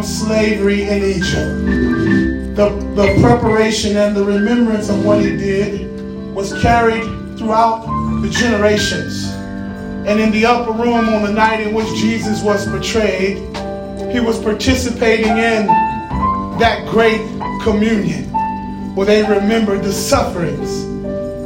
from 0.00 0.08
slavery 0.08 0.82
in 0.84 1.04
Egypt. 1.04 2.56
The, 2.56 2.70
the 2.94 3.18
preparation 3.20 3.98
and 3.98 4.16
the 4.16 4.24
remembrance 4.24 4.88
of 4.88 5.04
what 5.04 5.20
he 5.20 5.36
did 5.36 6.34
was 6.34 6.58
carried 6.62 7.04
throughout 7.36 7.84
the 8.22 8.30
generations. 8.30 9.26
And 10.06 10.18
in 10.18 10.30
the 10.30 10.46
upper 10.46 10.72
room 10.72 11.06
on 11.10 11.22
the 11.22 11.32
night 11.32 11.60
in 11.60 11.74
which 11.74 11.86
Jesus 11.88 12.42
was 12.42 12.66
betrayed, 12.66 13.36
he 14.10 14.20
was 14.20 14.42
participating 14.42 15.36
in 15.36 15.66
that 16.58 16.88
great 16.88 17.20
communion 17.62 18.24
where 18.94 19.06
they 19.06 19.22
remembered 19.22 19.82
the 19.82 19.92
sufferings 19.92 20.84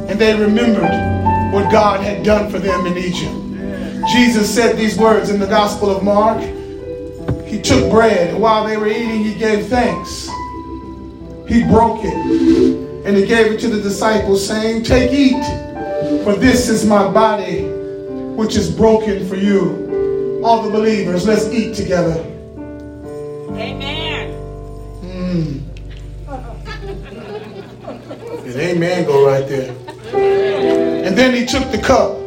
and 0.09 0.17
they 0.17 0.33
remembered 0.39 1.53
what 1.53 1.69
God 1.69 1.99
had 1.99 2.23
done 2.23 2.49
for 2.49 2.59
them 2.59 2.85
in 2.85 2.97
Egypt. 2.97 4.07
Jesus 4.13 4.53
said 4.53 4.77
these 4.77 4.97
words 4.97 5.29
in 5.29 5.41
the 5.41 5.47
Gospel 5.47 5.89
of 5.89 6.03
Mark. 6.03 6.54
He 7.55 7.61
took 7.61 7.89
bread, 7.89 8.31
and 8.31 8.41
while 8.41 8.67
they 8.67 8.75
were 8.75 8.89
eating, 8.89 9.23
he 9.23 9.33
gave 9.33 9.67
thanks. 9.67 10.27
He 11.47 11.63
broke 11.63 12.03
it, 12.03 12.13
and 13.05 13.15
he 13.15 13.25
gave 13.25 13.53
it 13.53 13.61
to 13.61 13.69
the 13.69 13.81
disciples, 13.81 14.45
saying, 14.45 14.83
Take, 14.83 15.13
eat, 15.13 15.41
for 16.25 16.35
this 16.35 16.67
is 16.67 16.85
my 16.85 17.09
body, 17.09 17.61
which 18.35 18.57
is 18.57 18.69
broken 18.69 19.25
for 19.29 19.37
you. 19.37 20.41
All 20.43 20.63
the 20.63 20.69
believers, 20.69 21.25
let's 21.25 21.47
eat 21.47 21.73
together. 21.75 22.19
Amen. 23.51 24.33
Mm. 25.05 25.61
And 28.43 28.55
amen 28.55 29.05
go 29.05 29.25
right 29.25 29.47
there. 29.47 29.71
And 31.05 31.17
then 31.17 31.33
he 31.33 31.45
took 31.45 31.71
the 31.71 31.77
cup. 31.77 32.17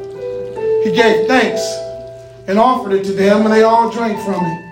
He 0.84 0.90
gave 0.90 1.26
thanks 1.28 1.60
and 2.48 2.58
offered 2.58 2.94
it 2.94 3.04
to 3.04 3.12
them, 3.12 3.44
and 3.44 3.52
they 3.52 3.62
all 3.62 3.90
drank 3.90 4.18
from 4.24 4.42
it. 4.42 4.67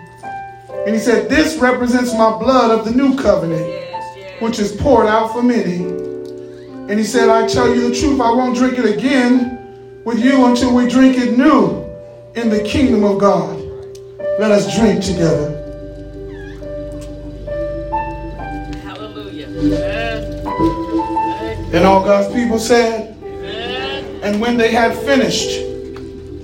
And 0.87 0.95
he 0.95 1.01
said, 1.01 1.28
This 1.28 1.57
represents 1.57 2.12
my 2.14 2.39
blood 2.39 2.70
of 2.70 2.84
the 2.84 2.93
new 2.93 3.16
covenant, 3.16 3.66
which 4.41 4.61
is 4.61 4.70
poured 4.70 5.09
out 5.09 5.32
for 5.32 5.43
many. 5.43 5.84
And 6.89 6.93
he 6.93 7.03
said, 7.03 7.28
I 7.28 7.49
tell 7.49 7.74
you 7.74 7.89
the 7.89 7.95
truth, 7.95 8.20
I 8.20 8.30
won't 8.30 8.57
drink 8.57 8.78
it 8.78 8.97
again 8.97 10.01
with 10.05 10.24
you 10.24 10.47
until 10.47 10.72
we 10.72 10.89
drink 10.89 11.18
it 11.18 11.37
new 11.37 11.82
in 12.37 12.51
the 12.51 12.62
kingdom 12.62 13.03
of 13.03 13.18
God. 13.18 13.61
Let 14.39 14.53
us 14.53 14.78
drink 14.78 15.03
together. 15.03 15.51
Hallelujah. 18.84 19.49
Amen. 19.49 20.14
And 21.74 21.84
all 21.84 22.05
God's 22.05 22.32
people 22.32 22.61
said, 22.61 23.16
Amen. 23.24 24.20
And 24.22 24.41
when 24.41 24.57
they 24.57 24.70
had 24.70 24.95
finished, 24.95 25.59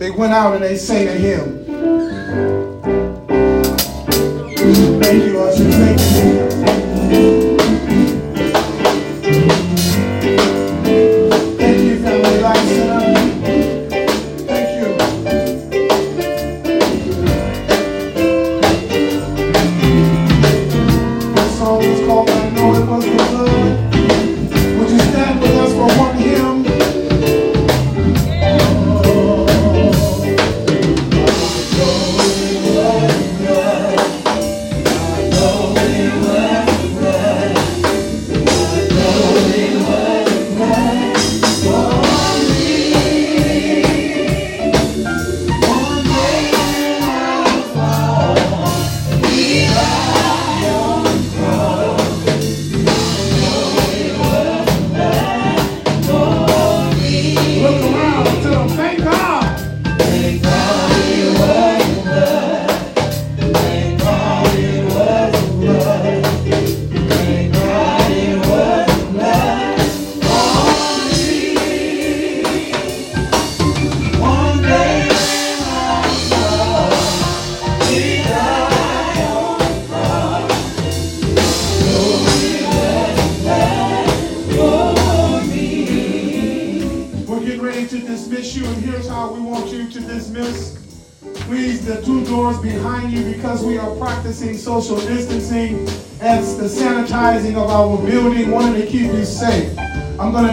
they 0.01 0.11
went 0.11 0.33
out 0.33 0.57
and 0.57 0.65
they 0.65 0.77
sang 0.77 1.07
a 1.07 1.13
hymn. 1.13 1.62
Thank 5.13 5.62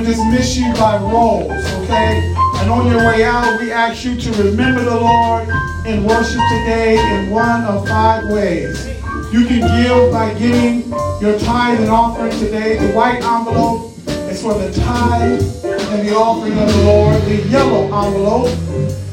dismiss 0.10 0.58
you 0.58 0.74
by 0.74 0.98
rolls, 0.98 1.52
okay? 1.52 2.34
And 2.58 2.72
on 2.72 2.88
your 2.88 2.98
way 2.98 3.24
out, 3.24 3.60
we 3.60 3.72
ask 3.72 4.04
you 4.04 4.16
to 4.16 4.44
remember 4.44 4.84
the 4.84 5.00
Lord 5.00 5.48
and 5.86 6.06
worship 6.06 6.42
today 6.50 6.98
in 6.98 7.30
one 7.30 7.64
of 7.66 7.88
five 7.88 8.24
ways. 8.26 8.88
You 9.32 9.46
can 9.46 9.62
give 9.62 10.12
by 10.12 10.34
giving 10.34 10.90
your 11.22 11.38
tithe 11.38 11.80
and 11.82 11.90
offering 11.90 12.32
today. 12.40 12.78
The 12.78 12.92
white 12.94 13.24
envelope 13.24 13.96
is 14.32 14.42
for 14.42 14.56
the 14.56 14.74
tithe 14.74 15.44
and 15.64 16.08
the 16.08 16.16
offering 16.16 16.58
of 16.58 16.68
the 16.68 16.84
Lord. 16.86 17.22
The 17.24 17.48
yellow 17.48 17.84
envelope 17.84 18.48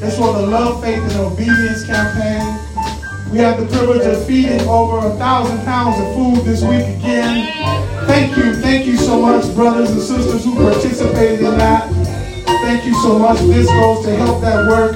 is 0.01 0.17
for 0.17 0.33
the 0.33 0.47
Love, 0.47 0.81
Faith, 0.81 1.03
and 1.03 1.19
Obedience 1.19 1.85
campaign. 1.85 2.57
We 3.31 3.37
have 3.39 3.59
the 3.59 3.67
privilege 3.67 4.05
of 4.07 4.25
feeding 4.25 4.61
over 4.61 5.05
a 5.05 5.15
thousand 5.17 5.59
pounds 5.63 5.99
of 5.99 6.15
food 6.15 6.45
this 6.45 6.63
week 6.63 6.97
again. 6.97 7.86
Thank 8.17 8.33
you, 8.35 8.55
thank 8.55 8.87
you 8.87 8.97
so 8.97 9.21
much, 9.21 9.45
brothers 9.53 9.91
and 9.91 10.01
sisters 10.01 10.43
who 10.43 10.55
participated 10.55 11.39
in 11.41 11.55
that. 11.59 11.87
Thank 12.63 12.83
you 12.83 12.95
so 13.03 13.19
much. 13.19 13.37
This 13.41 13.67
goes 13.67 14.03
to 14.05 14.15
help 14.15 14.41
that 14.41 14.67
work. 14.67 14.93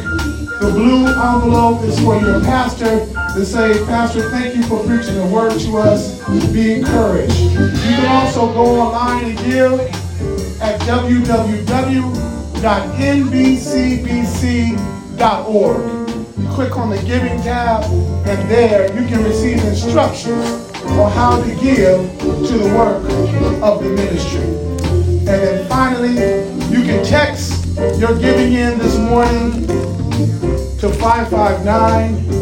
The 0.60 0.72
blue 0.72 1.06
envelope 1.06 1.84
is 1.84 2.00
for 2.00 2.20
your 2.20 2.42
pastor 2.42 3.06
to 3.36 3.46
say, 3.46 3.86
Pastor, 3.86 4.28
thank 4.32 4.56
you 4.56 4.64
for 4.64 4.84
preaching 4.88 5.14
the 5.14 5.28
word 5.28 5.60
to 5.60 5.78
us. 5.78 6.20
Be 6.52 6.74
encouraged. 6.74 7.40
You 7.40 7.70
can 7.94 8.08
also 8.08 8.52
go 8.54 8.80
online 8.82 9.26
and 9.26 9.38
give 9.46 9.80
at 10.60 10.82
www.nbcbc.org. 10.82 11.76
Click 16.56 16.76
on 16.76 16.90
the 16.90 16.98
giving 17.04 17.40
tab, 17.44 17.84
and 18.28 18.50
there 18.50 18.92
you 19.00 19.08
can 19.08 19.24
receive 19.24 19.64
instructions 19.64 20.71
on 21.00 21.12
how 21.12 21.42
to 21.42 21.50
give 21.62 22.00
to 22.20 22.58
the 22.58 22.70
work 22.76 23.04
of 23.64 23.84
the 23.84 23.90
ministry. 23.90 24.42
And 24.42 25.28
then 25.28 25.68
finally, 25.68 26.16
you 26.70 26.84
can 26.84 27.04
text 27.06 27.78
your 28.00 28.18
giving 28.20 28.54
in 28.54 28.78
this 28.78 28.98
morning 28.98 29.68
to 30.80 30.90
559 30.90 32.42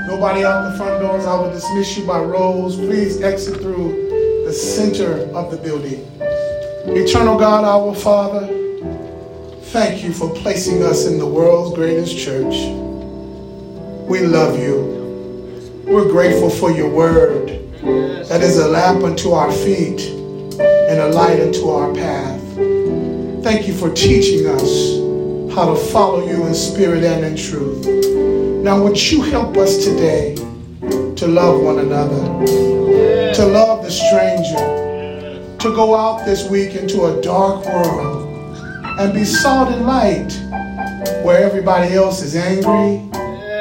Nobody 0.08 0.42
out 0.42 0.70
the 0.70 0.76
front 0.78 1.02
doors. 1.02 1.26
I 1.26 1.38
will 1.38 1.50
dismiss 1.50 1.98
you 1.98 2.06
by 2.06 2.18
rows. 2.18 2.76
Please 2.76 3.20
exit 3.20 3.60
through 3.60 4.44
the 4.46 4.52
center 4.52 5.30
of 5.36 5.50
the 5.50 5.58
building. 5.58 6.10
Eternal 6.86 7.38
God, 7.38 7.64
our 7.64 7.94
Father, 7.94 8.46
thank 9.64 10.02
you 10.02 10.14
for 10.14 10.30
placing 10.36 10.82
us 10.82 11.06
in 11.06 11.18
the 11.18 11.26
world's 11.26 11.74
greatest 11.76 12.18
church. 12.18 12.54
We 14.08 14.20
love 14.20 14.58
you. 14.58 15.82
We're 15.84 16.10
grateful 16.10 16.48
for 16.48 16.70
your 16.70 16.88
word 16.88 17.48
that 18.28 18.40
is 18.40 18.58
a 18.58 18.68
lamp 18.68 19.04
unto 19.04 19.32
our 19.32 19.52
feet 19.52 20.00
and 20.58 21.00
a 21.00 21.08
light 21.08 21.38
unto 21.38 21.68
our 21.68 21.92
path. 21.92 22.40
Thank 23.44 23.68
you 23.68 23.74
for 23.74 23.90
teaching 23.90 24.46
us 24.46 24.99
how 25.54 25.74
to 25.74 25.76
follow 25.76 26.26
you 26.26 26.46
in 26.46 26.54
spirit 26.54 27.02
and 27.02 27.24
in 27.24 27.36
truth. 27.36 27.84
Now, 28.64 28.82
would 28.82 29.10
you 29.10 29.22
help 29.22 29.56
us 29.56 29.84
today 29.84 30.36
to 31.16 31.26
love 31.26 31.62
one 31.62 31.80
another, 31.80 32.22
to 33.34 33.46
love 33.46 33.82
the 33.82 33.90
stranger, 33.90 35.58
to 35.58 35.74
go 35.74 35.94
out 35.96 36.24
this 36.24 36.48
week 36.48 36.74
into 36.74 37.06
a 37.06 37.20
dark 37.20 37.66
world 37.66 38.28
and 39.00 39.12
be 39.12 39.24
salt 39.24 39.68
and 39.70 39.86
light 39.86 40.32
where 41.24 41.42
everybody 41.42 41.94
else 41.94 42.22
is 42.22 42.36
angry 42.36 43.10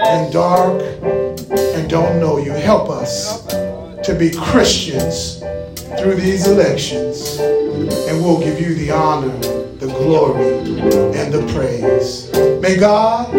and 0.07 0.31
dark 0.31 0.81
and 1.51 1.89
don't 1.89 2.19
know 2.19 2.37
you. 2.37 2.51
Help 2.51 2.89
us 2.89 3.45
to 4.03 4.15
be 4.17 4.31
Christians 4.31 5.41
through 5.99 6.15
these 6.15 6.47
elections, 6.47 7.39
and 7.39 8.23
we'll 8.23 8.39
give 8.39 8.59
you 8.59 8.73
the 8.75 8.89
honor, 8.89 9.37
the 9.79 9.87
glory, 9.87 10.59
and 11.17 11.33
the 11.33 11.45
praise. 11.53 12.31
May 12.61 12.77
God. 12.77 13.33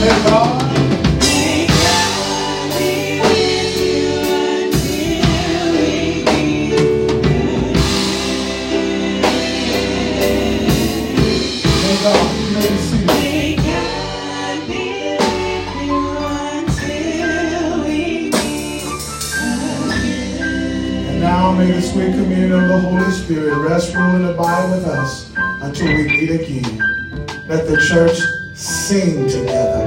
May 0.00 0.24
God. 0.24 0.49
May 21.60 21.72
the 21.72 21.82
sweet 21.82 22.12
communion 22.12 22.52
of 22.52 22.68
the 22.68 22.78
Holy 22.80 23.10
Spirit 23.10 23.54
rest, 23.68 23.94
rule, 23.94 24.16
and 24.16 24.24
abide 24.24 24.70
with 24.70 24.86
us 24.86 25.30
until 25.60 25.88
we 25.88 26.04
meet 26.04 26.30
again. 26.30 26.78
Let 27.48 27.68
the 27.68 27.76
church 27.86 28.18
sing 28.54 29.28
together. 29.28 29.84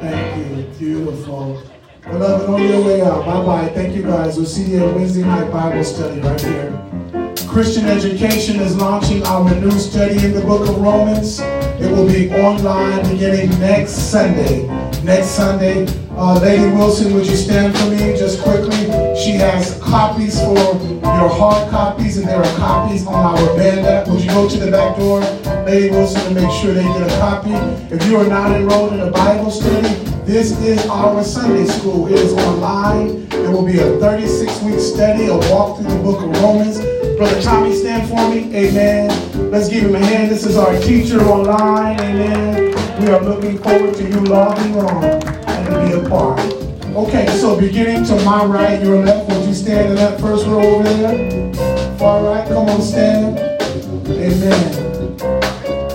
Thank 0.00 0.38
you. 0.38 0.64
Beautiful. 0.78 1.62
Beloved, 2.04 2.48
on 2.48 2.62
your 2.62 2.84
way 2.84 3.02
out. 3.02 3.26
Bye 3.26 3.44
bye. 3.44 3.68
Thank 3.74 3.94
you 3.94 4.02
guys. 4.02 4.36
We'll 4.36 4.46
see 4.46 4.64
you 4.64 4.86
at 4.86 4.94
Wednesday 4.94 5.22
night 5.22 5.52
Bible 5.52 5.84
study 5.84 6.20
right 6.20 6.40
here. 6.40 7.15
Christian 7.56 7.86
Education 7.86 8.60
is 8.60 8.76
launching 8.76 9.24
our 9.24 9.48
new 9.54 9.70
study 9.70 10.22
in 10.22 10.32
the 10.34 10.42
book 10.42 10.68
of 10.68 10.76
Romans. 10.76 11.40
It 11.40 11.90
will 11.90 12.06
be 12.06 12.30
online 12.30 13.10
beginning 13.10 13.48
next 13.58 13.92
Sunday. 13.92 14.66
Next 15.02 15.28
Sunday. 15.28 15.86
Uh, 16.10 16.38
Lady 16.38 16.66
Wilson, 16.76 17.14
would 17.14 17.26
you 17.26 17.34
stand 17.34 17.74
for 17.74 17.86
me 17.86 18.14
just 18.14 18.42
quickly? 18.42 18.76
She 19.16 19.30
has 19.40 19.80
copies 19.80 20.38
for 20.38 20.52
your 20.52 21.30
hard 21.30 21.70
copies, 21.70 22.18
and 22.18 22.28
there 22.28 22.42
are 22.42 22.56
copies 22.58 23.06
on 23.06 23.38
our 23.38 23.56
band. 23.56 24.12
Would 24.12 24.20
you 24.20 24.28
go 24.28 24.46
to 24.46 24.58
the 24.58 24.70
back 24.70 24.98
door, 24.98 25.20
Lady 25.64 25.88
Wilson, 25.88 26.26
and 26.26 26.34
make 26.34 26.52
sure 26.60 26.74
they 26.74 26.82
get 26.82 27.10
a 27.10 27.18
copy? 27.18 27.52
If 27.88 28.06
you 28.06 28.18
are 28.18 28.28
not 28.28 28.54
enrolled 28.54 28.92
in 28.92 29.00
a 29.00 29.10
Bible 29.10 29.50
study, 29.50 29.94
this 30.26 30.52
is 30.60 30.86
our 30.88 31.24
Sunday 31.24 31.64
school. 31.64 32.06
It 32.06 32.20
is 32.20 32.34
online. 32.34 33.26
It 33.32 33.48
will 33.48 33.64
be 33.64 33.78
a 33.78 33.96
36-week 33.96 34.78
study, 34.78 35.28
a 35.28 35.38
walk 35.50 35.80
through 35.80 35.90
the 35.90 36.02
book 36.02 36.22
of 36.22 36.42
Romans. 36.42 36.95
Brother 37.16 37.40
Tommy, 37.40 37.74
stand 37.74 38.08
for 38.10 38.28
me. 38.28 38.54
Amen. 38.54 39.50
Let's 39.50 39.70
give 39.70 39.84
him 39.84 39.94
a 39.94 39.98
hand. 39.98 40.30
This 40.30 40.44
is 40.44 40.58
our 40.58 40.78
teacher 40.80 41.18
online. 41.22 41.98
Amen. 41.98 42.74
We 43.00 43.08
are 43.08 43.22
looking 43.22 43.56
forward 43.56 43.94
to 43.94 44.02
you 44.06 44.20
logging 44.20 44.76
on 44.76 45.02
and 45.02 45.66
be 45.88 45.92
a 45.98 46.06
part. 46.10 46.38
Okay, 46.94 47.26
so 47.38 47.58
beginning 47.58 48.04
to 48.04 48.22
my 48.22 48.44
right, 48.44 48.82
your 48.82 49.02
left, 49.02 49.30
would 49.30 49.48
you 49.48 49.54
stand 49.54 49.88
in 49.90 49.94
that 49.94 50.20
first 50.20 50.46
row 50.46 50.60
over 50.60 50.82
there? 50.82 51.54
Far 51.96 52.22
right, 52.22 52.46
come 52.48 52.68
on, 52.68 52.82
stand. 52.82 53.38
Amen. 54.08 55.20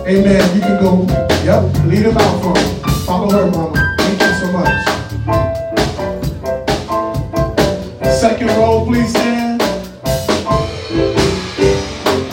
Amen. 0.08 0.56
You 0.56 0.62
can 0.62 0.82
go. 0.82 1.06
Yep. 1.44 1.86
Lead 1.86 2.06
them 2.06 2.18
out 2.18 2.42
for 2.42 2.54
me. 2.56 2.64
Follow 3.06 3.30
her, 3.30 3.52
mama. 3.52 3.96
Thank 4.00 4.22
you 4.22 4.34
so 4.40 4.52
much. 4.52 4.86
Second 8.20 8.48
row, 8.48 8.86
please 8.88 9.21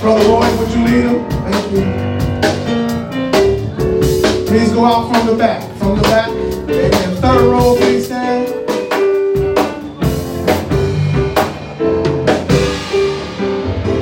Brother 0.08 0.26
Roy, 0.26 0.48
would 0.56 0.70
you 0.70 0.84
lead 0.86 1.04
them? 1.04 1.18
Thank 1.28 1.70
you. 1.70 1.84
Please 4.46 4.72
go 4.72 4.86
out 4.86 5.12
from 5.12 5.26
the 5.26 5.34
back. 5.36 5.62
From 5.76 5.96
the 5.98 6.02
back. 6.04 6.30
Amen. 6.30 7.16
Third 7.20 7.42
row, 7.42 7.76
please 7.76 8.06
stand. 8.06 8.48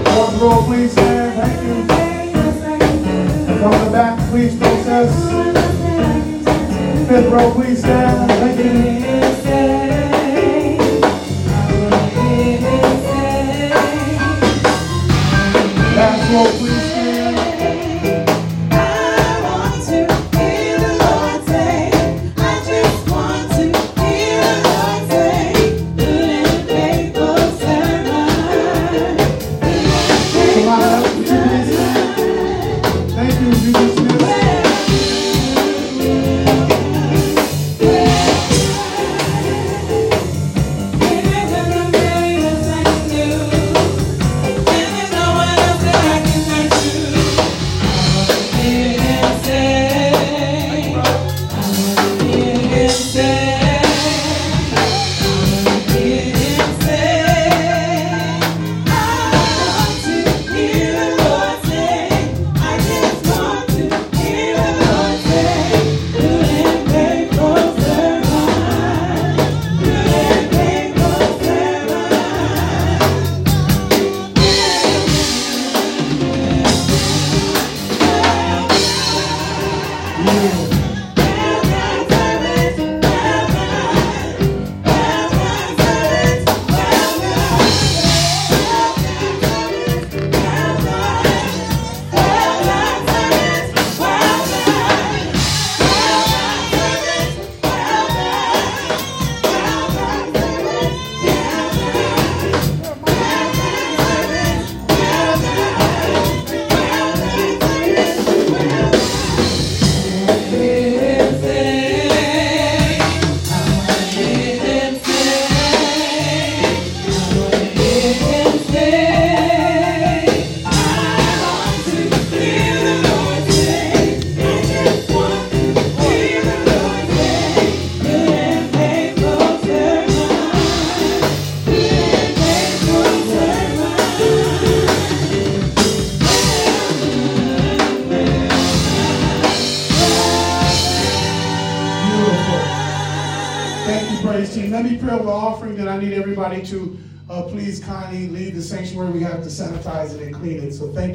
Fourth 0.06 0.40
row, 0.40 0.62
please 0.64 0.92
stand. 0.92 1.34
Thank 1.40 1.62
you. 1.66 1.74
From 3.58 3.74
the 3.84 3.90
back, 3.90 4.30
please 4.30 4.54
process. 4.56 5.10
Fifth 7.08 7.32
row, 7.32 7.50
please 7.52 7.80
stand. 7.80 8.30
Thank 8.30 8.58
you. 9.00 9.05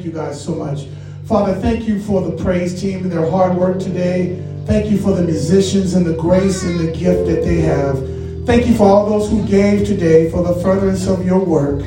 Thank 0.02 0.16
you 0.16 0.20
guys 0.20 0.44
so 0.44 0.52
much. 0.52 0.88
Father, 1.26 1.54
thank 1.54 1.86
you 1.86 2.02
for 2.02 2.22
the 2.22 2.42
praise 2.42 2.80
team 2.80 3.04
and 3.04 3.12
their 3.12 3.30
hard 3.30 3.56
work 3.56 3.78
today. 3.78 4.44
Thank 4.66 4.90
you 4.90 4.98
for 4.98 5.12
the 5.12 5.22
musicians 5.22 5.94
and 5.94 6.04
the 6.04 6.14
grace 6.14 6.64
and 6.64 6.80
the 6.80 6.90
gift 6.90 7.28
that 7.28 7.44
they 7.44 7.60
have. 7.60 7.96
Thank 8.44 8.66
you 8.66 8.74
for 8.74 8.88
all 8.88 9.08
those 9.08 9.30
who 9.30 9.46
gave 9.46 9.86
today 9.86 10.28
for 10.28 10.42
the 10.42 10.60
furtherance 10.60 11.06
of 11.06 11.24
your 11.24 11.38
work. 11.38 11.84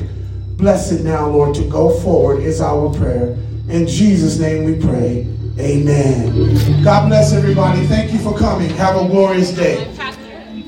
Bless 0.56 0.92
it 0.92 1.04
now, 1.04 1.28
Lord, 1.28 1.54
to 1.56 1.68
go 1.68 1.90
forward 2.00 2.42
is 2.42 2.62
our 2.62 2.90
prayer. 2.94 3.36
In 3.68 3.86
Jesus' 3.86 4.38
name 4.38 4.64
we 4.64 4.80
pray. 4.80 5.26
Amen. 5.58 6.82
God 6.82 7.08
bless 7.08 7.34
everybody. 7.34 7.86
Thank 7.86 8.14
you 8.14 8.18
for 8.18 8.34
coming. 8.38 8.70
Have 8.70 8.96
a 8.96 9.06
glorious 9.06 9.50
day. 9.50 9.92
Pastor, 9.94 10.24
have 10.24 10.56
you 10.56 10.64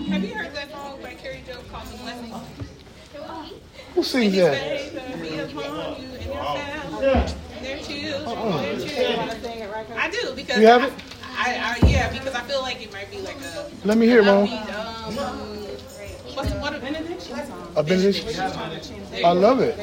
because 10.49 10.63
You 10.63 10.67
have 10.69 10.83
it? 10.83 10.93
I, 11.37 11.79
I, 11.83 11.87
yeah, 11.87 12.11
because 12.11 12.35
I 12.35 12.41
feel 12.41 12.63
like 12.63 12.83
it 12.83 12.91
might 12.91 13.11
be 13.11 13.19
like 13.21 13.37
a. 13.37 13.71
Let 13.85 13.99
me 13.99 14.07
hear 14.07 14.21
it, 14.21 14.25
Mom. 14.25 14.49
upbeat, 14.49 14.75
Um, 14.75 15.15
what's 16.35 16.51
what 16.55 16.75
a 16.75 16.79
benediction 16.79 17.37
song? 17.47 17.73
A 17.77 17.83
benediction? 17.83 18.27
I 19.25 19.33
love 19.33 19.61
it. 19.61 19.79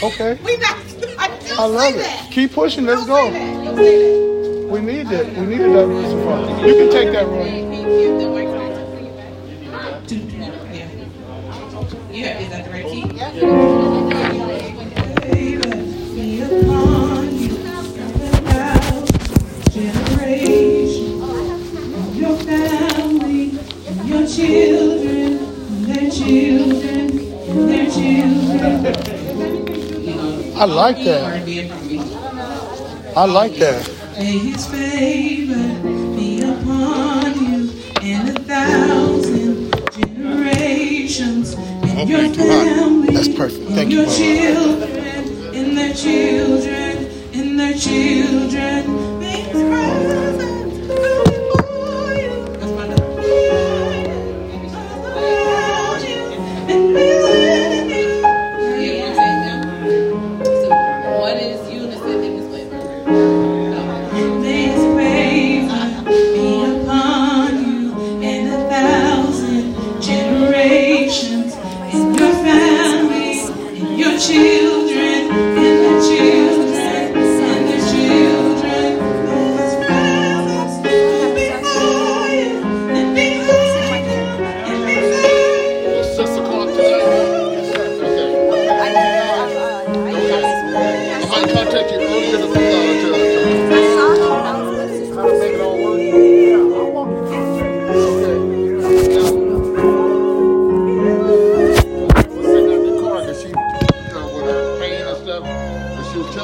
Okay. 0.00 0.38
We 0.44 0.56
not. 0.58 0.76
I, 1.18 1.56
I 1.58 1.66
love 1.66 1.94
it. 1.96 2.30
Keep 2.30 2.52
pushing. 2.52 2.86
Let's 2.86 3.04
go. 3.04 3.30
We 4.70 4.80
need 4.80 5.10
it. 5.10 5.36
We 5.36 5.46
need 5.46 5.58
that 5.58 5.72
diversify. 5.72 6.66
You 6.66 6.74
can 6.74 6.90
take 6.90 7.12
that, 7.12 7.26
Roy. 7.26 7.48
Yeah, 12.10 12.38
is 12.38 12.50
that 12.50 12.64
the 12.64 12.70
right 12.70 12.86
key? 12.86 13.04
Be 13.04 13.67
children, 26.28 27.06
their 27.68 27.90
children. 27.90 28.86
I 30.56 30.64
like 30.64 30.96
that. 31.04 31.24
I 33.16 33.24
like 33.24 33.54
that. 33.56 33.88
May 34.18 34.38
his 34.38 34.66
favor 34.66 35.68
be 36.16 36.42
upon 36.42 37.32
you 37.46 37.70
in 38.02 38.28
a 38.28 38.38
thousand 38.40 39.72
generations. 39.92 41.54
In 41.54 41.98
okay, 42.00 42.26
your 42.26 42.34
family, 42.34 43.14
That's 43.14 43.28
perfect. 43.28 43.70
Thank 43.70 43.90
you. 43.90 44.02
Your 44.02 44.10
children, 44.10 45.54
in 45.54 45.74
their 45.76 45.94
children, 45.94 47.06
in 47.32 47.56
their 47.56 47.74
children. 47.74 49.18
May 49.20 49.40
his 49.42 49.62